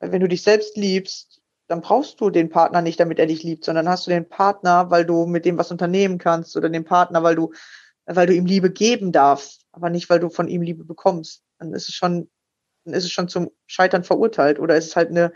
Weil 0.00 0.10
wenn 0.10 0.20
du 0.20 0.26
dich 0.26 0.42
selbst 0.42 0.76
liebst, 0.76 1.39
dann 1.70 1.82
brauchst 1.82 2.20
du 2.20 2.30
den 2.30 2.48
Partner 2.48 2.82
nicht, 2.82 2.98
damit 2.98 3.20
er 3.20 3.26
dich 3.26 3.44
liebt, 3.44 3.64
sondern 3.64 3.88
hast 3.88 4.04
du 4.04 4.10
den 4.10 4.28
Partner, 4.28 4.90
weil 4.90 5.06
du 5.06 5.26
mit 5.26 5.44
dem 5.44 5.56
was 5.56 5.70
unternehmen 5.70 6.18
kannst 6.18 6.56
oder 6.56 6.68
den 6.68 6.84
Partner, 6.84 7.22
weil 7.22 7.36
du, 7.36 7.52
weil 8.06 8.26
du 8.26 8.34
ihm 8.34 8.44
Liebe 8.44 8.72
geben 8.72 9.12
darfst, 9.12 9.66
aber 9.70 9.88
nicht, 9.88 10.10
weil 10.10 10.18
du 10.18 10.30
von 10.30 10.48
ihm 10.48 10.62
Liebe 10.62 10.84
bekommst. 10.84 11.44
Dann 11.60 11.72
ist 11.72 11.88
es 11.88 11.94
schon, 11.94 12.28
dann 12.84 12.94
ist 12.94 13.04
es 13.04 13.12
schon 13.12 13.28
zum 13.28 13.52
Scheitern 13.68 14.02
verurteilt 14.02 14.58
oder 14.58 14.76
ist 14.76 14.88
es 14.88 14.96
halt 14.96 15.10
eine, 15.10 15.32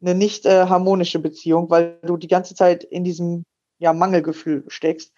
eine 0.00 0.16
nicht 0.16 0.46
äh, 0.46 0.66
harmonische 0.66 1.20
Beziehung, 1.20 1.70
weil 1.70 2.00
du 2.02 2.16
die 2.16 2.26
ganze 2.26 2.56
Zeit 2.56 2.82
in 2.82 3.04
diesem 3.04 3.44
ja, 3.78 3.92
Mangelgefühl 3.92 4.64
steckst. 4.66 5.12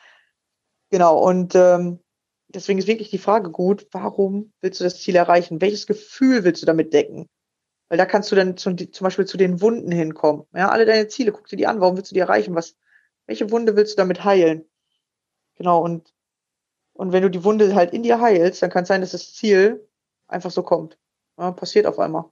Genau, 0.90 1.18
und 1.26 1.54
ähm, 1.54 2.00
deswegen 2.48 2.78
ist 2.78 2.86
wirklich 2.86 3.08
die 3.08 3.16
Frage 3.16 3.50
gut, 3.50 3.86
warum 3.92 4.52
willst 4.60 4.80
du 4.80 4.84
das 4.84 5.00
Ziel 5.00 5.16
erreichen? 5.16 5.62
Welches 5.62 5.86
Gefühl 5.86 6.44
willst 6.44 6.60
du 6.60 6.66
damit 6.66 6.92
decken? 6.92 7.30
Weil 7.90 7.98
da 7.98 8.06
kannst 8.06 8.30
du 8.30 8.36
dann 8.36 8.56
zum, 8.56 8.78
zum 8.78 9.04
Beispiel 9.04 9.26
zu 9.26 9.36
den 9.36 9.60
Wunden 9.60 9.90
hinkommen. 9.90 10.46
Ja, 10.54 10.68
alle 10.68 10.86
deine 10.86 11.08
Ziele, 11.08 11.32
guck 11.32 11.48
dir 11.48 11.56
die 11.56 11.66
an, 11.66 11.80
warum 11.80 11.96
willst 11.96 12.12
du 12.12 12.14
die 12.14 12.20
erreichen? 12.20 12.54
Was, 12.54 12.76
welche 13.26 13.50
Wunde 13.50 13.74
willst 13.74 13.94
du 13.94 13.96
damit 13.96 14.24
heilen? 14.24 14.64
Genau, 15.56 15.82
und, 15.82 16.14
und 16.92 17.10
wenn 17.10 17.24
du 17.24 17.28
die 17.28 17.42
Wunde 17.42 17.74
halt 17.74 17.92
in 17.92 18.04
dir 18.04 18.20
heilst, 18.20 18.62
dann 18.62 18.70
kann 18.70 18.84
es 18.84 18.88
sein, 18.88 19.00
dass 19.00 19.10
das 19.10 19.34
Ziel 19.34 19.84
einfach 20.28 20.52
so 20.52 20.62
kommt. 20.62 20.98
Ja, 21.36 21.50
passiert 21.50 21.84
auf 21.86 21.98
einmal. 21.98 22.26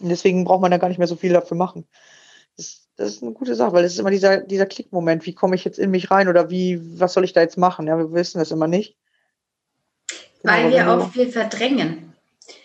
Und 0.00 0.10
deswegen 0.10 0.44
braucht 0.44 0.60
man 0.60 0.70
da 0.70 0.76
gar 0.76 0.88
nicht 0.88 0.98
mehr 0.98 1.08
so 1.08 1.16
viel 1.16 1.32
dafür 1.32 1.56
machen. 1.56 1.88
Das, 2.58 2.88
das 2.96 3.12
ist 3.12 3.22
eine 3.22 3.32
gute 3.32 3.54
Sache, 3.54 3.72
weil 3.72 3.84
es 3.84 3.94
ist 3.94 4.00
immer 4.00 4.10
dieser, 4.10 4.42
dieser 4.42 4.66
Klickmoment. 4.66 5.24
Wie 5.24 5.34
komme 5.34 5.54
ich 5.54 5.64
jetzt 5.64 5.78
in 5.78 5.90
mich 5.90 6.10
rein 6.10 6.28
oder 6.28 6.50
wie, 6.50 7.00
was 7.00 7.14
soll 7.14 7.24
ich 7.24 7.32
da 7.32 7.40
jetzt 7.40 7.56
machen? 7.56 7.86
Ja, 7.86 7.96
wir 7.96 8.12
wissen 8.12 8.38
das 8.38 8.50
immer 8.50 8.66
nicht. 8.66 8.98
Genau, 10.42 10.52
weil 10.52 10.70
wir 10.70 10.90
auch 10.90 11.10
viel 11.10 11.30
verdrängen. 11.30 12.12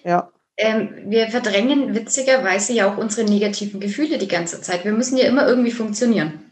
Ja 0.03 0.33
ähm, 0.57 0.89
wir 1.07 1.27
verdrängen 1.29 1.93
witzigerweise 1.95 2.73
ja 2.73 2.91
auch 2.91 2.97
unsere 2.97 3.29
negativen 3.29 3.79
Gefühle 3.79 4.17
die 4.17 4.27
ganze 4.27 4.61
Zeit. 4.61 4.85
Wir 4.85 4.93
müssen 4.93 5.17
ja 5.17 5.25
immer 5.25 5.47
irgendwie 5.47 5.71
funktionieren. 5.71 6.51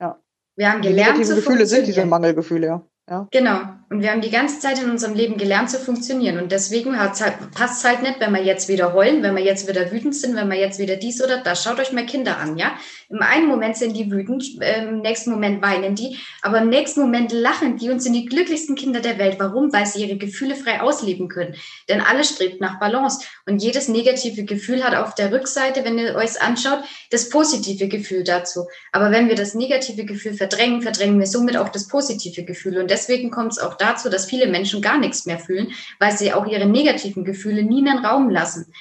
Ja. 0.00 0.20
Wir 0.56 0.72
haben 0.72 0.82
gelernt 0.82 1.24
zu 1.24 1.34
Gefühle 1.34 1.66
sind 1.66 1.86
diese 1.86 2.06
Mangelgefühle, 2.06 2.66
ja. 2.66 2.82
Ja. 3.08 3.28
Genau. 3.30 3.60
Und 3.90 4.02
wir 4.02 4.10
haben 4.10 4.20
die 4.20 4.30
ganze 4.30 4.58
Zeit 4.60 4.78
in 4.82 4.90
unserem 4.90 5.14
Leben 5.14 5.38
gelernt 5.38 5.70
zu 5.70 5.78
funktionieren. 5.78 6.38
Und 6.38 6.52
deswegen 6.52 7.00
halt, 7.00 7.14
passt 7.54 7.78
es 7.78 7.84
halt 7.88 8.02
nicht, 8.02 8.20
wenn 8.20 8.34
wir 8.34 8.42
jetzt 8.42 8.68
wieder 8.68 8.92
heulen, 8.92 9.22
wenn 9.22 9.34
wir 9.34 9.42
jetzt 9.42 9.66
wieder 9.66 9.90
wütend 9.90 10.14
sind, 10.14 10.36
wenn 10.36 10.50
wir 10.50 10.58
jetzt 10.58 10.78
wieder 10.78 10.96
dies 10.96 11.22
oder 11.22 11.38
das. 11.38 11.64
Schaut 11.64 11.80
euch 11.80 11.92
mal 11.92 12.04
Kinder 12.04 12.36
an, 12.36 12.58
ja. 12.58 12.72
Im 13.08 13.22
einen 13.22 13.46
Moment 13.46 13.78
sind 13.78 13.96
die 13.96 14.10
wütend, 14.10 14.60
im 14.60 15.00
nächsten 15.00 15.30
Moment 15.30 15.62
weinen 15.62 15.94
die, 15.94 16.18
aber 16.42 16.58
im 16.58 16.68
nächsten 16.68 17.00
Moment 17.00 17.32
lachen 17.32 17.78
die 17.78 17.88
und 17.88 18.02
sind 18.02 18.12
die 18.12 18.26
glücklichsten 18.26 18.74
Kinder 18.74 19.00
der 19.00 19.18
Welt. 19.18 19.36
Warum? 19.38 19.72
Weil 19.72 19.86
sie 19.86 20.04
ihre 20.04 20.18
Gefühle 20.18 20.54
frei 20.54 20.82
ausleben 20.82 21.28
können. 21.28 21.54
Denn 21.88 22.02
alles 22.02 22.28
strebt 22.28 22.60
nach 22.60 22.78
Balance. 22.78 23.26
Und 23.46 23.62
jedes 23.62 23.88
negative 23.88 24.44
Gefühl 24.44 24.84
hat 24.84 24.94
auf 24.94 25.14
der 25.14 25.32
Rückseite, 25.32 25.86
wenn 25.86 25.98
ihr 25.98 26.14
euch 26.16 26.42
anschaut, 26.42 26.84
das 27.10 27.30
positive 27.30 27.88
Gefühl 27.88 28.24
dazu. 28.24 28.66
Aber 28.92 29.10
wenn 29.10 29.30
wir 29.30 29.36
das 29.36 29.54
negative 29.54 30.04
Gefühl 30.04 30.34
verdrängen, 30.34 30.82
verdrängen 30.82 31.18
wir 31.18 31.26
somit 31.26 31.56
auch 31.56 31.70
das 31.70 31.88
positive 31.88 32.44
Gefühl. 32.44 32.76
Und 32.76 32.90
deswegen 32.90 33.30
kommt 33.30 33.52
es 33.52 33.58
auch 33.58 33.77
dazu, 33.78 34.08
dass 34.08 34.26
viele 34.26 34.46
Menschen 34.46 34.82
gar 34.82 34.98
nichts 34.98 35.26
mehr 35.26 35.38
fühlen, 35.38 35.72
weil 35.98 36.16
sie 36.16 36.32
auch 36.32 36.46
ihre 36.46 36.66
negativen 36.66 37.24
Gefühle 37.24 37.62
nie 37.62 37.88
einen 37.88 38.04
Raum 38.04 38.30
lassen. 38.30 38.72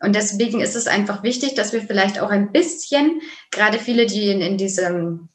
Und 0.00 0.14
deswegen 0.14 0.60
ist 0.60 0.74
es 0.74 0.86
einfach 0.86 1.22
wichtig, 1.22 1.54
dass 1.54 1.72
wir 1.72 1.82
vielleicht 1.82 2.20
auch 2.20 2.30
ein 2.30 2.50
bisschen, 2.50 3.22
gerade 3.50 3.78
viele, 3.78 4.06
die 4.06 4.30
in, 4.30 4.40
in 4.40 4.56
diesem 4.56 5.28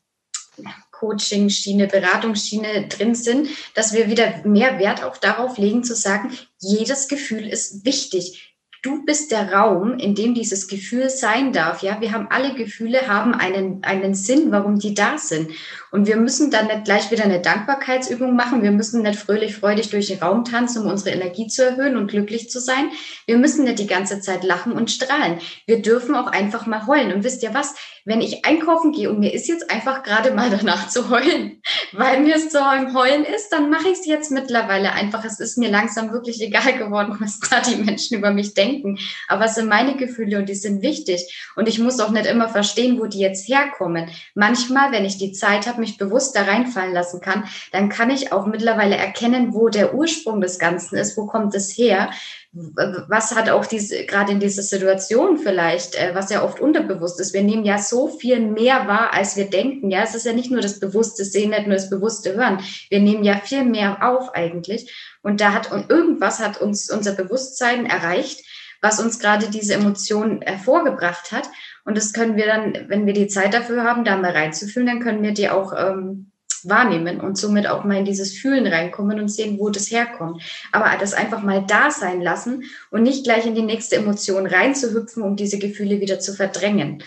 Coaching-Schiene, 0.91 1.87
Beratungsschiene 1.87 2.87
drin 2.87 3.15
sind, 3.15 3.49
dass 3.75 3.93
wir 3.93 4.09
wieder 4.09 4.41
mehr 4.45 4.79
Wert 4.79 5.03
auch 5.03 5.17
darauf 5.17 5.57
legen, 5.57 5.83
zu 5.83 5.95
sagen, 5.95 6.31
jedes 6.59 7.07
Gefühl 7.07 7.47
ist 7.47 7.85
wichtig 7.85 8.46
du 8.87 9.03
bist 9.03 9.31
der 9.31 9.51
Raum, 9.51 9.99
in 9.99 10.15
dem 10.15 10.33
dieses 10.33 10.67
Gefühl 10.69 11.09
sein 11.09 11.51
darf. 11.51 11.83
Ja, 11.83 11.99
wir 11.99 12.13
haben 12.13 12.27
alle 12.29 12.55
Gefühle, 12.55 13.07
haben 13.07 13.33
einen, 13.33 13.83
einen 13.83 14.15
Sinn, 14.15 14.49
warum 14.49 14.79
die 14.79 14.93
da 14.93 15.17
sind. 15.17 15.51
Und 15.91 16.07
wir 16.07 16.15
müssen 16.15 16.51
dann 16.51 16.67
nicht 16.67 16.85
gleich 16.85 17.11
wieder 17.11 17.25
eine 17.25 17.41
Dankbarkeitsübung 17.41 18.35
machen. 18.35 18.63
Wir 18.63 18.71
müssen 18.71 19.01
nicht 19.01 19.19
fröhlich, 19.19 19.55
freudig 19.55 19.89
durch 19.89 20.07
den 20.07 20.19
Raum 20.19 20.45
tanzen, 20.45 20.83
um 20.83 20.89
unsere 20.89 21.15
Energie 21.15 21.47
zu 21.47 21.65
erhöhen 21.65 21.97
und 21.97 22.07
glücklich 22.07 22.49
zu 22.49 22.61
sein. 22.61 22.89
Wir 23.25 23.37
müssen 23.37 23.65
nicht 23.65 23.79
die 23.79 23.87
ganze 23.87 24.21
Zeit 24.21 24.45
lachen 24.45 24.71
und 24.71 24.89
strahlen. 24.89 25.39
Wir 25.65 25.81
dürfen 25.81 26.15
auch 26.15 26.27
einfach 26.27 26.65
mal 26.65 26.87
heulen. 26.87 27.11
Und 27.11 27.25
wisst 27.25 27.43
ihr 27.43 27.53
was? 27.53 27.75
Wenn 28.07 28.21
ich 28.21 28.45
einkaufen 28.45 28.91
gehe 28.91 29.09
und 29.09 29.19
mir 29.19 29.33
ist 29.33 29.47
jetzt 29.47 29.69
einfach 29.69 30.03
gerade 30.03 30.31
mal 30.31 30.49
danach 30.57 30.87
zu 30.89 31.09
heulen, 31.09 31.61
weil 31.91 32.21
mir 32.21 32.35
es 32.35 32.53
im 32.53 32.93
Heulen 32.95 33.25
ist, 33.25 33.49
dann 33.49 33.69
mache 33.69 33.89
ich 33.89 33.99
es 33.99 34.05
jetzt 34.05 34.31
mittlerweile 34.31 34.93
einfach. 34.93 35.25
Es 35.25 35.39
ist 35.39 35.57
mir 35.57 35.69
langsam 35.69 36.11
wirklich 36.11 36.41
egal 36.41 36.77
geworden, 36.77 37.17
was 37.19 37.39
da 37.39 37.59
die 37.59 37.75
Menschen 37.75 38.17
über 38.17 38.31
mich 38.31 38.53
denken 38.53 38.67
denken. 38.67 38.99
Aber 39.27 39.45
es 39.45 39.55
sind 39.55 39.67
meine 39.67 39.95
Gefühle 39.95 40.39
und 40.39 40.49
die 40.49 40.55
sind 40.55 40.81
wichtig. 40.81 41.51
Und 41.55 41.67
ich 41.67 41.79
muss 41.79 41.99
auch 41.99 42.11
nicht 42.11 42.25
immer 42.25 42.49
verstehen, 42.49 42.99
wo 42.99 43.05
die 43.05 43.19
jetzt 43.19 43.47
herkommen. 43.47 44.09
Manchmal, 44.35 44.91
wenn 44.91 45.05
ich 45.05 45.17
die 45.17 45.31
Zeit 45.31 45.67
habe, 45.67 45.79
mich 45.79 45.97
bewusst 45.97 46.35
da 46.35 46.43
reinfallen 46.43 46.93
lassen 46.93 47.21
kann, 47.21 47.45
dann 47.71 47.89
kann 47.89 48.09
ich 48.09 48.31
auch 48.31 48.45
mittlerweile 48.45 48.95
erkennen, 48.95 49.53
wo 49.53 49.69
der 49.69 49.93
Ursprung 49.93 50.41
des 50.41 50.59
Ganzen 50.59 50.97
ist, 50.97 51.17
wo 51.17 51.25
kommt 51.25 51.55
es 51.55 51.77
her. 51.77 52.11
Was 52.53 53.35
hat 53.35 53.49
auch 53.49 53.65
diese, 53.65 54.05
gerade 54.05 54.31
in 54.31 54.39
dieser 54.39 54.63
Situation 54.63 55.37
vielleicht, 55.37 55.95
äh, 55.95 56.15
was 56.15 56.29
ja 56.29 56.43
oft 56.43 56.59
unterbewusst 56.59 57.19
ist. 57.19 57.33
Wir 57.33 57.43
nehmen 57.43 57.65
ja 57.65 57.77
so 57.77 58.07
viel 58.07 58.39
mehr 58.39 58.87
wahr, 58.87 59.13
als 59.13 59.35
wir 59.35 59.49
denken. 59.49 59.91
Ja, 59.91 60.03
es 60.03 60.15
ist 60.15 60.25
ja 60.25 60.33
nicht 60.33 60.49
nur 60.49 60.61
das 60.61 60.79
bewusste 60.79 61.25
Sehen, 61.25 61.51
nicht 61.51 61.67
nur 61.67 61.75
das 61.75 61.89
bewusste 61.89 62.35
Hören. 62.35 62.59
Wir 62.89 62.99
nehmen 62.99 63.23
ja 63.23 63.37
viel 63.37 63.63
mehr 63.63 64.07
auf 64.07 64.33
eigentlich. 64.33 64.91
Und 65.21 65.41
da 65.41 65.53
hat, 65.53 65.71
und 65.71 65.89
irgendwas 65.89 66.39
hat 66.39 66.59
uns 66.59 66.89
unser 66.89 67.13
Bewusstsein 67.13 67.85
erreicht, 67.85 68.45
was 68.81 68.99
uns 68.99 69.19
gerade 69.19 69.49
diese 69.49 69.73
Emotion 69.73 70.41
hervorgebracht 70.41 71.31
hat. 71.31 71.49
Und 71.85 71.97
das 71.97 72.13
können 72.13 72.37
wir 72.37 72.47
dann, 72.47 72.85
wenn 72.87 73.05
wir 73.05 73.13
die 73.13 73.27
Zeit 73.27 73.53
dafür 73.53 73.83
haben, 73.83 74.03
da 74.03 74.17
mal 74.17 74.31
reinzufühlen, 74.31 74.87
dann 74.87 74.99
können 74.99 75.23
wir 75.23 75.33
die 75.33 75.49
auch 75.49 75.73
ähm, 75.77 76.31
wahrnehmen 76.69 77.19
und 77.19 77.37
somit 77.37 77.67
auch 77.67 77.83
mal 77.83 77.97
in 77.97 78.05
dieses 78.05 78.33
Fühlen 78.37 78.67
reinkommen 78.67 79.19
und 79.19 79.29
sehen, 79.29 79.59
wo 79.59 79.69
das 79.69 79.91
herkommt. 79.91 80.41
Aber 80.71 80.89
das 80.99 81.13
einfach 81.13 81.43
mal 81.43 81.63
da 81.65 81.91
sein 81.91 82.21
lassen 82.21 82.63
und 82.91 83.03
nicht 83.03 83.23
gleich 83.23 83.45
in 83.45 83.55
die 83.55 83.61
nächste 83.61 83.97
Emotion 83.97 84.45
reinzuhüpfen, 84.45 85.23
um 85.23 85.35
diese 85.35 85.59
Gefühle 85.59 86.01
wieder 86.01 86.19
zu 86.19 86.33
verdrängen. 86.33 87.03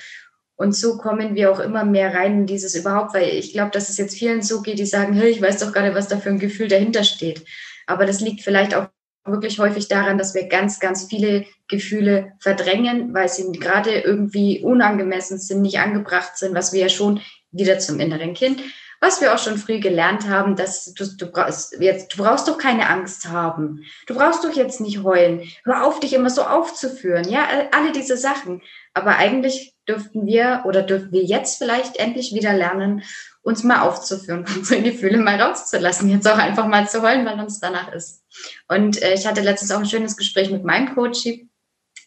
Und 0.56 0.76
so 0.76 0.98
kommen 0.98 1.34
wir 1.34 1.50
auch 1.50 1.60
immer 1.60 1.84
mehr 1.84 2.14
rein 2.14 2.40
in 2.40 2.46
dieses 2.46 2.74
überhaupt, 2.74 3.14
weil 3.14 3.28
ich 3.28 3.52
glaube, 3.52 3.70
dass 3.70 3.88
es 3.88 3.96
jetzt 3.96 4.18
vielen 4.18 4.42
so 4.42 4.60
geht, 4.60 4.78
die 4.78 4.84
sagen, 4.84 5.14
hey, 5.14 5.30
ich 5.30 5.40
weiß 5.40 5.58
doch 5.60 5.72
gerade, 5.72 5.94
was 5.94 6.08
da 6.08 6.18
für 6.18 6.28
ein 6.28 6.38
Gefühl 6.38 6.68
dahinter 6.68 7.02
steht. 7.02 7.46
Aber 7.86 8.04
das 8.04 8.20
liegt 8.20 8.42
vielleicht 8.42 8.74
auch 8.74 8.88
wirklich 9.24 9.58
häufig 9.58 9.88
daran, 9.88 10.18
dass 10.18 10.34
wir 10.34 10.48
ganz, 10.48 10.78
ganz 10.80 11.06
viele 11.08 11.46
Gefühle 11.68 12.32
verdrängen, 12.40 13.14
weil 13.14 13.28
sie 13.28 13.50
gerade 13.52 13.90
irgendwie 14.00 14.60
unangemessen 14.60 15.38
sind, 15.38 15.62
nicht 15.62 15.78
angebracht 15.78 16.36
sind, 16.36 16.54
was 16.54 16.72
wir 16.72 16.80
ja 16.82 16.88
schon 16.88 17.20
wieder 17.50 17.78
zum 17.78 18.00
inneren 18.00 18.34
Kind 18.34 18.60
was 19.00 19.20
wir 19.22 19.34
auch 19.34 19.38
schon 19.38 19.56
früh 19.56 19.80
gelernt 19.80 20.28
haben, 20.28 20.56
dass 20.56 20.92
du, 20.92 21.06
du 21.16 21.26
brauchst 21.26 21.80
jetzt, 21.80 22.12
du 22.12 22.22
brauchst 22.22 22.46
doch 22.46 22.58
keine 22.58 22.88
Angst 22.88 23.28
haben. 23.28 23.84
Du 24.06 24.14
brauchst 24.14 24.44
doch 24.44 24.54
jetzt 24.54 24.80
nicht 24.80 25.02
heulen. 25.02 25.50
Hör 25.64 25.86
auf, 25.86 26.00
dich 26.00 26.12
immer 26.12 26.28
so 26.28 26.42
aufzuführen. 26.42 27.28
Ja, 27.28 27.46
alle 27.72 27.92
diese 27.92 28.18
Sachen. 28.18 28.60
Aber 28.92 29.16
eigentlich 29.16 29.74
dürften 29.88 30.26
wir 30.26 30.64
oder 30.66 30.82
dürfen 30.82 31.12
wir 31.12 31.22
jetzt 31.22 31.58
vielleicht 31.58 31.96
endlich 31.96 32.34
wieder 32.34 32.52
lernen, 32.52 33.02
uns 33.42 33.64
mal 33.64 33.80
aufzuführen, 33.80 34.44
unsere 34.56 34.82
Gefühle 34.82 35.16
mal 35.16 35.40
rauszulassen, 35.40 36.10
jetzt 36.10 36.28
auch 36.28 36.38
einfach 36.38 36.66
mal 36.66 36.88
zu 36.88 37.00
heulen, 37.00 37.24
weil 37.24 37.40
uns 37.40 37.58
danach 37.58 37.92
ist. 37.92 38.22
Und 38.68 39.02
äh, 39.02 39.14
ich 39.14 39.26
hatte 39.26 39.40
letztens 39.40 39.72
auch 39.72 39.78
ein 39.78 39.86
schönes 39.86 40.18
Gespräch 40.18 40.50
mit 40.50 40.64
meinem 40.64 40.94
Coach, 40.94 41.26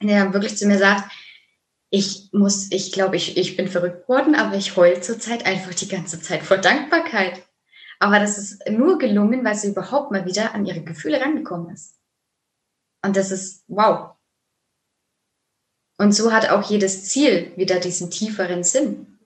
der 0.02 0.34
wirklich 0.34 0.58
zu 0.58 0.68
mir 0.68 0.78
sagt, 0.78 1.12
ich 1.96 2.30
muss, 2.32 2.72
ich 2.72 2.92
glaube, 2.92 3.18
ich, 3.18 3.38
ich 3.38 3.56
bin 3.56 3.68
verrückt 3.68 4.10
worden, 4.10 4.34
aber 4.34 4.56
ich 4.56 4.76
heule 4.76 5.00
zurzeit 5.02 5.46
einfach 5.46 5.76
die 5.76 5.88
ganze 5.88 6.20
Zeit 6.20 6.42
vor 6.42 6.58
Dankbarkeit. 6.58 7.44
Aber 8.00 8.18
das 8.18 8.40
ist 8.40 8.68
nur 8.68 8.98
gelungen, 8.98 9.46
weil 9.46 9.54
sie 9.54 9.70
überhaupt 9.70 10.12
mal 10.12 10.26
wieder 10.26 10.56
an 10.56 10.66
ihre 10.66 10.82
Gefühle 10.82 11.22
rangekommen 11.22 11.72
ist. 11.72 12.00
Und 13.06 13.16
das 13.16 13.30
ist 13.30 13.64
wow. 13.68 14.16
Und 16.00 16.14
so 16.14 16.32
hat 16.32 16.50
auch 16.50 16.68
jedes 16.68 17.10
Ziel 17.10 17.56
wieder 17.58 17.80
diesen 17.80 18.10
tieferen 18.10 18.64
Sinn. 18.64 19.20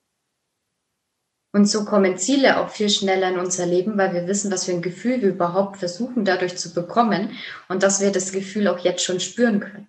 Und 1.53 1.67
so 1.67 1.86
kommen 1.86 2.17
Ziele 2.17 2.60
auch 2.60 2.69
viel 2.69 2.89
schneller 2.89 3.30
in 3.30 3.39
unser 3.39 3.65
Leben, 3.65 3.97
weil 3.97 4.13
wir 4.13 4.27
wissen, 4.27 4.51
was 4.51 4.65
für 4.65 4.73
ein 4.73 4.82
Gefühl 4.82 5.21
wir 5.21 5.30
überhaupt 5.30 5.77
versuchen 5.77 6.25
dadurch 6.25 6.58
zu 6.58 6.73
bekommen 6.73 7.32
und 7.69 7.82
dass 7.82 8.01
wir 8.01 8.12
das 8.12 8.34
Gefühl 8.34 8.67
auch 8.67 8.80
jetzt 8.80 9.06
schon 9.06 9.21
spüren 9.21 9.62
können. 9.62 9.88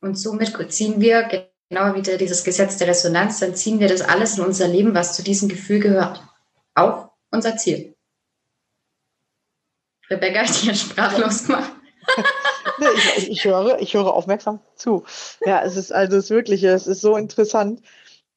Und 0.00 0.16
somit 0.16 0.54
ziehen 0.72 1.00
wir 1.00 1.50
genau 1.68 1.94
wieder 1.94 2.16
dieses 2.16 2.44
Gesetz 2.44 2.76
der 2.76 2.88
Resonanz, 2.88 3.40
dann 3.40 3.54
ziehen 3.54 3.80
wir 3.80 3.88
das 3.88 4.02
alles 4.02 4.38
in 4.38 4.44
unser 4.44 4.68
Leben, 4.68 4.94
was 4.94 5.16
zu 5.16 5.22
diesem 5.22 5.48
Gefühl 5.48 5.80
gehört. 5.80 6.22
Auch 6.74 7.10
unser 7.30 7.56
Ziel. 7.56 7.94
Rebecca 10.08 10.40
hat 10.40 10.54
hier 10.54 10.74
sprachlos 10.74 11.46
gemacht. 11.46 11.72
ich, 13.16 13.30
ich, 13.30 13.44
höre, 13.44 13.80
ich 13.80 13.94
höre 13.94 14.14
aufmerksam 14.14 14.60
zu. 14.76 15.04
Ja, 15.44 15.62
es 15.64 15.76
ist 15.76 15.92
also 15.92 16.16
es 16.16 16.24
ist 16.24 16.30
wirklich, 16.30 16.62
es 16.62 16.86
ist 16.86 17.00
so 17.00 17.16
interessant. 17.16 17.82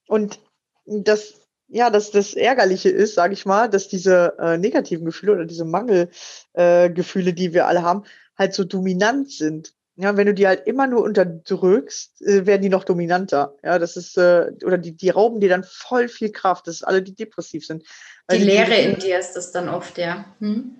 Und 0.08 0.40
das, 0.86 1.36
ja, 1.68 1.90
dass 1.92 2.10
das 2.10 2.34
Ärgerliche 2.34 2.90
ist, 2.90 3.14
sage 3.14 3.34
ich 3.34 3.46
mal, 3.46 3.70
dass 3.70 3.88
diese 3.88 4.36
äh, 4.40 4.58
negativen 4.58 5.06
Gefühle 5.06 5.34
oder 5.34 5.46
diese 5.46 5.66
Mangelgefühle, 5.66 7.30
äh, 7.30 7.34
die 7.34 7.54
wir 7.54 7.68
alle 7.68 7.84
haben, 7.84 8.04
halt 8.38 8.54
so 8.54 8.64
dominant 8.64 9.32
sind. 9.32 9.76
Ja, 10.02 10.16
wenn 10.16 10.28
du 10.28 10.34
die 10.34 10.48
halt 10.48 10.66
immer 10.66 10.88
nur 10.88 11.04
unterdrückst, 11.04 12.22
äh, 12.22 12.46
werden 12.46 12.62
die 12.62 12.70
noch 12.70 12.86
dominanter. 12.86 13.56
Ja, 13.62 13.78
das 13.80 13.98
ist, 13.98 14.18
äh, 14.18 14.50
oder 14.64 14.78
die, 14.78 14.96
die 14.96 15.10
rauben 15.10 15.42
dir 15.42 15.50
dann 15.50 15.66
voll 15.66 16.08
viel 16.08 16.32
Kraft. 16.32 16.68
Das 16.68 16.76
ist 16.76 16.84
alle, 16.84 17.02
die 17.02 17.14
depressiv 17.14 17.66
sind. 17.66 17.84
die 18.32 18.38
Leere 18.38 18.76
in 18.76 18.98
dir 18.98 19.20
ist 19.20 19.34
das 19.34 19.52
dann 19.52 19.68
oft, 19.68 19.98
ja. 19.98 20.24
Hm? 20.40 20.80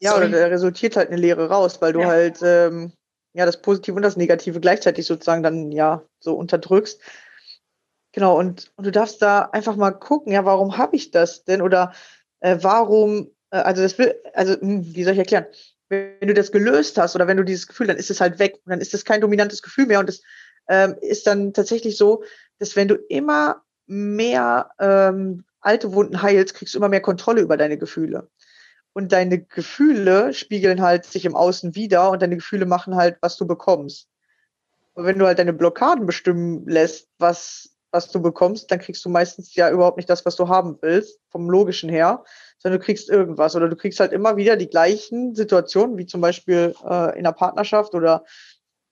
Ja, 0.00 0.10
Sorry. 0.10 0.26
oder 0.26 0.40
da 0.40 0.46
resultiert 0.48 0.96
halt 0.96 1.08
eine 1.08 1.16
Leere 1.16 1.48
raus, 1.48 1.80
weil 1.80 1.94
du 1.94 2.00
ja. 2.00 2.08
halt 2.08 2.40
ähm, 2.42 2.92
ja 3.32 3.46
das 3.46 3.62
Positive 3.62 3.96
und 3.96 4.02
das 4.02 4.18
Negative 4.18 4.60
gleichzeitig 4.60 5.06
sozusagen 5.06 5.42
dann 5.42 5.72
ja 5.72 6.02
so 6.20 6.34
unterdrückst. 6.34 7.00
Genau, 8.12 8.38
und, 8.38 8.70
und 8.76 8.84
du 8.84 8.92
darfst 8.92 9.22
da 9.22 9.48
einfach 9.52 9.76
mal 9.76 9.92
gucken, 9.92 10.34
ja, 10.34 10.44
warum 10.44 10.76
habe 10.76 10.94
ich 10.96 11.10
das 11.10 11.44
denn? 11.44 11.62
Oder 11.62 11.94
äh, 12.40 12.58
warum, 12.60 13.30
äh, 13.50 13.56
also 13.56 13.80
das 13.80 13.96
will, 13.96 14.14
also, 14.34 14.60
hm, 14.60 14.94
wie 14.94 15.04
soll 15.04 15.14
ich 15.14 15.18
erklären? 15.18 15.46
Wenn 15.88 16.28
du 16.28 16.34
das 16.34 16.52
gelöst 16.52 16.98
hast 16.98 17.14
oder 17.14 17.26
wenn 17.26 17.36
du 17.36 17.44
dieses 17.44 17.66
Gefühl, 17.66 17.86
dann 17.86 17.96
ist 17.96 18.10
es 18.10 18.20
halt 18.20 18.38
weg. 18.38 18.54
Und 18.64 18.70
dann 18.70 18.80
ist 18.80 18.94
es 18.94 19.04
kein 19.04 19.20
dominantes 19.20 19.62
Gefühl 19.62 19.86
mehr. 19.86 20.00
Und 20.00 20.08
es 20.08 20.22
ähm, 20.68 20.96
ist 21.00 21.26
dann 21.26 21.52
tatsächlich 21.52 21.96
so, 21.96 22.24
dass 22.58 22.76
wenn 22.76 22.88
du 22.88 22.94
immer 22.94 23.62
mehr 23.86 24.70
ähm, 24.80 25.44
alte 25.60 25.92
Wunden 25.92 26.22
heilst, 26.22 26.54
kriegst 26.54 26.74
du 26.74 26.78
immer 26.78 26.88
mehr 26.88 27.00
Kontrolle 27.00 27.40
über 27.40 27.56
deine 27.56 27.78
Gefühle. 27.78 28.28
Und 28.92 29.12
deine 29.12 29.42
Gefühle 29.42 30.32
spiegeln 30.32 30.80
halt 30.80 31.04
sich 31.04 31.24
im 31.24 31.36
Außen 31.36 31.74
wieder 31.74 32.10
und 32.10 32.22
deine 32.22 32.36
Gefühle 32.36 32.66
machen 32.66 32.96
halt, 32.96 33.18
was 33.20 33.36
du 33.36 33.46
bekommst. 33.46 34.08
Und 34.94 35.04
wenn 35.04 35.18
du 35.18 35.26
halt 35.26 35.38
deine 35.38 35.52
Blockaden 35.52 36.06
bestimmen 36.06 36.66
lässt, 36.66 37.08
was, 37.18 37.75
was 37.96 38.10
du 38.10 38.20
bekommst, 38.20 38.70
dann 38.70 38.78
kriegst 38.78 39.04
du 39.04 39.08
meistens 39.08 39.54
ja 39.54 39.70
überhaupt 39.70 39.96
nicht 39.96 40.10
das, 40.10 40.26
was 40.26 40.36
du 40.36 40.48
haben 40.48 40.76
willst, 40.82 41.18
vom 41.30 41.48
Logischen 41.48 41.88
her, 41.88 42.24
sondern 42.58 42.78
du 42.78 42.84
kriegst 42.84 43.08
irgendwas 43.08 43.56
oder 43.56 43.68
du 43.68 43.76
kriegst 43.76 44.00
halt 44.00 44.12
immer 44.12 44.36
wieder 44.36 44.56
die 44.56 44.68
gleichen 44.68 45.34
Situationen, 45.34 45.96
wie 45.96 46.04
zum 46.04 46.20
Beispiel 46.20 46.74
äh, 46.88 47.16
in 47.16 47.24
der 47.24 47.32
Partnerschaft 47.32 47.94
oder 47.94 48.24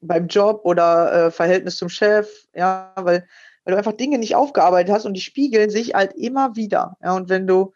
beim 0.00 0.26
Job 0.26 0.62
oder 0.64 1.26
äh, 1.26 1.30
Verhältnis 1.30 1.76
zum 1.76 1.90
Chef, 1.90 2.46
ja, 2.54 2.92
weil, 2.96 3.26
weil 3.64 3.72
du 3.72 3.78
einfach 3.78 3.92
Dinge 3.92 4.18
nicht 4.18 4.36
aufgearbeitet 4.36 4.94
hast 4.94 5.04
und 5.04 5.12
die 5.12 5.20
spiegeln 5.20 5.68
sich 5.68 5.94
halt 5.94 6.14
immer 6.14 6.56
wieder. 6.56 6.96
Ja, 7.02 7.14
und 7.14 7.28
wenn 7.28 7.46
du 7.46 7.74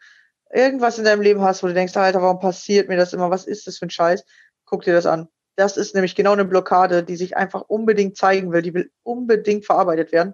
irgendwas 0.51 0.97
in 0.97 1.05
deinem 1.05 1.21
Leben 1.21 1.41
hast, 1.41 1.61
wo 1.61 1.67
du 1.67 1.75
denkst, 1.75 1.95
Alter, 1.95 2.23
warum 2.23 2.39
passiert 2.39 2.89
mir 2.89 2.97
das 2.97 3.13
immer? 3.13 3.29
Was 3.29 3.45
ist 3.45 3.67
das 3.67 3.77
für 3.77 3.85
ein 3.85 3.91
Scheiß? 3.91 4.25
Guck 4.65 4.83
dir 4.83 4.93
das 4.93 5.05
an. 5.05 5.27
Das 5.55 5.77
ist 5.77 5.93
nämlich 5.93 6.15
genau 6.15 6.31
eine 6.31 6.45
Blockade, 6.45 7.03
die 7.03 7.17
sich 7.17 7.37
einfach 7.37 7.61
unbedingt 7.61 8.17
zeigen 8.17 8.51
will. 8.51 8.63
Die 8.63 8.73
will 8.73 8.91
unbedingt 9.03 9.65
verarbeitet 9.65 10.11
werden 10.11 10.33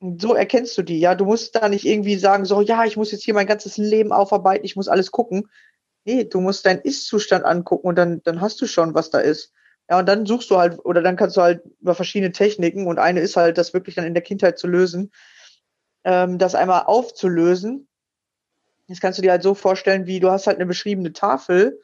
so 0.00 0.34
erkennst 0.34 0.76
du 0.78 0.82
die, 0.82 0.98
ja. 0.98 1.14
Du 1.14 1.24
musst 1.24 1.54
da 1.54 1.68
nicht 1.68 1.84
irgendwie 1.84 2.16
sagen, 2.16 2.44
so, 2.44 2.60
ja, 2.62 2.84
ich 2.84 2.96
muss 2.96 3.12
jetzt 3.12 3.24
hier 3.24 3.34
mein 3.34 3.46
ganzes 3.46 3.76
Leben 3.76 4.12
aufarbeiten, 4.12 4.64
ich 4.64 4.76
muss 4.76 4.88
alles 4.88 5.10
gucken. 5.10 5.48
Nee, 6.04 6.24
du 6.24 6.40
musst 6.40 6.64
deinen 6.64 6.80
Ist-Zustand 6.80 7.44
angucken 7.44 7.86
und 7.86 7.96
dann, 7.96 8.22
dann 8.22 8.40
hast 8.40 8.60
du 8.60 8.66
schon, 8.66 8.94
was 8.94 9.10
da 9.10 9.18
ist. 9.18 9.52
Ja, 9.90 9.98
und 9.98 10.06
dann 10.08 10.24
suchst 10.24 10.50
du 10.50 10.56
halt, 10.56 10.78
oder 10.84 11.02
dann 11.02 11.16
kannst 11.16 11.36
du 11.36 11.42
halt 11.42 11.62
über 11.80 11.94
verschiedene 11.94 12.32
Techniken 12.32 12.86
und 12.86 12.98
eine 12.98 13.20
ist 13.20 13.36
halt, 13.36 13.58
das 13.58 13.74
wirklich 13.74 13.96
dann 13.96 14.06
in 14.06 14.14
der 14.14 14.22
Kindheit 14.22 14.58
zu 14.58 14.66
lösen, 14.66 15.12
ähm, 16.04 16.38
das 16.38 16.54
einmal 16.54 16.84
aufzulösen. 16.84 17.88
Das 18.88 19.00
kannst 19.00 19.18
du 19.18 19.22
dir 19.22 19.32
halt 19.32 19.42
so 19.42 19.54
vorstellen, 19.54 20.06
wie 20.06 20.20
du 20.20 20.30
hast 20.30 20.46
halt 20.46 20.56
eine 20.56 20.66
beschriebene 20.66 21.12
Tafel 21.12 21.80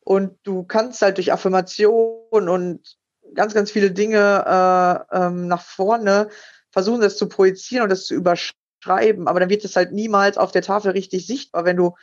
und 0.00 0.38
du 0.42 0.64
kannst 0.64 1.00
halt 1.02 1.16
durch 1.16 1.32
Affirmation 1.32 2.48
und 2.48 2.98
ganz, 3.34 3.54
ganz 3.54 3.70
viele 3.70 3.92
Dinge 3.92 5.06
äh, 5.10 5.16
ähm, 5.16 5.46
nach 5.46 5.62
vorne 5.62 6.28
versuchen 6.70 7.00
das 7.00 7.16
zu 7.16 7.28
projizieren 7.28 7.84
und 7.84 7.90
das 7.90 8.06
zu 8.06 8.14
überschreiben, 8.14 9.28
aber 9.28 9.40
dann 9.40 9.50
wird 9.50 9.64
es 9.64 9.76
halt 9.76 9.92
niemals 9.92 10.38
auf 10.38 10.52
der 10.52 10.62
Tafel 10.62 10.92
richtig 10.92 11.26
sichtbar. 11.26 11.64
Wenn 11.64 11.76
du 11.76 11.94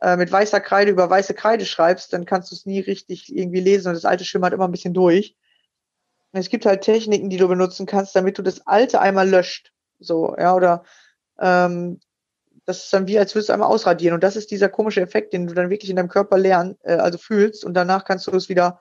äh, 0.00 0.16
mit 0.16 0.32
weißer 0.32 0.60
Kreide 0.60 0.90
über 0.90 1.08
weiße 1.08 1.34
Kreide 1.34 1.66
schreibst, 1.66 2.12
dann 2.12 2.24
kannst 2.24 2.50
du 2.50 2.54
es 2.54 2.66
nie 2.66 2.80
richtig 2.80 3.34
irgendwie 3.34 3.60
lesen 3.60 3.88
und 3.88 3.94
das 3.94 4.04
alte 4.04 4.24
schimmert 4.24 4.52
immer 4.52 4.66
ein 4.66 4.72
bisschen 4.72 4.94
durch. 4.94 5.36
Es 6.32 6.48
gibt 6.48 6.64
halt 6.64 6.82
Techniken, 6.82 7.28
die 7.28 7.36
du 7.36 7.48
benutzen 7.48 7.86
kannst, 7.86 8.14
damit 8.14 8.38
du 8.38 8.42
das 8.42 8.66
alte 8.66 9.00
einmal 9.00 9.28
löscht. 9.28 9.72
So, 9.98 10.34
ja, 10.38 10.54
oder 10.54 10.84
ähm, 11.40 12.00
das 12.66 12.84
ist 12.84 12.92
dann 12.92 13.08
wie, 13.08 13.18
als 13.18 13.34
würdest 13.34 13.48
du 13.48 13.52
einmal 13.52 13.68
ausradieren. 13.68 14.14
Und 14.14 14.22
das 14.22 14.36
ist 14.36 14.50
dieser 14.50 14.68
komische 14.68 15.00
Effekt, 15.00 15.32
den 15.32 15.46
du 15.46 15.54
dann 15.54 15.70
wirklich 15.70 15.90
in 15.90 15.96
deinem 15.96 16.08
Körper 16.08 16.38
lernst, 16.38 16.78
äh, 16.84 16.94
also 16.94 17.18
fühlst 17.18 17.64
und 17.64 17.74
danach 17.74 18.04
kannst 18.04 18.26
du 18.26 18.30
es 18.32 18.48
wieder 18.48 18.80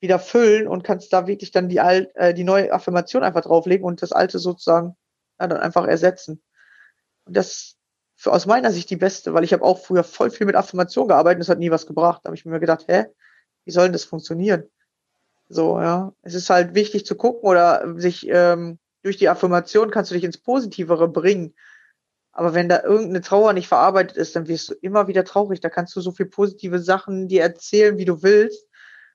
wieder 0.00 0.18
füllen 0.18 0.66
und 0.66 0.82
kannst 0.82 1.12
da 1.12 1.26
wirklich 1.26 1.50
dann 1.50 1.68
die, 1.68 1.80
alt, 1.80 2.10
äh, 2.16 2.34
die 2.34 2.44
neue 2.44 2.72
Affirmation 2.72 3.22
einfach 3.22 3.42
drauflegen 3.42 3.84
und 3.84 4.02
das 4.02 4.12
alte 4.12 4.38
sozusagen 4.38 4.96
ja, 5.38 5.46
dann 5.46 5.58
einfach 5.58 5.86
ersetzen. 5.86 6.42
Und 7.26 7.36
das 7.36 7.76
für 8.16 8.32
aus 8.32 8.46
meiner 8.46 8.70
Sicht 8.70 8.90
die 8.90 8.96
beste, 8.96 9.32
weil 9.32 9.44
ich 9.44 9.52
habe 9.52 9.64
auch 9.64 9.78
früher 9.78 10.04
voll 10.04 10.30
viel 10.30 10.46
mit 10.46 10.56
Affirmation 10.56 11.08
gearbeitet 11.08 11.38
und 11.38 11.42
es 11.42 11.48
hat 11.48 11.58
nie 11.58 11.70
was 11.70 11.86
gebracht. 11.86 12.20
Da 12.22 12.28
habe 12.28 12.36
ich 12.36 12.44
mir 12.44 12.60
gedacht, 12.60 12.84
hä, 12.88 13.06
wie 13.64 13.70
soll 13.70 13.84
denn 13.84 13.92
das 13.92 14.04
funktionieren? 14.04 14.64
So, 15.48 15.80
ja. 15.80 16.12
Es 16.22 16.34
ist 16.34 16.50
halt 16.50 16.74
wichtig 16.74 17.06
zu 17.06 17.14
gucken 17.14 17.48
oder 17.48 17.98
sich 17.98 18.26
ähm, 18.28 18.78
durch 19.02 19.16
die 19.16 19.28
Affirmation 19.28 19.90
kannst 19.90 20.10
du 20.10 20.14
dich 20.14 20.24
ins 20.24 20.38
Positivere 20.38 21.08
bringen. 21.08 21.54
Aber 22.32 22.54
wenn 22.54 22.68
da 22.68 22.82
irgendeine 22.82 23.22
Trauer 23.22 23.52
nicht 23.52 23.68
verarbeitet 23.68 24.16
ist, 24.16 24.36
dann 24.36 24.48
wirst 24.48 24.70
du 24.70 24.74
immer 24.74 25.08
wieder 25.08 25.24
traurig. 25.24 25.60
Da 25.60 25.68
kannst 25.68 25.96
du 25.96 26.00
so 26.00 26.12
viel 26.12 26.26
positive 26.26 26.78
Sachen 26.78 27.26
dir 27.26 27.42
erzählen, 27.42 27.98
wie 27.98 28.04
du 28.04 28.22
willst 28.22 28.69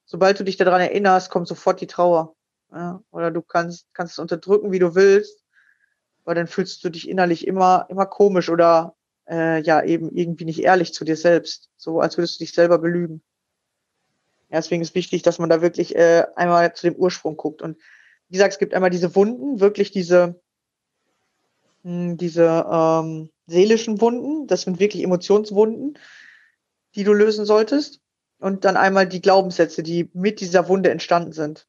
sobald 0.05 0.39
du 0.39 0.43
dich 0.43 0.57
daran 0.57 0.81
erinnerst, 0.81 1.29
kommt 1.29 1.47
sofort 1.47 1.81
die 1.81 1.87
Trauer. 1.87 2.35
Ja? 2.71 3.01
Oder 3.11 3.31
du 3.31 3.41
kannst, 3.41 3.87
kannst 3.93 4.13
es 4.13 4.19
unterdrücken, 4.19 4.71
wie 4.71 4.79
du 4.79 4.95
willst, 4.95 5.43
aber 6.23 6.35
dann 6.35 6.47
fühlst 6.47 6.83
du 6.83 6.89
dich 6.89 7.09
innerlich 7.09 7.47
immer, 7.47 7.85
immer 7.89 8.05
komisch 8.05 8.49
oder 8.49 8.95
äh, 9.29 9.61
ja 9.61 9.83
eben 9.83 10.11
irgendwie 10.11 10.45
nicht 10.45 10.63
ehrlich 10.63 10.93
zu 10.93 11.05
dir 11.05 11.17
selbst. 11.17 11.69
So 11.77 11.99
als 11.99 12.17
würdest 12.17 12.39
du 12.39 12.43
dich 12.43 12.53
selber 12.53 12.77
belügen. 12.77 13.21
Ja, 14.49 14.57
deswegen 14.57 14.81
ist 14.81 14.95
wichtig, 14.95 15.23
dass 15.23 15.39
man 15.39 15.49
da 15.49 15.61
wirklich 15.61 15.95
äh, 15.95 16.25
einmal 16.35 16.73
zu 16.75 16.87
dem 16.87 16.95
Ursprung 16.95 17.35
guckt. 17.35 17.61
Und 17.61 17.77
wie 18.29 18.33
gesagt, 18.33 18.53
es 18.53 18.59
gibt 18.59 18.73
einmal 18.73 18.89
diese 18.89 19.15
Wunden, 19.15 19.59
wirklich 19.59 19.91
diese, 19.91 20.39
mh, 21.83 21.91
hm, 21.91 22.17
diese 22.17 22.65
ähm, 22.71 23.29
seelischen 23.47 24.01
Wunden, 24.01 24.47
das 24.47 24.61
sind 24.61 24.79
wirklich 24.79 25.03
Emotionswunden, 25.03 25.97
die 26.95 27.03
du 27.03 27.13
lösen 27.13 27.45
solltest. 27.45 28.01
Und 28.39 28.65
dann 28.65 28.77
einmal 28.77 29.07
die 29.07 29.21
Glaubenssätze, 29.21 29.81
die 29.81 30.09
mit 30.13 30.41
dieser 30.41 30.67
Wunde 30.67 30.91
entstanden 30.91 31.31
sind. 31.31 31.67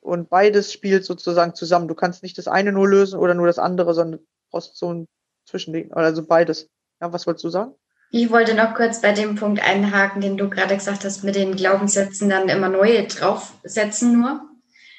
Und 0.00 0.30
beides 0.30 0.72
spielt 0.72 1.04
sozusagen 1.04 1.54
zusammen. 1.54 1.88
Du 1.88 1.94
kannst 1.94 2.22
nicht 2.22 2.38
das 2.38 2.48
eine 2.48 2.72
nur 2.72 2.88
lösen 2.88 3.18
oder 3.18 3.34
nur 3.34 3.46
das 3.46 3.58
andere, 3.58 3.92
sondern 3.92 4.20
brauchst 4.50 4.76
so 4.76 4.92
ein 4.92 5.08
Zwischending, 5.46 5.92
also 5.92 6.24
beides. 6.24 6.68
Ja, 7.00 7.12
was 7.12 7.26
wolltest 7.26 7.44
du 7.44 7.50
sagen? 7.50 7.74
Ich 8.10 8.30
wollte 8.30 8.54
noch 8.54 8.74
kurz 8.74 9.00
bei 9.00 9.12
dem 9.12 9.34
Punkt 9.34 9.62
einhaken, 9.62 10.20
den 10.20 10.36
du 10.36 10.48
gerade 10.48 10.76
gesagt 10.76 11.04
hast, 11.04 11.24
mit 11.24 11.34
den 11.34 11.56
Glaubenssätzen 11.56 12.28
dann 12.28 12.48
immer 12.48 12.68
neue 12.68 13.06
draufsetzen 13.06 14.20
nur. 14.20 14.40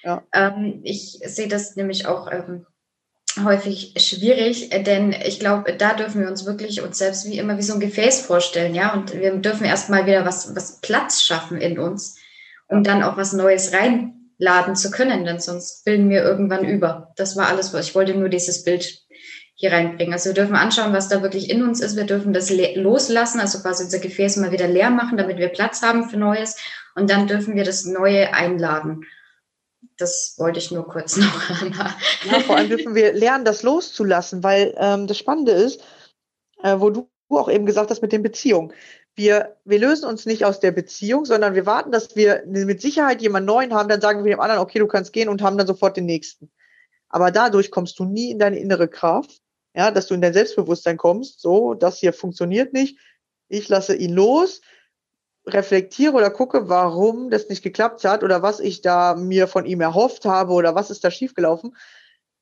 Ja. 0.03 0.23
Ähm, 0.33 0.81
ich 0.83 1.19
sehe 1.25 1.47
das 1.47 1.75
nämlich 1.75 2.05
auch 2.05 2.31
ähm, 2.31 2.65
häufig 3.43 3.93
schwierig, 3.97 4.69
denn 4.69 5.11
ich 5.11 5.39
glaube, 5.39 5.73
da 5.73 5.93
dürfen 5.93 6.21
wir 6.21 6.29
uns 6.29 6.45
wirklich 6.45 6.81
uns 6.81 6.97
selbst 6.97 7.25
wie 7.25 7.37
immer 7.37 7.57
wie 7.57 7.63
so 7.63 7.73
ein 7.73 7.79
Gefäß 7.79 8.21
vorstellen, 8.21 8.75
ja, 8.75 8.93
und 8.93 9.13
wir 9.13 9.31
dürfen 9.37 9.65
erstmal 9.65 10.05
wieder 10.05 10.25
was, 10.25 10.55
was 10.55 10.79
Platz 10.81 11.21
schaffen 11.21 11.57
in 11.57 11.79
uns, 11.79 12.17
um 12.67 12.83
dann 12.83 13.03
auch 13.03 13.17
was 13.17 13.33
Neues 13.33 13.73
reinladen 13.73 14.75
zu 14.75 14.91
können, 14.91 15.25
denn 15.25 15.39
sonst 15.39 15.85
bilden 15.85 16.09
wir 16.09 16.23
irgendwann 16.23 16.65
über. 16.65 17.13
Das 17.15 17.35
war 17.35 17.47
alles, 17.47 17.73
was 17.73 17.87
ich 17.87 17.95
wollte, 17.95 18.13
nur 18.13 18.29
dieses 18.29 18.63
Bild 18.63 19.01
hier 19.59 19.71
reinbringen. 19.71 20.13
Also 20.13 20.29
wir 20.29 20.35
dürfen 20.35 20.55
anschauen, 20.55 20.93
was 20.93 21.09
da 21.09 21.23
wirklich 21.23 21.49
in 21.49 21.63
uns 21.63 21.81
ist. 21.81 21.95
Wir 21.95 22.03
dürfen 22.03 22.31
das 22.31 22.51
loslassen, 22.75 23.39
also 23.39 23.59
quasi 23.59 23.85
unser 23.85 23.97
Gefäß 23.97 24.37
mal 24.37 24.51
wieder 24.51 24.67
leer 24.67 24.91
machen, 24.91 25.17
damit 25.17 25.37
wir 25.37 25.47
Platz 25.47 25.81
haben 25.81 26.09
für 26.09 26.17
Neues. 26.17 26.57
Und 26.95 27.09
dann 27.09 27.25
dürfen 27.25 27.55
wir 27.55 27.63
das 27.63 27.83
Neue 27.83 28.33
einladen. 28.33 29.01
Das 29.97 30.35
wollte 30.37 30.59
ich 30.59 30.71
nur 30.71 30.87
kurz 30.87 31.17
noch. 31.17 31.51
ja, 32.25 32.39
vor 32.41 32.55
allem 32.55 32.69
dürfen 32.69 32.95
wir 32.95 33.13
lernen, 33.13 33.45
das 33.45 33.63
loszulassen, 33.63 34.43
weil 34.43 34.75
ähm, 34.77 35.07
das 35.07 35.17
Spannende 35.17 35.51
ist, 35.51 35.81
äh, 36.63 36.79
wo 36.79 36.89
du 36.89 37.09
auch 37.29 37.49
eben 37.49 37.65
gesagt 37.65 37.89
hast 37.89 38.01
mit 38.01 38.11
den 38.11 38.23
Beziehungen. 38.23 38.73
Wir, 39.15 39.57
wir 39.65 39.79
lösen 39.79 40.05
uns 40.05 40.25
nicht 40.25 40.45
aus 40.45 40.59
der 40.59 40.71
Beziehung, 40.71 41.25
sondern 41.25 41.55
wir 41.55 41.65
warten, 41.65 41.91
dass 41.91 42.15
wir 42.15 42.43
mit 42.45 42.81
Sicherheit 42.81 43.21
jemanden 43.21 43.47
neuen 43.47 43.73
haben, 43.73 43.89
dann 43.89 43.99
sagen 43.99 44.23
wir 44.23 44.35
dem 44.35 44.39
anderen, 44.39 44.61
okay, 44.61 44.79
du 44.79 44.87
kannst 44.87 45.11
gehen 45.11 45.27
und 45.27 45.41
haben 45.41 45.57
dann 45.57 45.67
sofort 45.67 45.97
den 45.97 46.05
nächsten. 46.05 46.51
Aber 47.09 47.31
dadurch 47.31 47.71
kommst 47.71 47.97
du 47.99 48.05
nie 48.05 48.31
in 48.31 48.39
deine 48.39 48.59
innere 48.59 48.87
Kraft, 48.87 49.41
ja, 49.75 49.91
dass 49.91 50.07
du 50.07 50.13
in 50.13 50.21
dein 50.21 50.33
Selbstbewusstsein 50.33 50.97
kommst, 50.97 51.41
so, 51.41 51.73
das 51.73 51.97
hier 51.97 52.13
funktioniert 52.13 52.73
nicht, 52.73 52.99
ich 53.49 53.69
lasse 53.69 53.95
ihn 53.95 54.13
los, 54.13 54.61
reflektiere 55.47 56.13
oder 56.13 56.29
gucke, 56.29 56.69
warum 56.69 57.29
das 57.29 57.49
nicht 57.49 57.63
geklappt 57.63 58.03
hat 58.03 58.23
oder 58.23 58.41
was 58.41 58.59
ich 58.59 58.81
da 58.81 59.15
mir 59.15 59.47
von 59.47 59.65
ihm 59.65 59.81
erhofft 59.81 60.25
habe 60.25 60.53
oder 60.53 60.75
was 60.75 60.89
ist 60.89 61.03
da 61.03 61.11
schiefgelaufen, 61.11 61.75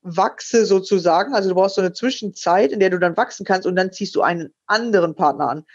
wachse 0.01 0.65
sozusagen. 0.65 1.33
Also 1.33 1.49
du 1.49 1.55
brauchst 1.55 1.75
so 1.75 1.81
eine 1.81 1.93
Zwischenzeit, 1.93 2.71
in 2.71 2.79
der 2.79 2.89
du 2.89 2.99
dann 2.99 3.17
wachsen 3.17 3.45
kannst 3.45 3.67
und 3.67 3.75
dann 3.75 3.91
ziehst 3.91 4.15
du 4.15 4.21
einen 4.21 4.53
anderen 4.65 5.15
Partner 5.15 5.49
an. 5.49 5.65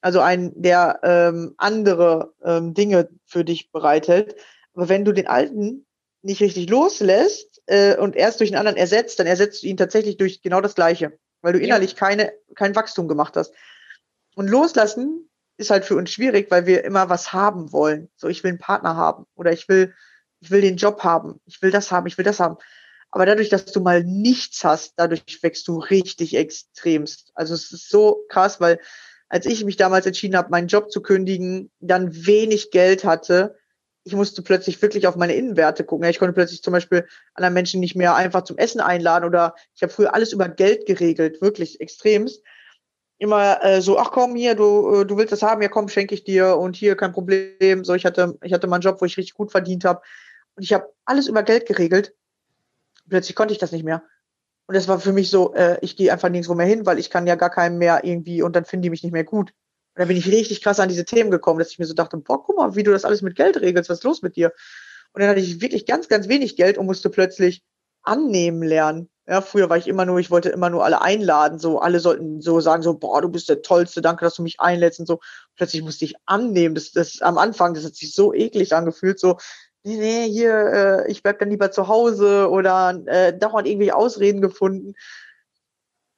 Also 0.00 0.20
einen, 0.20 0.60
der 0.60 1.00
ähm, 1.02 1.54
andere 1.56 2.34
ähm, 2.44 2.74
Dinge 2.74 3.08
für 3.24 3.44
dich 3.44 3.70
bereithält. 3.72 4.36
Aber 4.74 4.88
wenn 4.88 5.04
du 5.04 5.12
den 5.12 5.26
alten 5.26 5.86
nicht 6.22 6.40
richtig 6.40 6.68
loslässt 6.68 7.62
äh, 7.66 7.96
und 7.96 8.14
erst 8.14 8.40
durch 8.40 8.50
einen 8.50 8.58
anderen 8.58 8.76
ersetzt, 8.76 9.18
dann 9.18 9.26
ersetzt 9.26 9.62
du 9.62 9.68
ihn 9.68 9.76
tatsächlich 9.76 10.16
durch 10.16 10.42
genau 10.42 10.60
das 10.60 10.74
Gleiche, 10.74 11.18
weil 11.40 11.52
du 11.52 11.58
innerlich 11.58 11.92
ja. 11.92 11.98
keine, 11.98 12.32
kein 12.54 12.76
Wachstum 12.76 13.08
gemacht 13.08 13.36
hast. 13.36 13.54
Und 14.34 14.48
loslassen 14.48 15.28
ist 15.56 15.70
halt 15.70 15.84
für 15.84 15.96
uns 15.96 16.10
schwierig, 16.10 16.50
weil 16.50 16.66
wir 16.66 16.84
immer 16.84 17.08
was 17.08 17.32
haben 17.32 17.72
wollen. 17.72 18.08
So, 18.16 18.28
ich 18.28 18.44
will 18.44 18.50
einen 18.50 18.58
Partner 18.58 18.96
haben 18.96 19.26
oder 19.34 19.52
ich 19.52 19.68
will, 19.68 19.94
ich 20.40 20.50
will 20.50 20.60
den 20.60 20.76
Job 20.76 21.02
haben, 21.02 21.40
ich 21.46 21.62
will 21.62 21.70
das 21.70 21.90
haben, 21.90 22.06
ich 22.06 22.18
will 22.18 22.24
das 22.24 22.40
haben. 22.40 22.56
Aber 23.10 23.24
dadurch, 23.24 23.48
dass 23.48 23.66
du 23.66 23.80
mal 23.80 24.04
nichts 24.04 24.64
hast, 24.64 24.94
dadurch 24.96 25.42
wächst 25.42 25.66
du 25.68 25.78
richtig 25.78 26.36
extremst. 26.36 27.30
Also 27.34 27.54
es 27.54 27.72
ist 27.72 27.88
so 27.88 28.24
krass, 28.28 28.60
weil 28.60 28.78
als 29.28 29.46
ich 29.46 29.64
mich 29.64 29.76
damals 29.76 30.06
entschieden 30.06 30.36
habe, 30.36 30.50
meinen 30.50 30.68
Job 30.68 30.90
zu 30.90 31.00
kündigen, 31.00 31.70
dann 31.80 32.26
wenig 32.26 32.70
Geld 32.70 33.04
hatte, 33.04 33.56
ich 34.04 34.14
musste 34.14 34.42
plötzlich 34.42 34.80
wirklich 34.82 35.08
auf 35.08 35.16
meine 35.16 35.34
Innenwerte 35.34 35.82
gucken. 35.82 36.08
Ich 36.08 36.20
konnte 36.20 36.32
plötzlich 36.32 36.62
zum 36.62 36.72
Beispiel 36.72 37.08
anderen 37.34 37.54
Menschen 37.54 37.80
nicht 37.80 37.96
mehr 37.96 38.14
einfach 38.14 38.42
zum 38.42 38.56
Essen 38.56 38.80
einladen 38.80 39.24
oder 39.24 39.56
ich 39.74 39.82
habe 39.82 39.92
früher 39.92 40.14
alles 40.14 40.32
über 40.32 40.48
Geld 40.48 40.86
geregelt, 40.86 41.42
wirklich 41.42 41.80
extremst. 41.80 42.44
Immer 43.18 43.64
äh, 43.64 43.80
so, 43.80 43.98
ach 43.98 44.10
komm 44.10 44.36
hier, 44.36 44.54
du, 44.54 45.00
äh, 45.00 45.06
du 45.06 45.16
willst 45.16 45.32
das 45.32 45.42
haben, 45.42 45.62
ja 45.62 45.68
komm, 45.68 45.88
schenke 45.88 46.14
ich 46.14 46.24
dir 46.24 46.56
und 46.56 46.76
hier 46.76 46.96
kein 46.96 47.12
Problem. 47.12 47.84
So, 47.84 47.94
ich 47.94 48.04
hatte, 48.04 48.38
ich 48.42 48.52
hatte 48.52 48.66
meinen 48.66 48.82
Job, 48.82 49.00
wo 49.00 49.06
ich 49.06 49.16
richtig 49.16 49.34
gut 49.34 49.50
verdient 49.50 49.84
habe 49.84 50.02
und 50.54 50.62
ich 50.62 50.72
habe 50.72 50.92
alles 51.04 51.28
über 51.28 51.42
Geld 51.42 51.66
geregelt. 51.66 52.14
Plötzlich 53.08 53.36
konnte 53.36 53.52
ich 53.52 53.58
das 53.58 53.72
nicht 53.72 53.84
mehr. 53.84 54.02
Und 54.66 54.74
das 54.74 54.88
war 54.88 54.98
für 54.98 55.12
mich 55.12 55.30
so, 55.30 55.54
äh, 55.54 55.78
ich 55.80 55.96
gehe 55.96 56.12
einfach 56.12 56.28
nirgendwo 56.28 56.54
mehr 56.54 56.66
hin, 56.66 56.86
weil 56.86 56.98
ich 56.98 57.08
kann 57.08 57.26
ja 57.26 57.36
gar 57.36 57.50
keinem 57.50 57.78
mehr 57.78 58.04
irgendwie 58.04 58.42
und 58.42 58.56
dann 58.56 58.64
finden 58.64 58.82
die 58.82 58.90
mich 58.90 59.02
nicht 59.02 59.12
mehr 59.12 59.24
gut. 59.24 59.50
Und 59.50 60.00
da 60.00 60.04
bin 60.06 60.16
ich 60.16 60.26
richtig 60.26 60.62
krass 60.62 60.80
an 60.80 60.88
diese 60.88 61.04
Themen 61.04 61.30
gekommen, 61.30 61.58
dass 61.58 61.70
ich 61.70 61.78
mir 61.78 61.86
so 61.86 61.94
dachte, 61.94 62.16
boah, 62.18 62.42
guck 62.42 62.56
mal, 62.56 62.74
wie 62.74 62.82
du 62.82 62.90
das 62.90 63.04
alles 63.04 63.22
mit 63.22 63.36
Geld 63.36 63.60
regelst, 63.60 63.88
was 63.88 63.98
ist 63.98 64.04
los 64.04 64.22
mit 64.22 64.36
dir? 64.36 64.52
Und 65.12 65.20
dann 65.20 65.30
hatte 65.30 65.40
ich 65.40 65.60
wirklich 65.60 65.86
ganz, 65.86 66.08
ganz 66.08 66.28
wenig 66.28 66.56
Geld 66.56 66.76
und 66.76 66.86
musste 66.86 67.08
plötzlich 67.08 67.62
annehmen 68.02 68.62
lernen. 68.62 69.08
Ja, 69.28 69.40
früher 69.40 69.68
war 69.68 69.76
ich 69.76 69.88
immer 69.88 70.04
nur, 70.04 70.20
ich 70.20 70.30
wollte 70.30 70.50
immer 70.50 70.70
nur 70.70 70.84
alle 70.84 71.02
einladen, 71.02 71.58
so 71.58 71.80
alle 71.80 71.98
sollten 71.98 72.40
so 72.40 72.60
sagen, 72.60 72.82
so, 72.82 72.94
boah, 72.94 73.20
du 73.20 73.28
bist 73.28 73.48
der 73.48 73.60
Tollste, 73.62 74.00
danke, 74.00 74.24
dass 74.24 74.36
du 74.36 74.42
mich 74.42 74.60
einlädst 74.60 75.00
und 75.00 75.06
so. 75.06 75.18
Plötzlich 75.56 75.82
musste 75.82 76.04
ich 76.04 76.14
annehmen. 76.26 76.76
Das, 76.76 76.92
das 76.92 77.20
am 77.22 77.36
Anfang, 77.36 77.74
das 77.74 77.84
hat 77.84 77.96
sich 77.96 78.14
so 78.14 78.32
eklig 78.32 78.72
angefühlt, 78.72 79.18
so, 79.18 79.36
nee, 79.82 79.96
nee, 79.96 80.28
hier, 80.28 80.54
äh, 81.06 81.10
ich 81.10 81.22
bleib 81.24 81.40
dann 81.40 81.50
lieber 81.50 81.72
zu 81.72 81.88
Hause 81.88 82.48
oder 82.50 83.02
äh, 83.06 83.36
dauernd 83.36 83.66
irgendwelche 83.66 83.96
Ausreden 83.96 84.40
gefunden. 84.40 84.94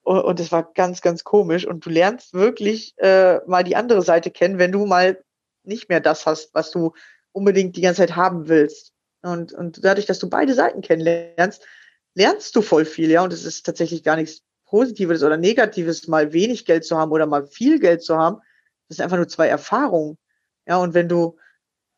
Und 0.02 0.40
es 0.40 0.52
war 0.52 0.72
ganz, 0.72 1.02
ganz 1.02 1.22
komisch. 1.22 1.66
Und 1.66 1.84
du 1.84 1.90
lernst 1.90 2.32
wirklich 2.32 2.94
äh, 2.96 3.40
mal 3.46 3.62
die 3.62 3.76
andere 3.76 4.00
Seite 4.00 4.30
kennen, 4.30 4.58
wenn 4.58 4.72
du 4.72 4.86
mal 4.86 5.22
nicht 5.64 5.90
mehr 5.90 6.00
das 6.00 6.24
hast, 6.24 6.54
was 6.54 6.70
du 6.70 6.92
unbedingt 7.32 7.76
die 7.76 7.82
ganze 7.82 8.02
Zeit 8.02 8.16
haben 8.16 8.48
willst. 8.48 8.92
Und, 9.22 9.52
und 9.52 9.84
dadurch, 9.84 10.06
dass 10.06 10.18
du 10.18 10.30
beide 10.30 10.54
Seiten 10.54 10.80
kennenlernst, 10.80 11.62
lernst 12.18 12.56
du 12.56 12.62
voll 12.62 12.84
viel, 12.84 13.10
ja. 13.10 13.22
Und 13.22 13.32
es 13.32 13.44
ist 13.44 13.64
tatsächlich 13.64 14.02
gar 14.02 14.16
nichts 14.16 14.42
Positives 14.66 15.22
oder 15.22 15.36
Negatives, 15.36 16.08
mal 16.08 16.32
wenig 16.32 16.66
Geld 16.66 16.84
zu 16.84 16.98
haben 16.98 17.12
oder 17.12 17.26
mal 17.26 17.46
viel 17.46 17.78
Geld 17.78 18.02
zu 18.02 18.16
haben. 18.16 18.40
Das 18.88 18.96
sind 18.96 19.04
einfach 19.04 19.16
nur 19.16 19.28
zwei 19.28 19.46
Erfahrungen. 19.46 20.18
Ja, 20.66 20.78
und 20.78 20.94
wenn 20.94 21.08
du 21.08 21.38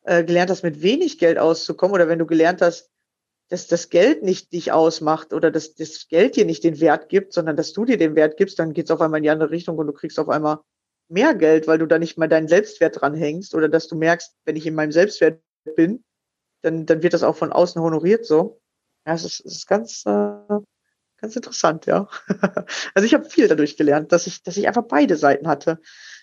äh, 0.04 0.22
gelernt 0.22 0.50
hast, 0.50 0.62
mit 0.62 0.82
wenig 0.82 1.18
Geld 1.18 1.38
auszukommen 1.38 1.94
oder 1.94 2.08
wenn 2.08 2.18
du 2.18 2.26
gelernt 2.26 2.60
hast, 2.60 2.90
dass 3.48 3.66
das 3.66 3.88
Geld 3.88 4.22
nicht 4.22 4.52
dich 4.52 4.70
ausmacht 4.70 5.32
oder 5.32 5.50
dass 5.50 5.74
das 5.74 6.06
Geld 6.08 6.36
dir 6.36 6.44
nicht 6.44 6.62
den 6.62 6.80
Wert 6.80 7.08
gibt, 7.08 7.32
sondern 7.32 7.56
dass 7.56 7.72
du 7.72 7.84
dir 7.84 7.96
den 7.96 8.14
Wert 8.14 8.36
gibst, 8.36 8.60
dann 8.60 8.74
geht's 8.74 8.92
auf 8.92 9.00
einmal 9.00 9.18
in 9.18 9.24
die 9.24 9.30
andere 9.30 9.50
Richtung 9.50 9.76
und 9.78 9.88
du 9.88 9.92
kriegst 9.92 10.20
auf 10.20 10.28
einmal 10.28 10.60
mehr 11.08 11.34
Geld, 11.34 11.66
weil 11.66 11.78
du 11.78 11.86
da 11.86 11.98
nicht 11.98 12.16
mal 12.16 12.28
deinen 12.28 12.46
Selbstwert 12.46 13.00
dran 13.00 13.14
hängst 13.14 13.54
oder 13.54 13.68
dass 13.68 13.88
du 13.88 13.96
merkst, 13.96 14.36
wenn 14.44 14.54
ich 14.54 14.66
in 14.66 14.74
meinem 14.74 14.92
Selbstwert 14.92 15.40
bin, 15.74 16.04
dann, 16.62 16.86
dann 16.86 17.02
wird 17.02 17.14
das 17.14 17.24
auch 17.24 17.36
von 17.36 17.52
außen 17.52 17.82
honoriert 17.82 18.24
so. 18.24 18.60
Ja, 19.10 19.14
es 19.14 19.24
ist, 19.24 19.40
es 19.44 19.56
ist 19.56 19.66
ganz, 19.66 20.06
äh, 20.06 20.60
ganz 21.20 21.34
interessant, 21.34 21.86
ja. 21.86 22.08
also 22.94 23.04
ich 23.04 23.12
habe 23.12 23.28
viel 23.28 23.48
dadurch 23.48 23.76
gelernt, 23.76 24.12
dass 24.12 24.28
ich, 24.28 24.44
dass 24.44 24.56
ich 24.56 24.68
einfach 24.68 24.84
beide 24.84 25.16
Seiten 25.16 25.48
hatte. 25.48 25.80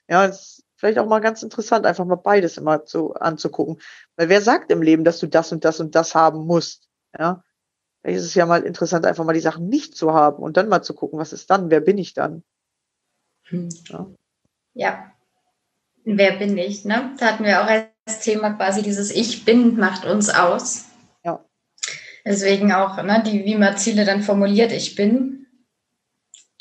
Ja, 0.07 0.25
es 0.25 0.39
ist 0.39 0.65
vielleicht 0.77 0.97
auch 0.97 1.05
mal 1.05 1.19
ganz 1.19 1.43
interessant, 1.43 1.85
einfach 1.85 2.05
mal 2.05 2.15
beides 2.15 2.55
immer 2.55 2.85
zu, 2.85 3.13
anzugucken. 3.15 3.81
Weil 4.15 4.29
wer 4.29 4.41
sagt 4.41 4.71
im 4.71 4.81
Leben, 4.81 5.03
dass 5.03 5.19
du 5.19 5.27
das 5.27 5.51
und 5.51 5.65
das 5.65 5.81
und 5.81 5.95
das 5.95 6.15
haben 6.15 6.45
musst? 6.45 6.87
Ja. 7.19 7.43
Vielleicht 8.01 8.19
ist 8.19 8.25
es 8.25 8.35
ja 8.35 8.45
mal 8.45 8.63
interessant, 8.63 9.05
einfach 9.05 9.25
mal 9.25 9.33
die 9.33 9.41
Sachen 9.41 9.67
nicht 9.67 9.97
zu 9.97 10.13
haben 10.13 10.41
und 10.41 10.55
dann 10.55 10.69
mal 10.69 10.81
zu 10.81 10.93
gucken, 10.93 11.19
was 11.19 11.33
ist 11.33 11.49
dann, 11.49 11.69
wer 11.69 11.81
bin 11.81 11.97
ich 11.97 12.13
dann? 12.13 12.41
Hm. 13.49 13.67
Ja. 13.89 14.07
ja. 14.75 15.11
Wer 16.05 16.37
bin 16.37 16.57
ich? 16.57 16.85
Ne? 16.85 17.13
Da 17.19 17.33
hatten 17.33 17.43
wir 17.43 17.61
auch 17.61 17.67
als 17.67 18.21
Thema 18.21 18.51
quasi 18.51 18.81
dieses 18.81 19.11
Ich 19.11 19.43
bin 19.43 19.75
macht 19.75 20.05
uns 20.05 20.29
aus. 20.29 20.86
Deswegen 22.27 22.73
auch, 22.73 23.01
ne, 23.03 23.23
die, 23.25 23.45
wie 23.45 23.55
man 23.55 23.77
Ziele 23.77 24.03
dann 24.03 24.21
formuliert, 24.21 24.73
ich 24.73 24.95
bin 24.95 25.47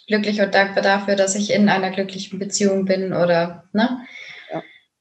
glücklich 0.07 0.41
und 0.41 0.55
dankbar 0.55 0.83
dafür, 0.83 1.17
dass 1.17 1.35
ich 1.35 1.53
in 1.53 1.69
einer 1.69 1.91
glücklichen 1.91 2.39
Beziehung 2.39 2.85
bin 2.85 3.13
oder 3.13 3.65
ne? 3.73 4.07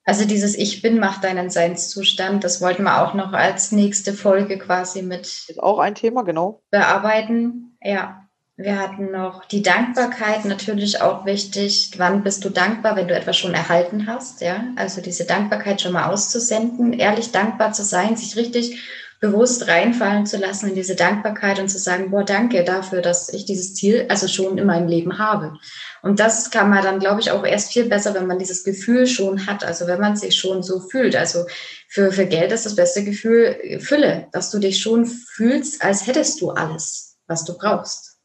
Also 0.08 0.26
dieses 0.26 0.56
Ich 0.56 0.84
bin 0.84 1.00
macht 1.00 1.24
deinen 1.24 1.50
Seinszustand, 1.50 2.44
das 2.44 2.62
wollten 2.62 2.84
wir 2.84 3.02
auch 3.02 3.16
noch 3.16 3.34
als 3.34 3.72
nächste 3.72 4.14
Folge 4.14 4.60
quasi 4.60 5.02
mit. 5.02 5.22
Ist 5.22 5.62
auch 5.62 5.80
ein 5.80 5.96
Thema, 5.96 6.24
genau. 6.24 6.62
Bearbeiten, 6.70 7.78
ja. 7.82 8.22
Wir 8.58 8.80
hatten 8.80 9.12
noch 9.12 9.46
die 9.46 9.62
Dankbarkeit 9.62 10.46
natürlich 10.46 11.02
auch 11.02 11.26
wichtig. 11.26 11.92
Wann 11.98 12.24
bist 12.24 12.46
du 12.46 12.50
dankbar, 12.50 12.96
wenn 12.96 13.10
du 13.10 13.16
etwas 13.16 13.36
schon 13.36 13.54
erhalten 13.54 14.08
hast? 14.08 14.40
Ja, 14.42 14.64
also 14.78 15.02
diese 15.02 15.26
Dankbarkeit 15.26 15.82
schon 15.82 15.92
mal 15.92 16.10
auszusenden, 16.10 16.94
ehrlich 16.94 17.32
dankbar 17.32 17.74
zu 17.74 17.84
sein, 17.84 18.16
sich 18.16 18.38
richtig 18.38 18.80
bewusst 19.22 19.68
reinfallen 19.68 20.26
zu 20.26 20.38
lassen 20.38 20.70
in 20.70 20.76
diese 20.76 20.96
Dankbarkeit 20.96 21.60
und 21.60 21.70
zu 21.70 21.80
sagen, 21.80 22.12
boah, 22.12 22.24
danke 22.24 22.64
dafür, 22.64 23.02
dass 23.02 23.30
ich 23.30 23.46
dieses 23.46 23.74
Ziel 23.74 24.06
also 24.10 24.28
schon 24.28 24.58
in 24.58 24.66
meinem 24.66 24.88
Leben 24.88 25.18
habe. 25.18 25.54
Und 26.02 26.20
das 26.20 26.52
kann 26.52 26.70
man 26.70 26.84
dann, 26.84 27.00
glaube 27.00 27.22
ich, 27.22 27.32
auch 27.32 27.46
erst 27.46 27.72
viel 27.72 27.86
besser, 27.86 28.14
wenn 28.14 28.28
man 28.28 28.40
dieses 28.40 28.64
Gefühl 28.64 29.08
schon 29.08 29.48
hat, 29.48 29.64
also 29.64 29.88
wenn 29.88 30.00
man 30.02 30.16
sich 30.16 30.36
schon 30.36 30.64
so 30.64 30.80
fühlt. 30.80 31.16
Also 31.16 31.46
für, 31.88 32.12
für 32.12 32.26
Geld 32.26 32.52
ist 32.52 32.66
das 32.66 32.76
beste 32.76 33.04
Gefühl 33.04 33.80
Fülle, 33.80 34.28
dass 34.32 34.52
du 34.52 34.60
dich 34.60 34.80
schon 34.80 35.06
fühlst, 35.06 35.84
als 35.84 36.06
hättest 36.06 36.42
du 36.42 36.52
alles, 36.52 37.18
was 37.28 37.46
du 37.46 37.58
brauchst. 37.58 38.18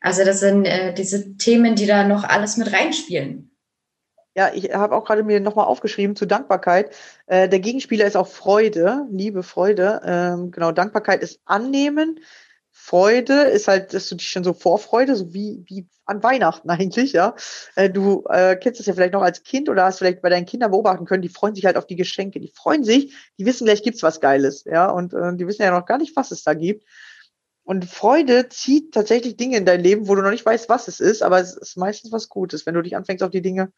Also 0.00 0.24
das 0.24 0.40
sind 0.40 0.66
äh, 0.66 0.92
diese 0.92 1.36
Themen, 1.36 1.76
die 1.76 1.86
da 1.86 2.04
noch 2.04 2.24
alles 2.24 2.56
mit 2.56 2.72
reinspielen. 2.72 3.53
Ja, 4.36 4.52
ich 4.52 4.72
habe 4.74 4.96
auch 4.96 5.04
gerade 5.04 5.22
mir 5.22 5.38
nochmal 5.40 5.66
aufgeschrieben 5.66 6.16
zu 6.16 6.26
Dankbarkeit. 6.26 6.94
Äh, 7.26 7.48
der 7.48 7.60
Gegenspieler 7.60 8.04
ist 8.04 8.16
auch 8.16 8.26
Freude, 8.26 9.06
Liebe, 9.10 9.44
Freude. 9.44 10.00
Ähm, 10.04 10.50
genau, 10.50 10.72
Dankbarkeit 10.72 11.22
ist 11.22 11.40
Annehmen. 11.44 12.18
Freude 12.72 13.42
ist 13.44 13.68
halt, 13.68 13.94
dass 13.94 14.08
du 14.08 14.16
dich 14.16 14.28
schon 14.28 14.42
so 14.42 14.52
vorfreude, 14.52 15.14
so 15.14 15.32
wie, 15.32 15.62
wie 15.68 15.86
an 16.04 16.24
Weihnachten 16.24 16.68
eigentlich, 16.70 17.12
ja. 17.12 17.36
Äh, 17.76 17.90
du 17.90 18.24
äh, 18.28 18.56
kennst 18.56 18.80
das 18.80 18.86
ja 18.86 18.94
vielleicht 18.94 19.12
noch 19.12 19.22
als 19.22 19.44
Kind 19.44 19.68
oder 19.68 19.84
hast 19.84 19.98
vielleicht 19.98 20.20
bei 20.20 20.30
deinen 20.30 20.46
Kindern 20.46 20.72
beobachten 20.72 21.04
können, 21.04 21.22
die 21.22 21.28
freuen 21.28 21.54
sich 21.54 21.64
halt 21.64 21.76
auf 21.76 21.86
die 21.86 21.96
Geschenke. 21.96 22.40
Die 22.40 22.52
freuen 22.52 22.82
sich, 22.82 23.14
die 23.38 23.46
wissen 23.46 23.66
gleich 23.66 23.84
gibt's 23.84 24.02
was 24.02 24.20
Geiles, 24.20 24.64
ja. 24.64 24.90
Und 24.90 25.14
äh, 25.14 25.36
die 25.36 25.46
wissen 25.46 25.62
ja 25.62 25.70
noch 25.70 25.86
gar 25.86 25.98
nicht, 25.98 26.16
was 26.16 26.32
es 26.32 26.42
da 26.42 26.54
gibt. 26.54 26.84
Und 27.62 27.86
Freude 27.86 28.48
zieht 28.48 28.92
tatsächlich 28.92 29.36
Dinge 29.36 29.56
in 29.56 29.64
dein 29.64 29.80
Leben, 29.80 30.08
wo 30.08 30.14
du 30.16 30.22
noch 30.22 30.30
nicht 30.30 30.44
weißt, 30.44 30.68
was 30.68 30.88
es 30.88 31.00
ist, 31.00 31.22
aber 31.22 31.40
es 31.40 31.56
ist 31.56 31.76
meistens 31.78 32.12
was 32.12 32.28
Gutes, 32.28 32.66
wenn 32.66 32.74
du 32.74 32.82
dich 32.82 32.96
anfängst, 32.96 33.22
auf 33.22 33.30
die 33.30 33.40
Dinge 33.40 33.72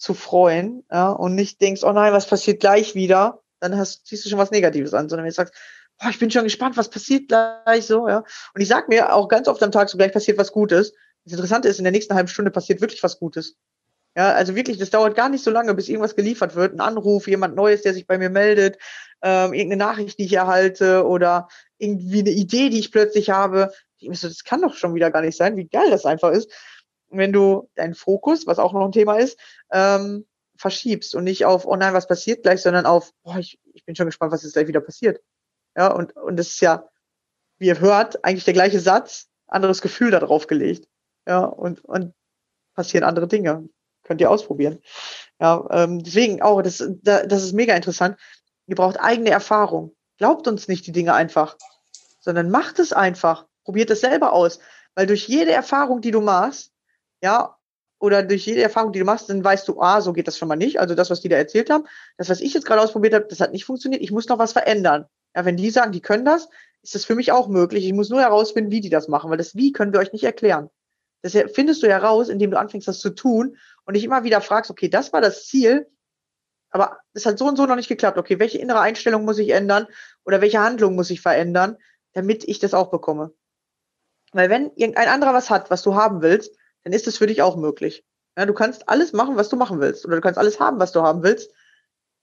zu 0.00 0.14
freuen 0.14 0.82
ja, 0.90 1.10
und 1.10 1.34
nicht 1.34 1.60
denkst, 1.60 1.84
oh 1.84 1.92
nein, 1.92 2.12
was 2.12 2.26
passiert 2.26 2.60
gleich 2.60 2.94
wieder, 2.94 3.42
dann 3.60 3.76
hast, 3.76 4.06
ziehst 4.06 4.24
du 4.24 4.30
schon 4.30 4.38
was 4.38 4.50
Negatives 4.50 4.94
an, 4.94 5.08
sondern 5.08 5.24
wenn 5.24 5.30
du 5.30 5.34
sagst, 5.34 5.54
boah, 5.98 6.08
ich 6.08 6.18
bin 6.18 6.30
schon 6.30 6.44
gespannt, 6.44 6.78
was 6.78 6.88
passiert 6.88 7.28
gleich 7.28 7.84
so, 7.86 8.08
ja. 8.08 8.24
Und 8.54 8.60
ich 8.62 8.68
sag 8.68 8.88
mir 8.88 9.14
auch 9.14 9.28
ganz 9.28 9.46
oft 9.46 9.62
am 9.62 9.70
Tag 9.70 9.90
so, 9.90 9.98
gleich 9.98 10.12
passiert 10.12 10.38
was 10.38 10.52
Gutes. 10.52 10.94
Das 11.24 11.34
Interessante 11.34 11.68
ist, 11.68 11.76
in 11.78 11.84
der 11.84 11.92
nächsten 11.92 12.14
halben 12.14 12.28
Stunde 12.28 12.50
passiert 12.50 12.80
wirklich 12.80 13.02
was 13.02 13.18
Gutes. 13.18 13.56
Ja, 14.16 14.32
also 14.32 14.56
wirklich, 14.56 14.78
das 14.78 14.88
dauert 14.88 15.14
gar 15.14 15.28
nicht 15.28 15.44
so 15.44 15.50
lange, 15.50 15.74
bis 15.74 15.88
irgendwas 15.88 16.16
geliefert 16.16 16.56
wird. 16.56 16.72
Ein 16.72 16.80
Anruf, 16.80 17.28
jemand 17.28 17.54
Neues, 17.54 17.82
der 17.82 17.92
sich 17.92 18.06
bei 18.06 18.16
mir 18.16 18.30
meldet, 18.30 18.78
ähm, 19.22 19.52
irgendeine 19.52 19.84
Nachricht, 19.84 20.18
die 20.18 20.24
ich 20.24 20.32
erhalte 20.32 21.06
oder 21.06 21.48
irgendwie 21.76 22.20
eine 22.20 22.30
Idee, 22.30 22.70
die 22.70 22.78
ich 22.78 22.90
plötzlich 22.90 23.28
habe. 23.28 23.70
Ich 23.98 24.18
so, 24.18 24.28
das 24.28 24.44
kann 24.44 24.62
doch 24.62 24.74
schon 24.74 24.94
wieder 24.94 25.10
gar 25.10 25.20
nicht 25.20 25.36
sein, 25.36 25.56
wie 25.56 25.68
geil 25.68 25.90
das 25.90 26.06
einfach 26.06 26.32
ist 26.32 26.50
wenn 27.10 27.32
du 27.32 27.68
deinen 27.74 27.94
Fokus, 27.94 28.46
was 28.46 28.58
auch 28.58 28.72
noch 28.72 28.84
ein 28.84 28.92
Thema 28.92 29.16
ist, 29.16 29.38
ähm, 29.72 30.26
verschiebst 30.56 31.14
und 31.14 31.24
nicht 31.24 31.44
auf, 31.44 31.66
oh 31.66 31.76
nein, 31.76 31.94
was 31.94 32.06
passiert 32.06 32.42
gleich, 32.42 32.62
sondern 32.62 32.86
auf, 32.86 33.12
boah, 33.22 33.38
ich, 33.38 33.58
ich 33.72 33.84
bin 33.84 33.96
schon 33.96 34.06
gespannt, 34.06 34.32
was 34.32 34.42
jetzt 34.42 34.52
gleich 34.52 34.68
wieder 34.68 34.80
passiert. 34.80 35.20
Ja, 35.76 35.88
und, 35.88 36.14
und 36.16 36.36
das 36.36 36.48
ist 36.48 36.60
ja, 36.60 36.88
wie 37.58 37.66
ihr 37.66 37.80
hört, 37.80 38.24
eigentlich 38.24 38.44
der 38.44 38.54
gleiche 38.54 38.80
Satz, 38.80 39.28
anderes 39.46 39.80
Gefühl 39.80 40.10
da 40.10 40.20
drauf 40.20 40.46
gelegt. 40.46 40.88
Ja, 41.26 41.44
und, 41.44 41.84
und 41.84 42.14
passieren 42.74 43.04
andere 43.04 43.28
Dinge. 43.28 43.68
Könnt 44.02 44.20
ihr 44.20 44.30
ausprobieren. 44.30 44.80
Ja, 45.40 45.66
ähm, 45.70 46.02
deswegen 46.02 46.42
auch, 46.42 46.62
das, 46.62 46.82
das 47.02 47.42
ist 47.44 47.52
mega 47.52 47.74
interessant. 47.74 48.18
Ihr 48.66 48.76
braucht 48.76 48.98
eigene 48.98 49.30
Erfahrung. 49.30 49.94
Glaubt 50.18 50.48
uns 50.48 50.68
nicht 50.68 50.86
die 50.86 50.92
Dinge 50.92 51.14
einfach, 51.14 51.56
sondern 52.20 52.50
macht 52.50 52.78
es 52.78 52.92
einfach. 52.92 53.46
Probiert 53.64 53.90
es 53.90 54.00
selber 54.00 54.32
aus. 54.32 54.58
Weil 54.94 55.06
durch 55.06 55.28
jede 55.28 55.52
Erfahrung, 55.52 56.00
die 56.00 56.10
du 56.10 56.20
machst, 56.20 56.69
ja, 57.22 57.56
oder 57.98 58.22
durch 58.22 58.46
jede 58.46 58.62
Erfahrung, 58.62 58.92
die 58.92 58.98
du 58.98 59.04
machst, 59.04 59.28
dann 59.28 59.44
weißt 59.44 59.68
du, 59.68 59.80
ah, 59.80 60.00
so 60.00 60.12
geht 60.12 60.26
das 60.26 60.38
schon 60.38 60.48
mal 60.48 60.56
nicht. 60.56 60.80
Also 60.80 60.94
das, 60.94 61.10
was 61.10 61.20
die 61.20 61.28
da 61.28 61.36
erzählt 61.36 61.68
haben, 61.68 61.84
das, 62.16 62.30
was 62.30 62.40
ich 62.40 62.54
jetzt 62.54 62.64
gerade 62.64 62.80
ausprobiert 62.80 63.12
habe, 63.12 63.26
das 63.28 63.40
hat 63.40 63.52
nicht 63.52 63.66
funktioniert. 63.66 64.02
Ich 64.02 64.10
muss 64.10 64.28
noch 64.28 64.38
was 64.38 64.52
verändern. 64.52 65.04
Ja, 65.36 65.44
wenn 65.44 65.58
die 65.58 65.70
sagen, 65.70 65.92
die 65.92 66.00
können 66.00 66.24
das, 66.24 66.48
ist 66.82 66.94
das 66.94 67.04
für 67.04 67.14
mich 67.14 67.30
auch 67.30 67.48
möglich. 67.48 67.84
Ich 67.84 67.92
muss 67.92 68.08
nur 68.08 68.20
herausfinden, 68.20 68.70
wie 68.70 68.80
die 68.80 68.88
das 68.88 69.08
machen, 69.08 69.30
weil 69.30 69.36
das 69.36 69.54
Wie 69.54 69.72
können 69.72 69.92
wir 69.92 70.00
euch 70.00 70.12
nicht 70.12 70.24
erklären. 70.24 70.70
Das 71.22 71.36
findest 71.52 71.82
du 71.82 71.88
heraus, 71.88 72.30
indem 72.30 72.50
du 72.50 72.58
anfängst, 72.58 72.88
das 72.88 72.98
zu 73.00 73.10
tun 73.10 73.58
und 73.84 73.94
dich 73.94 74.04
immer 74.04 74.24
wieder 74.24 74.40
fragst, 74.40 74.70
okay, 74.70 74.88
das 74.88 75.12
war 75.12 75.20
das 75.20 75.46
Ziel, 75.46 75.86
aber 76.70 76.98
das 77.12 77.26
hat 77.26 77.38
so 77.38 77.46
und 77.46 77.56
so 77.56 77.66
noch 77.66 77.76
nicht 77.76 77.88
geklappt. 77.88 78.16
Okay, 78.16 78.38
welche 78.38 78.58
innere 78.58 78.80
Einstellung 78.80 79.26
muss 79.26 79.38
ich 79.38 79.50
ändern 79.50 79.86
oder 80.24 80.40
welche 80.40 80.60
Handlung 80.60 80.94
muss 80.94 81.10
ich 81.10 81.20
verändern, 81.20 81.76
damit 82.14 82.44
ich 82.44 82.58
das 82.58 82.72
auch 82.72 82.90
bekomme? 82.90 83.34
Weil 84.32 84.48
wenn 84.48 84.70
irgendein 84.76 85.08
anderer 85.08 85.34
was 85.34 85.50
hat, 85.50 85.70
was 85.70 85.82
du 85.82 85.94
haben 85.94 86.22
willst, 86.22 86.56
dann 86.84 86.92
ist 86.92 87.06
es 87.06 87.18
für 87.18 87.26
dich 87.26 87.42
auch 87.42 87.56
möglich. 87.56 88.04
Ja, 88.36 88.46
du 88.46 88.54
kannst 88.54 88.88
alles 88.88 89.12
machen, 89.12 89.36
was 89.36 89.48
du 89.48 89.56
machen 89.56 89.80
willst. 89.80 90.06
Oder 90.06 90.16
du 90.16 90.22
kannst 90.22 90.38
alles 90.38 90.60
haben, 90.60 90.78
was 90.78 90.92
du 90.92 91.02
haben 91.02 91.22
willst. 91.22 91.52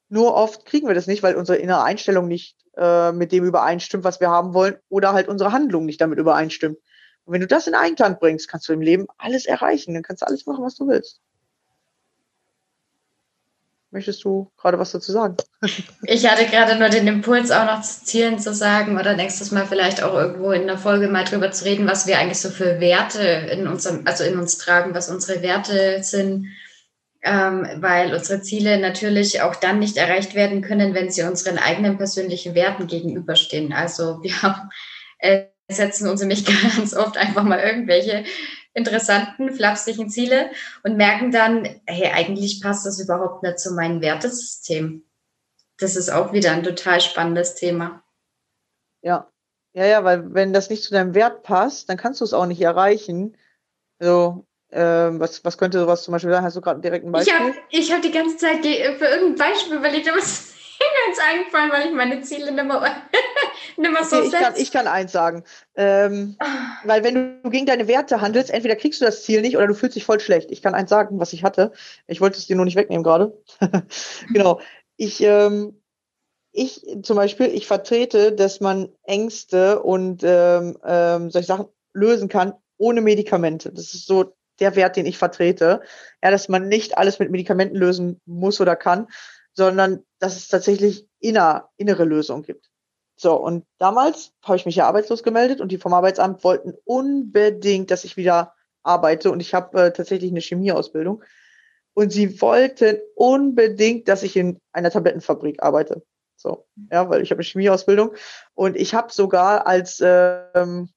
Nur 0.09 0.33
oft 0.35 0.65
kriegen 0.65 0.87
wir 0.87 0.95
das 0.95 1.07
nicht, 1.07 1.21
weil 1.21 1.35
unsere 1.35 1.57
innere 1.57 1.83
Einstellung 1.83 2.27
nicht 2.27 2.57
äh, 2.77 3.11
mit 3.11 3.31
dem 3.31 3.43
übereinstimmt, 3.43 4.03
was 4.03 4.19
wir 4.19 4.29
haben 4.29 4.53
wollen, 4.53 4.77
oder 4.89 5.13
halt 5.13 5.27
unsere 5.27 5.51
Handlung 5.51 5.85
nicht 5.85 5.99
damit 5.99 6.17
übereinstimmt. 6.17 6.77
Und 7.25 7.33
wenn 7.33 7.41
du 7.41 7.47
das 7.47 7.67
in 7.67 7.75
Einklang 7.75 8.19
bringst, 8.19 8.47
kannst 8.47 8.69
du 8.69 8.73
im 8.73 8.81
Leben 8.81 9.07
alles 9.17 9.45
erreichen. 9.45 9.93
Dann 9.93 10.03
kannst 10.03 10.21
du 10.21 10.27
alles 10.27 10.45
machen, 10.45 10.63
was 10.63 10.75
du 10.75 10.87
willst. 10.87 11.19
Möchtest 13.97 14.23
du 14.25 14.51
gerade 14.57 14.77
was 14.77 14.91
dazu 14.91 15.11
sagen? 15.11 15.37
Ich 16.03 16.29
hatte 16.29 16.45
gerade 16.45 16.75
nur 16.75 16.89
den 16.89 17.07
Impuls, 17.07 17.49
auch 17.49 17.65
noch 17.65 17.81
zu 17.81 18.05
Zielen 18.05 18.37
zu 18.37 18.53
sagen 18.53 18.99
oder 18.99 19.15
nächstes 19.15 19.49
Mal 19.49 19.65
vielleicht 19.65 20.03
auch 20.03 20.13
irgendwo 20.13 20.51
in 20.51 20.67
der 20.67 20.77
Folge 20.77 21.07
mal 21.07 21.23
drüber 21.23 21.49
zu 21.49 21.65
reden, 21.65 21.87
was 21.87 22.05
wir 22.05 22.19
eigentlich 22.19 22.39
so 22.39 22.51
für 22.51 22.79
Werte 22.79 23.23
in 23.23 23.67
unserem, 23.67 24.05
also 24.05 24.23
in 24.23 24.37
uns 24.37 24.59
tragen, 24.59 24.93
was 24.93 25.09
unsere 25.09 25.41
Werte 25.41 26.03
sind. 26.03 26.45
Ähm, 27.23 27.67
weil 27.77 28.13
unsere 28.13 28.43
Ziele 28.43 28.77
natürlich 28.77 29.41
auch 29.41 29.55
dann 29.55 29.79
nicht 29.79 29.97
erreicht 29.97 30.35
werden 30.35 30.61
können, 30.61 30.93
wenn 30.93 31.09
sie 31.09 31.23
unseren 31.23 31.57
eigenen 31.57 31.97
persönlichen 31.97 32.53
Werten 32.53 32.85
gegenüberstehen. 32.85 33.73
Also 33.73 34.21
wir 34.21 34.43
haben, 34.43 34.69
äh, 35.17 35.45
setzen 35.67 36.07
uns 36.07 36.21
nämlich 36.21 36.45
ganz 36.77 36.93
oft 36.93 37.17
einfach 37.17 37.41
mal 37.41 37.59
irgendwelche 37.59 38.25
interessanten, 38.77 39.51
flapsigen 39.51 40.09
Ziele 40.09 40.51
und 40.83 40.97
merken 40.97 41.31
dann, 41.31 41.67
hey, 41.87 42.11
eigentlich 42.13 42.61
passt 42.61 42.85
das 42.85 42.99
überhaupt 42.99 43.41
nicht 43.43 43.59
zu 43.59 43.73
meinem 43.73 44.01
Wertesystem. 44.01 45.03
Das 45.79 45.95
ist 45.95 46.09
auch 46.09 46.31
wieder 46.31 46.51
ein 46.51 46.63
total 46.63 47.01
spannendes 47.01 47.55
Thema. 47.55 48.03
Ja, 49.01 49.29
ja, 49.73 49.85
ja, 49.85 50.03
weil 50.03 50.33
wenn 50.33 50.53
das 50.53 50.69
nicht 50.69 50.83
zu 50.83 50.91
deinem 50.91 51.15
Wert 51.15 51.43
passt, 51.43 51.89
dann 51.89 51.97
kannst 51.97 52.21
du 52.21 52.25
es 52.25 52.33
auch 52.33 52.45
nicht 52.45 52.61
erreichen. 52.61 53.35
Also, 53.99 54.45
ähm, 54.71 55.19
was, 55.19 55.43
was 55.43 55.57
könnte 55.57 55.79
sowas 55.79 56.03
zum 56.03 56.11
Beispiel 56.11 56.31
sein? 56.31 56.43
Hast 56.43 56.55
du 56.55 56.61
gerade 56.61 56.81
direkt 56.81 57.05
ein 57.05 57.11
Beispiel? 57.11 57.33
Ich 57.33 57.39
habe 57.39 57.55
ich 57.69 57.93
hab 57.93 58.01
die 58.01 58.11
ganze 58.11 58.37
Zeit 58.37 58.61
für 58.61 59.05
irgendein 59.05 59.35
Beispiel 59.35 59.77
überlegt, 59.77 60.07
aber 60.07 60.17
es 60.19 60.53
mir 60.79 61.09
jetzt 61.09 61.21
eingefallen, 61.21 61.71
weil 61.71 61.87
ich 61.87 61.93
meine 61.93 62.21
Ziele 62.21 62.51
nicht 62.51 62.63
mehr, 62.63 62.81
mehr 63.77 64.03
so 64.03 64.17
okay, 64.17 64.27
ich 64.27 64.33
kann, 64.33 64.53
ich 64.57 64.71
kann 64.71 64.87
eins 64.87 65.11
sagen. 65.11 65.43
Ähm, 65.75 66.35
ah. 66.39 66.45
Weil 66.83 67.03
wenn 67.03 67.41
du 67.43 67.49
gegen 67.49 67.65
deine 67.65 67.87
Werte 67.87 68.21
handelst, 68.21 68.49
entweder 68.49 68.75
kriegst 68.75 69.01
du 69.01 69.05
das 69.05 69.23
Ziel 69.23 69.41
nicht 69.41 69.57
oder 69.57 69.67
du 69.67 69.73
fühlst 69.73 69.95
dich 69.95 70.05
voll 70.05 70.19
schlecht. 70.19 70.51
Ich 70.51 70.61
kann 70.61 70.73
eins 70.73 70.89
sagen, 70.89 71.19
was 71.19 71.33
ich 71.33 71.43
hatte. 71.43 71.71
Ich 72.07 72.21
wollte 72.21 72.37
es 72.37 72.47
dir 72.47 72.55
nur 72.55 72.65
nicht 72.65 72.75
wegnehmen 72.75 73.03
gerade. 73.03 73.37
genau. 74.33 74.59
Ich, 74.95 75.21
ähm, 75.21 75.81
ich 76.51 76.85
zum 77.03 77.17
Beispiel, 77.17 77.47
ich 77.47 77.67
vertrete, 77.67 78.31
dass 78.31 78.59
man 78.59 78.89
Ängste 79.03 79.81
und 79.81 80.23
ähm, 80.23 80.77
ähm, 80.83 81.29
solche 81.29 81.47
Sachen 81.47 81.67
lösen 81.93 82.29
kann 82.29 82.53
ohne 82.77 83.01
Medikamente. 83.01 83.71
Das 83.71 83.93
ist 83.93 84.05
so 84.07 84.33
der 84.59 84.75
Wert, 84.75 84.95
den 84.95 85.05
ich 85.05 85.17
vertrete. 85.17 85.81
Ja, 86.23 86.31
dass 86.31 86.49
man 86.49 86.67
nicht 86.67 86.97
alles 86.97 87.19
mit 87.19 87.29
Medikamenten 87.29 87.75
lösen 87.75 88.21
muss 88.25 88.59
oder 88.59 88.75
kann, 88.75 89.07
sondern 89.53 90.03
dass 90.19 90.35
es 90.35 90.47
tatsächlich 90.47 91.07
inner, 91.19 91.69
innere 91.77 92.05
Lösungen 92.05 92.43
gibt. 92.43 92.69
So, 93.19 93.35
und 93.35 93.65
damals 93.79 94.31
habe 94.43 94.57
ich 94.57 94.65
mich 94.67 94.75
ja 94.75 94.87
arbeitslos 94.87 95.23
gemeldet 95.23 95.59
und 95.59 95.71
die 95.71 95.79
vom 95.79 95.93
Arbeitsamt 95.93 96.43
wollten 96.43 96.73
unbedingt, 96.85 97.89
dass 97.89 98.03
ich 98.03 98.15
wieder 98.15 98.53
arbeite 98.83 99.31
und 99.31 99.39
ich 99.39 99.53
habe 99.55 99.85
äh, 99.85 99.91
tatsächlich 99.91 100.31
eine 100.31 100.39
Chemieausbildung. 100.39 101.23
Und 101.95 102.11
sie 102.11 102.39
wollten 102.41 102.99
unbedingt, 103.15 104.07
dass 104.07 104.21
ich 104.21 104.37
in 104.37 104.59
einer 104.71 104.91
Tablettenfabrik 104.91 105.63
arbeite. 105.63 106.03
So, 106.35 106.67
ja, 106.91 107.09
weil 107.09 107.23
ich 107.23 107.31
habe 107.31 107.39
eine 107.39 107.47
Chemieausbildung 107.47 108.11
und 108.53 108.77
ich 108.77 108.93
habe 108.93 109.11
sogar 109.11 109.65
als 109.65 109.99
ähm, 110.05 110.89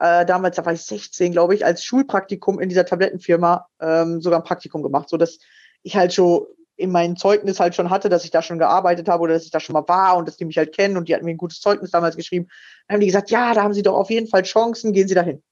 äh, 0.00 0.26
damals, 0.26 0.56
da 0.56 0.66
war 0.66 0.72
ich 0.72 0.82
16, 0.82 1.30
glaube 1.30 1.54
ich, 1.54 1.64
als 1.64 1.84
Schulpraktikum 1.84 2.58
in 2.58 2.68
dieser 2.68 2.84
Tablettenfirma 2.84 3.68
ähm, 3.80 4.20
sogar 4.20 4.40
ein 4.40 4.44
Praktikum 4.44 4.82
gemacht, 4.82 5.08
so 5.08 5.16
dass 5.16 5.38
ich 5.82 5.94
halt 5.94 6.12
schon 6.12 6.46
in 6.80 6.90
meinem 6.90 7.16
Zeugnis 7.16 7.60
halt 7.60 7.74
schon 7.74 7.90
hatte, 7.90 8.08
dass 8.08 8.24
ich 8.24 8.30
da 8.30 8.40
schon 8.40 8.58
gearbeitet 8.58 9.08
habe 9.08 9.22
oder 9.22 9.34
dass 9.34 9.44
ich 9.44 9.50
da 9.50 9.60
schon 9.60 9.74
mal 9.74 9.86
war 9.86 10.16
und 10.16 10.26
dass 10.26 10.36
die 10.36 10.46
mich 10.46 10.56
halt 10.56 10.74
kennen 10.74 10.96
und 10.96 11.08
die 11.08 11.14
hatten 11.14 11.26
mir 11.26 11.32
ein 11.32 11.36
gutes 11.36 11.60
Zeugnis 11.60 11.90
damals 11.90 12.16
geschrieben. 12.16 12.48
Dann 12.88 12.94
haben 12.94 13.00
die 13.00 13.06
gesagt, 13.06 13.30
ja, 13.30 13.52
da 13.52 13.62
haben 13.62 13.74
sie 13.74 13.82
doch 13.82 13.94
auf 13.94 14.10
jeden 14.10 14.28
Fall 14.28 14.42
Chancen, 14.42 14.92
gehen 14.92 15.06
Sie 15.06 15.14
dahin. 15.14 15.42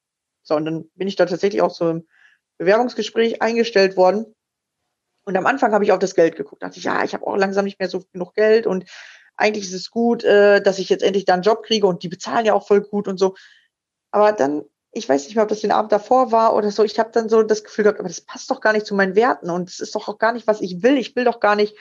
So, 0.43 0.57
und 0.57 0.65
dann 0.65 0.89
bin 0.95 1.07
ich 1.07 1.17
da 1.17 1.27
tatsächlich 1.27 1.61
auch 1.61 1.71
so 1.71 1.91
im 1.91 2.07
Bewerbungsgespräch 2.57 3.43
eingestellt 3.43 3.97
worden. 3.97 4.35
Und 5.25 5.37
am 5.37 5.45
Anfang 5.45 5.73
habe 5.73 5.85
ich 5.85 5.93
auf 5.93 5.99
das 5.99 6.15
Geld 6.15 6.37
geguckt. 6.37 6.63
Da 6.63 6.69
dachte 6.69 6.79
ich, 6.79 6.85
ja, 6.85 7.05
ich 7.05 7.13
habe 7.13 7.27
auch 7.27 7.37
langsam 7.37 7.67
nicht 7.67 7.79
mehr 7.79 7.91
so 7.91 8.03
genug 8.13 8.33
Geld 8.35 8.67
und 8.67 8.87
eigentlich 9.37 9.67
ist 9.67 9.75
es 9.75 9.91
gut, 9.91 10.25
äh, 10.25 10.63
dass 10.63 10.79
ich 10.79 10.89
jetzt 10.89 11.03
endlich 11.03 11.27
da 11.27 11.35
einen 11.35 11.43
Job 11.43 11.63
kriege 11.63 11.87
und 11.87 12.03
die 12.03 12.09
bezahlen 12.09 12.47
ja 12.47 12.55
auch 12.55 12.67
voll 12.67 12.81
gut 12.81 13.07
und 13.07 13.19
so. 13.19 13.35
Aber 14.11 14.33
dann 14.33 14.65
ich 14.99 15.09
weiß 15.09 15.25
nicht 15.25 15.35
mehr, 15.35 15.45
ob 15.45 15.49
das 15.49 15.61
den 15.61 15.73
Abend 15.73 15.93
davor 15.93 16.33
war 16.33 16.55
oder 16.55 16.71
so, 16.71 16.85
ich 16.85 16.99
habe 16.99 17.11
dann 17.13 17.29
so 17.29 17.43
das 17.43 17.65
Gefühl 17.65 17.85
gehabt, 17.85 18.01
aber 18.01 18.09
das 18.09 18.21
passt 18.21 18.51
doch 18.51 18.61
gar 18.61 18.73
nicht 18.73 18.87
zu 18.87 18.95
meinen 18.95 19.15
Werten 19.15 19.51
und 19.51 19.69
es 19.69 19.81
ist 19.81 19.95
doch 19.95 20.09
auch 20.09 20.19
gar 20.19 20.33
nicht, 20.33 20.47
was 20.47 20.61
ich 20.61 20.83
will. 20.83 20.99
Ich 20.99 21.17
will 21.17 21.25
doch 21.25 21.41
gar 21.41 21.57
nicht 21.57 21.77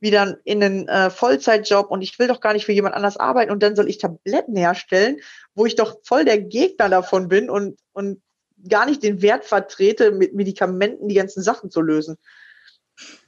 wieder 0.00 0.38
in 0.44 0.62
einen 0.62 0.88
äh, 0.88 1.10
Vollzeitjob 1.10 1.90
und 1.90 2.02
ich 2.02 2.18
will 2.18 2.28
doch 2.28 2.40
gar 2.40 2.52
nicht 2.52 2.66
für 2.66 2.72
jemand 2.72 2.94
anders 2.94 3.16
arbeiten 3.16 3.50
und 3.50 3.62
dann 3.62 3.74
soll 3.74 3.88
ich 3.88 3.98
Tabletten 3.98 4.54
herstellen, 4.54 5.18
wo 5.54 5.66
ich 5.66 5.74
doch 5.74 5.98
voll 6.04 6.24
der 6.24 6.38
Gegner 6.38 6.88
davon 6.88 7.28
bin 7.28 7.50
und, 7.50 7.78
und 7.92 8.22
gar 8.68 8.86
nicht 8.86 9.02
den 9.02 9.22
Wert 9.22 9.44
vertrete, 9.44 10.12
mit 10.12 10.34
Medikamenten 10.34 11.08
die 11.08 11.14
ganzen 11.14 11.42
Sachen 11.42 11.70
zu 11.70 11.80
lösen. 11.80 12.16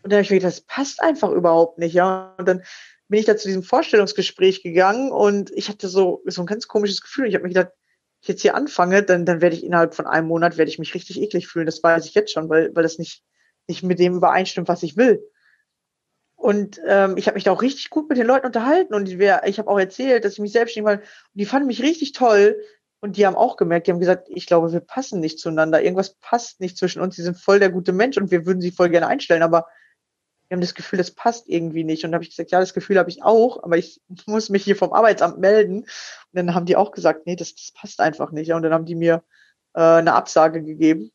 Und 0.02 0.12
dann 0.12 0.18
habe 0.18 0.22
ich 0.22 0.30
mir 0.30 0.38
gedacht, 0.38 0.52
das 0.52 0.60
passt 0.62 1.02
einfach 1.02 1.30
überhaupt 1.30 1.78
nicht, 1.78 1.94
ja. 1.94 2.34
Und 2.38 2.48
dann 2.48 2.62
bin 3.08 3.18
ich 3.18 3.26
da 3.26 3.36
zu 3.36 3.48
diesem 3.48 3.62
Vorstellungsgespräch 3.62 4.62
gegangen 4.62 5.10
und 5.10 5.50
ich 5.52 5.68
hatte 5.68 5.88
so, 5.88 6.22
so 6.26 6.42
ein 6.42 6.46
ganz 6.46 6.68
komisches 6.68 7.00
Gefühl. 7.00 7.26
Ich 7.26 7.34
habe 7.34 7.42
mir 7.42 7.50
gedacht, 7.50 7.72
ich 8.22 8.28
jetzt 8.28 8.42
hier 8.42 8.54
anfange, 8.54 9.02
dann, 9.02 9.24
dann 9.24 9.40
werde 9.40 9.56
ich 9.56 9.64
innerhalb 9.64 9.94
von 9.94 10.06
einem 10.06 10.28
Monat 10.28 10.58
werde 10.58 10.70
ich 10.70 10.78
mich 10.78 10.94
richtig 10.94 11.20
eklig 11.20 11.48
fühlen. 11.48 11.66
Das 11.66 11.82
weiß 11.82 12.06
ich 12.06 12.14
jetzt 12.14 12.32
schon, 12.32 12.48
weil, 12.48 12.74
weil 12.74 12.82
das 12.82 12.98
nicht, 12.98 13.22
nicht 13.66 13.82
mit 13.82 13.98
dem 13.98 14.14
übereinstimmt, 14.14 14.68
was 14.68 14.82
ich 14.82 14.96
will. 14.96 15.22
Und 16.36 16.80
ähm, 16.86 17.16
ich 17.16 17.26
habe 17.26 17.34
mich 17.34 17.44
da 17.44 17.52
auch 17.52 17.62
richtig 17.62 17.90
gut 17.90 18.08
mit 18.08 18.16
den 18.16 18.26
Leuten 18.26 18.46
unterhalten 18.46 18.94
und 18.94 19.18
wir, 19.18 19.42
ich 19.44 19.58
habe 19.58 19.68
auch 19.68 19.78
erzählt, 19.78 20.24
dass 20.24 20.34
ich 20.34 20.38
mich 20.38 20.52
selbstständig 20.52 20.86
war. 20.86 20.98
Und 20.98 21.04
die 21.34 21.44
fanden 21.44 21.66
mich 21.66 21.82
richtig 21.82 22.12
toll. 22.12 22.56
Und 23.02 23.16
die 23.16 23.26
haben 23.26 23.36
auch 23.36 23.56
gemerkt, 23.56 23.86
die 23.86 23.92
haben 23.92 24.00
gesagt, 24.00 24.28
ich 24.30 24.46
glaube, 24.46 24.72
wir 24.72 24.80
passen 24.80 25.20
nicht 25.20 25.38
zueinander. 25.38 25.82
Irgendwas 25.82 26.16
passt 26.16 26.60
nicht 26.60 26.76
zwischen 26.76 27.00
uns. 27.00 27.16
Die 27.16 27.22
sind 27.22 27.38
voll 27.38 27.58
der 27.58 27.70
gute 27.70 27.92
Mensch 27.92 28.18
und 28.18 28.30
wir 28.30 28.44
würden 28.44 28.60
sie 28.60 28.72
voll 28.72 28.90
gerne 28.90 29.06
einstellen. 29.06 29.42
Aber 29.42 29.66
wir 30.50 30.56
haben 30.56 30.62
das 30.62 30.74
Gefühl, 30.74 30.96
das 30.96 31.12
passt 31.12 31.48
irgendwie 31.48 31.84
nicht. 31.84 32.04
Und 32.04 32.10
da 32.10 32.16
habe 32.16 32.24
ich 32.24 32.30
gesagt, 32.30 32.50
ja, 32.50 32.58
das 32.58 32.74
Gefühl 32.74 32.98
habe 32.98 33.08
ich 33.08 33.22
auch, 33.22 33.62
aber 33.62 33.78
ich 33.78 34.02
muss 34.26 34.50
mich 34.50 34.64
hier 34.64 34.74
vom 34.74 34.92
Arbeitsamt 34.92 35.38
melden. 35.38 35.82
Und 35.82 35.88
dann 36.32 36.54
haben 36.56 36.66
die 36.66 36.74
auch 36.74 36.90
gesagt, 36.90 37.24
nee, 37.24 37.36
das, 37.36 37.54
das 37.54 37.70
passt 37.72 38.00
einfach 38.00 38.32
nicht. 38.32 38.52
Und 38.52 38.62
dann 38.62 38.72
haben 38.72 38.84
die 38.84 38.96
mir 38.96 39.22
äh, 39.74 39.80
eine 39.80 40.14
Absage 40.14 40.60
gegeben, 40.60 41.12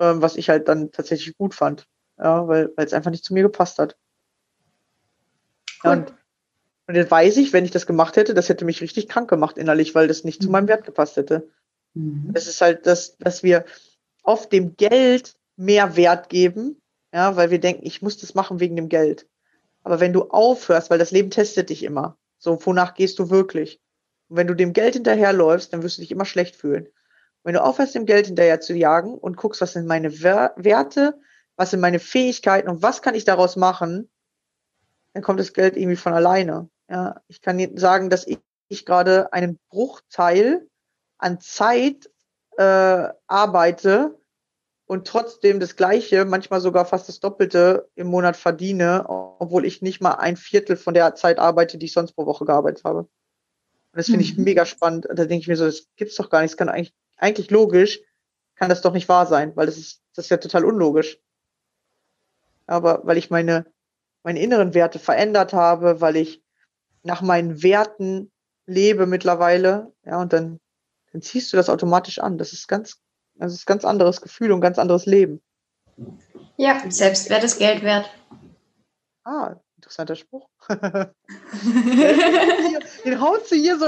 äh, 0.00 0.14
was 0.16 0.34
ich 0.34 0.50
halt 0.50 0.66
dann 0.66 0.90
tatsächlich 0.90 1.36
gut 1.38 1.54
fand. 1.54 1.86
Ja, 2.18 2.48
weil 2.48 2.72
es 2.76 2.92
einfach 2.92 3.12
nicht 3.12 3.24
zu 3.24 3.34
mir 3.34 3.44
gepasst 3.44 3.78
hat. 3.78 3.96
Und, 5.84 6.12
und 6.88 6.96
jetzt 6.96 7.10
weiß 7.10 7.36
ich, 7.36 7.52
wenn 7.52 7.64
ich 7.64 7.70
das 7.70 7.86
gemacht 7.86 8.16
hätte, 8.16 8.34
das 8.34 8.48
hätte 8.48 8.64
mich 8.64 8.80
richtig 8.80 9.08
krank 9.08 9.30
gemacht 9.30 9.58
innerlich, 9.58 9.94
weil 9.94 10.08
das 10.08 10.24
nicht 10.24 10.40
mhm. 10.40 10.46
zu 10.46 10.50
meinem 10.50 10.68
Wert 10.68 10.84
gepasst 10.84 11.16
hätte. 11.16 11.48
Mhm. 11.94 12.32
Es 12.34 12.48
ist 12.48 12.60
halt 12.60 12.84
das, 12.86 13.16
dass 13.18 13.44
wir 13.44 13.64
oft 14.24 14.52
dem 14.52 14.76
Geld 14.76 15.36
mehr 15.56 15.94
Wert 15.96 16.28
geben, 16.28 16.81
ja, 17.12 17.36
weil 17.36 17.50
wir 17.50 17.60
denken, 17.60 17.86
ich 17.86 18.02
muss 18.02 18.18
das 18.18 18.34
machen 18.34 18.60
wegen 18.60 18.76
dem 18.76 18.88
Geld. 18.88 19.28
Aber 19.82 20.00
wenn 20.00 20.12
du 20.12 20.30
aufhörst, 20.30 20.90
weil 20.90 20.98
das 20.98 21.10
Leben 21.10 21.30
testet 21.30 21.70
dich 21.70 21.82
immer, 21.82 22.16
so, 22.38 22.64
wonach 22.64 22.94
gehst 22.94 23.18
du 23.18 23.30
wirklich? 23.30 23.80
Und 24.28 24.36
wenn 24.36 24.46
du 24.46 24.54
dem 24.54 24.72
Geld 24.72 24.94
hinterherläufst, 24.94 25.72
dann 25.72 25.82
wirst 25.82 25.98
du 25.98 26.02
dich 26.02 26.10
immer 26.10 26.24
schlecht 26.24 26.56
fühlen. 26.56 26.88
wenn 27.44 27.54
du 27.54 27.62
aufhörst, 27.62 27.94
dem 27.94 28.06
Geld 28.06 28.26
hinterher 28.26 28.60
zu 28.60 28.72
jagen 28.74 29.18
und 29.18 29.36
guckst, 29.36 29.60
was 29.60 29.72
sind 29.72 29.86
meine 29.86 30.22
Werte, 30.22 31.20
was 31.56 31.70
sind 31.70 31.80
meine 31.80 31.98
Fähigkeiten 31.98 32.68
und 32.68 32.82
was 32.82 33.02
kann 33.02 33.16
ich 33.16 33.24
daraus 33.24 33.56
machen, 33.56 34.08
dann 35.12 35.22
kommt 35.22 35.40
das 35.40 35.52
Geld 35.52 35.76
irgendwie 35.76 35.96
von 35.96 36.14
alleine. 36.14 36.70
Ja, 36.88 37.20
ich 37.28 37.40
kann 37.40 37.76
sagen, 37.76 38.10
dass 38.10 38.26
ich, 38.26 38.38
ich 38.68 38.86
gerade 38.86 39.32
einen 39.32 39.58
Bruchteil 39.70 40.68
an 41.18 41.40
Zeit 41.40 42.10
äh, 42.56 43.08
arbeite, 43.26 44.18
und 44.92 45.06
trotzdem 45.06 45.58
das 45.58 45.76
Gleiche, 45.76 46.26
manchmal 46.26 46.60
sogar 46.60 46.84
fast 46.84 47.08
das 47.08 47.18
Doppelte 47.18 47.88
im 47.94 48.08
Monat 48.08 48.36
verdiene, 48.36 49.06
obwohl 49.08 49.64
ich 49.64 49.80
nicht 49.80 50.02
mal 50.02 50.16
ein 50.16 50.36
Viertel 50.36 50.76
von 50.76 50.92
der 50.92 51.14
Zeit 51.14 51.38
arbeite, 51.38 51.78
die 51.78 51.86
ich 51.86 51.94
sonst 51.94 52.12
pro 52.12 52.26
Woche 52.26 52.44
gearbeitet 52.44 52.84
habe. 52.84 52.98
Und 52.98 53.08
das 53.94 54.04
finde 54.04 54.22
ich 54.22 54.36
mhm. 54.36 54.44
mega 54.44 54.66
spannend. 54.66 55.06
Da 55.08 55.24
denke 55.24 55.36
ich 55.36 55.48
mir 55.48 55.56
so, 55.56 55.64
das 55.64 55.86
gibt's 55.96 56.16
doch 56.16 56.28
gar 56.28 56.42
nicht. 56.42 56.52
Das 56.52 56.58
kann 56.58 56.68
eigentlich, 56.68 56.92
eigentlich 57.16 57.50
logisch, 57.50 58.00
kann 58.54 58.68
das 58.68 58.82
doch 58.82 58.92
nicht 58.92 59.08
wahr 59.08 59.24
sein, 59.24 59.56
weil 59.56 59.64
das 59.64 59.78
ist, 59.78 60.02
das 60.14 60.26
ist 60.26 60.30
ja 60.30 60.36
total 60.36 60.66
unlogisch. 60.66 61.18
Aber 62.66 63.00
weil 63.04 63.16
ich 63.16 63.30
meine, 63.30 63.64
meine 64.22 64.42
inneren 64.42 64.74
Werte 64.74 64.98
verändert 64.98 65.54
habe, 65.54 66.02
weil 66.02 66.16
ich 66.16 66.42
nach 67.02 67.22
meinen 67.22 67.62
Werten 67.62 68.30
lebe 68.66 69.06
mittlerweile, 69.06 69.90
ja, 70.04 70.20
und 70.20 70.34
dann, 70.34 70.60
dann 71.12 71.22
ziehst 71.22 71.50
du 71.50 71.56
das 71.56 71.70
automatisch 71.70 72.18
an. 72.18 72.36
Das 72.36 72.52
ist 72.52 72.68
ganz, 72.68 73.01
also 73.42 73.54
es 73.54 73.60
ist 73.60 73.68
ein 73.68 73.72
ganz 73.72 73.84
anderes 73.84 74.20
Gefühl 74.20 74.52
und 74.52 74.58
ein 74.58 74.62
ganz 74.62 74.78
anderes 74.78 75.04
Leben. 75.04 75.42
Ja, 76.56 76.80
Selbstwert 76.88 77.42
ist 77.42 77.58
Geld 77.58 77.82
wert. 77.82 78.08
Ah, 79.24 79.56
interessanter 79.76 80.14
Spruch. 80.14 80.48
Den 83.04 83.20
haut 83.20 83.48
sie 83.48 83.60
hier 83.60 83.78
so 83.80 83.86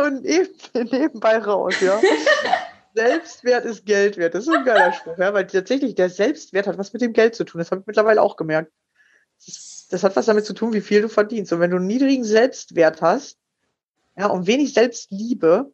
nebenbei 0.74 1.38
raus, 1.38 1.80
ja. 1.80 2.00
Selbstwert 2.94 3.64
ist 3.64 3.86
Geld 3.86 4.16
wert. 4.16 4.34
Das 4.34 4.46
ist 4.46 4.52
ein 4.52 4.64
geiler 4.64 4.92
Spruch, 4.92 5.18
ja, 5.18 5.32
weil 5.32 5.46
tatsächlich 5.46 5.94
der 5.94 6.11
Selbstwert 6.11 6.66
hat 6.66 6.78
was 6.78 6.92
mit 6.92 7.02
dem 7.02 7.12
Geld 7.12 7.36
zu 7.36 7.44
tun. 7.44 7.61
Das 7.61 7.70
habe 7.70 7.80
ich 7.80 7.86
mittlerweile 7.86 8.22
auch 8.22 8.36
gemerkt. 8.36 8.72
Das, 9.38 9.48
ist, 9.48 9.92
das, 9.92 10.02
hat 10.02 10.16
was 10.16 10.26
damit 10.26 10.46
zu 10.46 10.52
tun, 10.52 10.72
wie 10.72 10.80
viel 10.80 11.02
du 11.02 11.09
verdienst. 11.09 11.52
Und 11.52 11.61
wenn 11.61 11.70
du 11.70 11.76
einen 11.76 11.86
niedrigen 11.86 12.24
Selbstwert 12.24 13.02
hast, 13.02 13.38
ja, 14.16 14.26
und 14.26 14.48
wenig 14.48 14.74
Selbstliebe, 14.74 15.72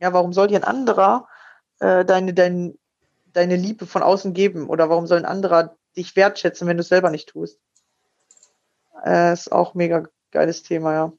ja, 0.00 0.12
warum 0.12 0.32
soll 0.32 0.48
dir 0.48 0.56
ein 0.56 0.64
anderer 0.64 1.28
äh, 1.80 2.04
deine, 2.04 2.34
dein, 2.34 2.78
deine 3.34 3.56
Liebe 3.56 3.86
von 3.86 4.02
außen 4.02 4.32
geben? 4.32 4.68
Oder 4.68 4.88
warum 4.88 5.06
soll 5.06 5.18
ein 5.18 5.24
anderer 5.24 5.76
dich 5.96 6.16
wertschätzen, 6.16 6.66
wenn 6.66 6.76
du 6.76 6.82
es 6.82 6.88
selber 6.88 7.10
nicht 7.10 7.28
tust? 7.28 7.58
Äh, 9.04 9.32
ist 9.32 9.52
auch 9.52 9.74
mega 9.74 10.04
geiles 10.30 10.62
Thema, 10.62 10.92
ja. 10.92 11.12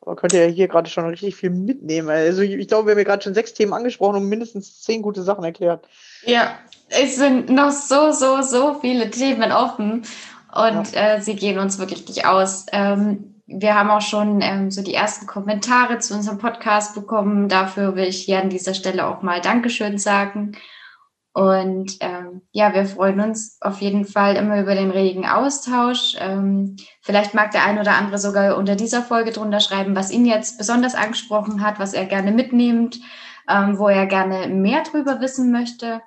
Aber 0.00 0.16
könnt 0.16 0.34
ihr 0.34 0.46
ja 0.46 0.52
hier 0.52 0.68
gerade 0.68 0.90
schon 0.90 1.06
richtig 1.06 1.34
viel 1.34 1.50
mitnehmen. 1.50 2.10
Also 2.10 2.42
ich 2.42 2.68
glaube, 2.68 2.86
wir 2.86 2.92
haben 2.92 2.98
ja 2.98 3.04
gerade 3.04 3.22
schon 3.22 3.34
sechs 3.34 3.54
Themen 3.54 3.72
angesprochen 3.72 4.16
und 4.16 4.28
mindestens 4.28 4.82
zehn 4.82 5.00
gute 5.00 5.22
Sachen 5.22 5.44
erklärt. 5.44 5.88
Ja, 6.26 6.58
es 6.90 7.16
sind 7.16 7.48
noch 7.48 7.70
so, 7.70 8.12
so, 8.12 8.42
so 8.42 8.78
viele 8.80 9.10
Themen 9.10 9.50
offen 9.50 10.04
und 10.54 10.92
ja. 10.92 11.14
äh, 11.16 11.22
sie 11.22 11.36
gehen 11.36 11.58
uns 11.58 11.78
wirklich 11.78 12.06
nicht 12.06 12.26
aus. 12.26 12.66
Ähm, 12.72 13.34
wir 13.46 13.74
haben 13.74 13.90
auch 13.90 14.00
schon 14.00 14.40
ähm, 14.40 14.70
so 14.70 14.82
die 14.82 14.94
ersten 14.94 15.26
Kommentare 15.26 15.98
zu 15.98 16.14
unserem 16.14 16.38
Podcast 16.38 16.94
bekommen. 16.94 17.48
Dafür 17.48 17.96
will 17.96 18.04
ich 18.04 18.22
hier 18.22 18.40
an 18.40 18.50
dieser 18.50 18.74
Stelle 18.74 19.06
auch 19.06 19.22
mal 19.22 19.40
Dankeschön 19.40 19.98
sagen. 19.98 20.52
Und 21.34 21.96
ähm, 21.98 22.42
ja, 22.52 22.72
wir 22.74 22.86
freuen 22.86 23.20
uns 23.20 23.58
auf 23.60 23.80
jeden 23.80 24.04
Fall 24.04 24.36
immer 24.36 24.60
über 24.60 24.76
den 24.76 24.92
regen 24.92 25.26
Austausch. 25.26 26.14
Ähm, 26.20 26.76
vielleicht 27.02 27.34
mag 27.34 27.50
der 27.50 27.64
ein 27.64 27.80
oder 27.80 27.96
andere 27.96 28.18
sogar 28.18 28.56
unter 28.56 28.76
dieser 28.76 29.02
Folge 29.02 29.32
drunter 29.32 29.58
schreiben, 29.58 29.96
was 29.96 30.12
ihn 30.12 30.26
jetzt 30.26 30.58
besonders 30.58 30.94
angesprochen 30.94 31.60
hat, 31.60 31.80
was 31.80 31.92
er 31.92 32.04
gerne 32.06 32.30
mitnimmt, 32.30 33.00
ähm, 33.48 33.80
wo 33.80 33.88
er 33.88 34.06
gerne 34.06 34.46
mehr 34.46 34.84
drüber 34.84 35.20
wissen 35.20 35.50
möchte. 35.50 36.02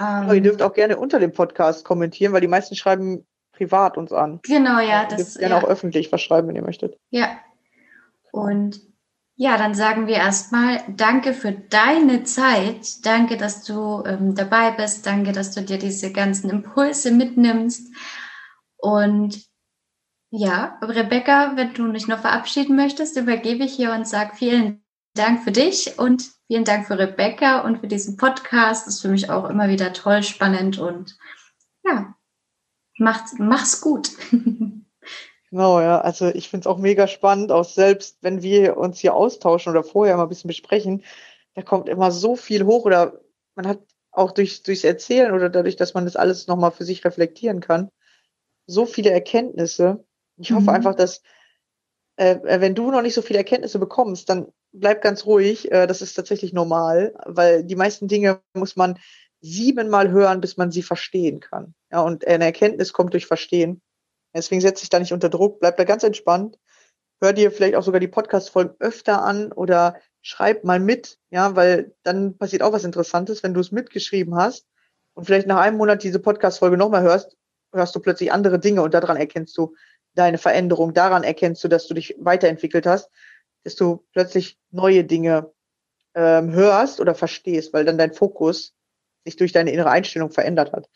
Ähm, 0.00 0.28
ihr 0.34 0.42
dürft 0.42 0.60
auch 0.60 0.74
gerne 0.74 0.96
unter 0.96 1.20
dem 1.20 1.32
Podcast 1.32 1.84
kommentieren, 1.84 2.32
weil 2.32 2.40
die 2.40 2.48
meisten 2.48 2.74
schreiben 2.74 3.24
privat 3.52 3.96
uns 3.96 4.12
an. 4.12 4.40
Genau, 4.42 4.80
ja. 4.80 5.02
Ihr 5.08 5.16
dürft 5.18 5.38
gerne 5.38 5.54
ja. 5.54 5.62
auch 5.62 5.68
öffentlich 5.68 6.10
was 6.10 6.20
schreiben, 6.20 6.48
wenn 6.48 6.56
ihr 6.56 6.64
möchtet. 6.64 6.98
Ja. 7.10 7.28
Und 8.32 8.80
ja, 9.38 9.58
dann 9.58 9.74
sagen 9.74 10.06
wir 10.06 10.14
erstmal 10.14 10.82
Danke 10.88 11.34
für 11.34 11.52
deine 11.52 12.24
Zeit. 12.24 13.04
Danke, 13.04 13.36
dass 13.36 13.64
du 13.64 14.02
ähm, 14.06 14.34
dabei 14.34 14.70
bist. 14.70 15.06
Danke, 15.06 15.32
dass 15.32 15.52
du 15.52 15.62
dir 15.62 15.78
diese 15.78 16.10
ganzen 16.10 16.48
Impulse 16.48 17.10
mitnimmst. 17.10 17.94
Und 18.78 19.44
ja, 20.30 20.78
Rebecca, 20.82 21.52
wenn 21.54 21.74
du 21.74 21.92
dich 21.92 22.08
noch 22.08 22.20
verabschieden 22.20 22.76
möchtest, 22.76 23.16
übergebe 23.18 23.64
ich 23.64 23.74
hier 23.74 23.92
und 23.92 24.08
sage 24.08 24.34
vielen 24.36 24.82
Dank 25.14 25.44
für 25.44 25.52
dich 25.52 25.98
und 25.98 26.30
vielen 26.46 26.64
Dank 26.64 26.86
für 26.86 26.98
Rebecca 26.98 27.60
und 27.60 27.80
für 27.80 27.88
diesen 27.88 28.16
Podcast. 28.16 28.86
Das 28.86 28.94
ist 28.94 29.02
für 29.02 29.08
mich 29.08 29.28
auch 29.28 29.50
immer 29.50 29.68
wieder 29.68 29.92
toll, 29.92 30.22
spannend 30.22 30.78
und 30.78 31.18
ja, 31.84 32.14
macht's, 32.98 33.34
mach's 33.38 33.82
gut. 33.82 34.10
Genau, 35.56 35.80
ja. 35.80 36.02
Also 36.02 36.26
ich 36.28 36.50
finde 36.50 36.64
es 36.64 36.66
auch 36.66 36.76
mega 36.76 37.08
spannend, 37.08 37.50
auch 37.50 37.64
selbst 37.64 38.18
wenn 38.20 38.42
wir 38.42 38.76
uns 38.76 38.98
hier 38.98 39.14
austauschen 39.14 39.70
oder 39.70 39.82
vorher 39.82 40.14
mal 40.18 40.24
ein 40.24 40.28
bisschen 40.28 40.48
besprechen, 40.48 41.02
da 41.54 41.62
kommt 41.62 41.88
immer 41.88 42.10
so 42.10 42.36
viel 42.36 42.66
hoch 42.66 42.84
oder 42.84 43.22
man 43.54 43.66
hat 43.66 43.80
auch 44.10 44.32
durch, 44.32 44.62
durchs 44.64 44.84
Erzählen 44.84 45.32
oder 45.32 45.48
dadurch, 45.48 45.76
dass 45.76 45.94
man 45.94 46.04
das 46.04 46.14
alles 46.14 46.46
nochmal 46.46 46.72
für 46.72 46.84
sich 46.84 47.06
reflektieren 47.06 47.60
kann, 47.60 47.88
so 48.66 48.84
viele 48.84 49.10
Erkenntnisse. 49.10 50.04
Ich 50.36 50.52
hoffe 50.52 50.64
mhm. 50.64 50.68
einfach, 50.68 50.94
dass 50.94 51.22
äh, 52.16 52.32
äh, 52.32 52.60
wenn 52.60 52.74
du 52.74 52.90
noch 52.90 53.00
nicht 53.00 53.14
so 53.14 53.22
viele 53.22 53.38
Erkenntnisse 53.38 53.78
bekommst, 53.78 54.28
dann 54.28 54.48
bleib 54.72 55.00
ganz 55.00 55.24
ruhig. 55.24 55.72
Äh, 55.72 55.86
das 55.86 56.02
ist 56.02 56.12
tatsächlich 56.12 56.52
normal, 56.52 57.14
weil 57.24 57.64
die 57.64 57.76
meisten 57.76 58.08
Dinge 58.08 58.42
muss 58.52 58.76
man 58.76 58.98
siebenmal 59.40 60.10
hören, 60.10 60.42
bis 60.42 60.58
man 60.58 60.70
sie 60.70 60.82
verstehen 60.82 61.40
kann. 61.40 61.74
Ja, 61.90 62.02
und 62.02 62.26
eine 62.26 62.44
Erkenntnis 62.44 62.92
kommt 62.92 63.14
durch 63.14 63.24
Verstehen. 63.24 63.80
Deswegen 64.36 64.60
setze 64.60 64.82
ich 64.82 64.90
da 64.90 64.98
nicht 64.98 65.12
unter 65.12 65.28
Druck, 65.28 65.60
bleib 65.60 65.76
da 65.76 65.84
ganz 65.84 66.02
entspannt. 66.02 66.58
Hör 67.20 67.32
dir 67.32 67.50
vielleicht 67.50 67.74
auch 67.74 67.82
sogar 67.82 68.00
die 68.00 68.08
Podcast-Folgen 68.08 68.74
öfter 68.78 69.22
an 69.22 69.50
oder 69.52 69.98
schreib 70.20 70.64
mal 70.64 70.80
mit, 70.80 71.18
ja, 71.30 71.56
weil 71.56 71.94
dann 72.02 72.36
passiert 72.36 72.62
auch 72.62 72.72
was 72.72 72.84
Interessantes, 72.84 73.42
wenn 73.42 73.54
du 73.54 73.60
es 73.60 73.72
mitgeschrieben 73.72 74.34
hast 74.36 74.66
und 75.14 75.24
vielleicht 75.24 75.46
nach 75.46 75.58
einem 75.58 75.78
Monat 75.78 76.02
diese 76.02 76.18
Podcast-Folge 76.18 76.76
nochmal 76.76 77.02
hörst, 77.02 77.36
hörst 77.72 77.94
du 77.94 78.00
plötzlich 78.00 78.32
andere 78.32 78.58
Dinge 78.58 78.82
und 78.82 78.92
daran 78.92 79.16
erkennst 79.16 79.56
du 79.56 79.74
deine 80.14 80.38
Veränderung, 80.38 80.92
daran 80.92 81.24
erkennst 81.24 81.64
du, 81.64 81.68
dass 81.68 81.86
du 81.86 81.94
dich 81.94 82.16
weiterentwickelt 82.18 82.86
hast, 82.86 83.10
dass 83.64 83.76
du 83.76 84.04
plötzlich 84.12 84.58
neue 84.70 85.04
Dinge 85.04 85.52
ähm, 86.14 86.52
hörst 86.52 87.00
oder 87.00 87.14
verstehst, 87.14 87.72
weil 87.72 87.84
dann 87.84 87.98
dein 87.98 88.12
Fokus 88.12 88.74
sich 89.24 89.36
durch 89.36 89.52
deine 89.52 89.72
innere 89.72 89.90
Einstellung 89.90 90.30
verändert 90.30 90.72
hat. 90.72 90.88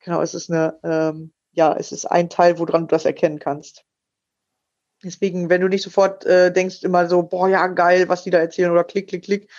Genau, 0.00 0.22
es 0.22 0.34
ist 0.34 0.50
eine, 0.50 0.78
ähm, 0.82 1.32
ja, 1.56 1.74
es 1.74 1.90
ist 1.90 2.04
ein 2.04 2.28
Teil, 2.28 2.58
woran 2.58 2.82
du 2.82 2.94
das 2.94 3.06
erkennen 3.06 3.38
kannst. 3.38 3.84
Deswegen, 5.02 5.50
wenn 5.50 5.60
du 5.60 5.68
nicht 5.68 5.82
sofort 5.82 6.24
äh, 6.24 6.52
denkst 6.52 6.82
immer 6.82 7.08
so, 7.08 7.22
boah, 7.22 7.48
ja, 7.48 7.66
geil, 7.66 8.08
was 8.08 8.22
die 8.24 8.30
da 8.30 8.38
erzählen 8.38 8.70
oder 8.70 8.84
klick, 8.84 9.08
klick, 9.08 9.24
klick, 9.24 9.50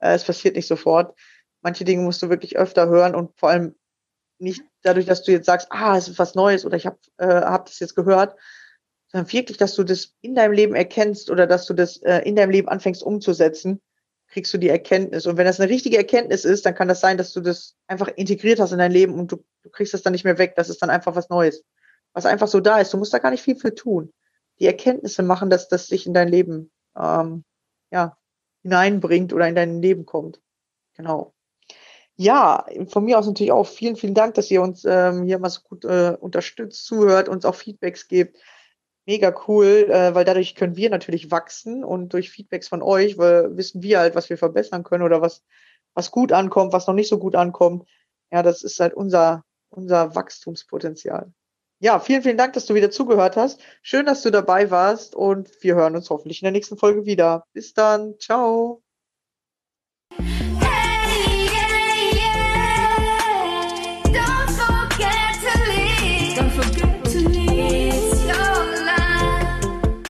äh, 0.00 0.14
es 0.14 0.24
passiert 0.24 0.54
nicht 0.54 0.66
sofort. 0.66 1.18
Manche 1.62 1.84
Dinge 1.84 2.02
musst 2.02 2.22
du 2.22 2.28
wirklich 2.28 2.56
öfter 2.56 2.88
hören 2.88 3.14
und 3.14 3.38
vor 3.38 3.50
allem 3.50 3.74
nicht 4.38 4.62
dadurch, 4.82 5.06
dass 5.06 5.22
du 5.22 5.32
jetzt 5.32 5.46
sagst, 5.46 5.68
ah, 5.70 5.96
es 5.96 6.08
ist 6.08 6.18
was 6.18 6.34
Neues 6.34 6.64
oder 6.66 6.76
ich 6.76 6.86
habe 6.86 6.98
äh, 7.16 7.26
hab 7.26 7.66
das 7.66 7.78
jetzt 7.80 7.96
gehört, 7.96 8.36
sondern 9.08 9.32
wirklich, 9.32 9.56
dass 9.56 9.74
du 9.74 9.82
das 9.82 10.14
in 10.20 10.34
deinem 10.34 10.52
Leben 10.52 10.74
erkennst 10.74 11.30
oder 11.30 11.46
dass 11.46 11.66
du 11.66 11.74
das 11.74 11.96
äh, 12.02 12.18
in 12.20 12.36
deinem 12.36 12.50
Leben 12.50 12.68
anfängst 12.68 13.02
umzusetzen, 13.02 13.80
kriegst 14.36 14.52
du 14.52 14.58
die 14.58 14.68
Erkenntnis. 14.68 15.24
Und 15.24 15.38
wenn 15.38 15.46
das 15.46 15.60
eine 15.60 15.70
richtige 15.70 15.96
Erkenntnis 15.96 16.44
ist, 16.44 16.66
dann 16.66 16.74
kann 16.74 16.88
das 16.88 17.00
sein, 17.00 17.16
dass 17.16 17.32
du 17.32 17.40
das 17.40 17.74
einfach 17.86 18.08
integriert 18.08 18.60
hast 18.60 18.72
in 18.72 18.78
dein 18.78 18.92
Leben 18.92 19.14
und 19.14 19.32
du, 19.32 19.42
du 19.62 19.70
kriegst 19.70 19.94
das 19.94 20.02
dann 20.02 20.12
nicht 20.12 20.24
mehr 20.24 20.36
weg. 20.36 20.52
Das 20.56 20.68
ist 20.68 20.82
dann 20.82 20.90
einfach 20.90 21.16
was 21.16 21.30
Neues, 21.30 21.64
was 22.12 22.26
einfach 22.26 22.46
so 22.46 22.60
da 22.60 22.78
ist. 22.78 22.92
Du 22.92 22.98
musst 22.98 23.14
da 23.14 23.18
gar 23.18 23.30
nicht 23.30 23.42
viel 23.42 23.56
für 23.56 23.74
tun. 23.74 24.12
Die 24.60 24.66
Erkenntnisse 24.66 25.22
machen, 25.22 25.48
dass 25.48 25.68
das 25.68 25.86
sich 25.86 26.06
in 26.06 26.12
dein 26.12 26.28
Leben 26.28 26.70
ähm, 26.98 27.44
ja, 27.90 28.18
hineinbringt 28.60 29.32
oder 29.32 29.48
in 29.48 29.54
dein 29.54 29.80
Leben 29.80 30.04
kommt. 30.04 30.42
Genau. 30.98 31.32
Ja, 32.16 32.66
von 32.88 33.06
mir 33.06 33.18
aus 33.18 33.26
natürlich 33.26 33.52
auch 33.52 33.66
vielen, 33.66 33.96
vielen 33.96 34.14
Dank, 34.14 34.34
dass 34.34 34.50
ihr 34.50 34.60
uns 34.60 34.84
ähm, 34.84 35.22
hier 35.22 35.38
mal 35.38 35.48
so 35.48 35.62
gut 35.62 35.86
äh, 35.86 36.14
unterstützt, 36.20 36.84
zuhört, 36.84 37.30
uns 37.30 37.46
auch 37.46 37.54
Feedbacks 37.54 38.06
gebt 38.06 38.36
mega 39.06 39.34
cool, 39.46 39.88
äh, 39.90 40.14
weil 40.14 40.24
dadurch 40.24 40.54
können 40.54 40.76
wir 40.76 40.90
natürlich 40.90 41.30
wachsen 41.30 41.84
und 41.84 42.12
durch 42.12 42.30
Feedbacks 42.30 42.68
von 42.68 42.82
euch 42.82 43.18
weil, 43.18 43.56
wissen 43.56 43.82
wir 43.82 44.00
halt, 44.00 44.14
was 44.14 44.28
wir 44.28 44.38
verbessern 44.38 44.82
können 44.82 45.04
oder 45.04 45.22
was, 45.22 45.42
was 45.94 46.10
gut 46.10 46.32
ankommt, 46.32 46.72
was 46.72 46.86
noch 46.86 46.94
nicht 46.94 47.08
so 47.08 47.18
gut 47.18 47.36
ankommt. 47.36 47.88
Ja, 48.30 48.42
das 48.42 48.62
ist 48.62 48.80
halt 48.80 48.94
unser, 48.94 49.44
unser 49.70 50.14
Wachstumspotenzial. 50.14 51.32
Ja, 51.78 52.00
vielen, 52.00 52.22
vielen 52.22 52.38
Dank, 52.38 52.54
dass 52.54 52.66
du 52.66 52.74
wieder 52.74 52.90
zugehört 52.90 53.36
hast. 53.36 53.60
Schön, 53.82 54.06
dass 54.06 54.22
du 54.22 54.30
dabei 54.30 54.70
warst 54.70 55.14
und 55.14 55.50
wir 55.62 55.74
hören 55.74 55.94
uns 55.94 56.08
hoffentlich 56.08 56.40
in 56.40 56.46
der 56.46 56.52
nächsten 56.52 56.78
Folge 56.78 57.04
wieder. 57.04 57.44
Bis 57.52 57.74
dann. 57.74 58.18
Ciao. 58.18 58.82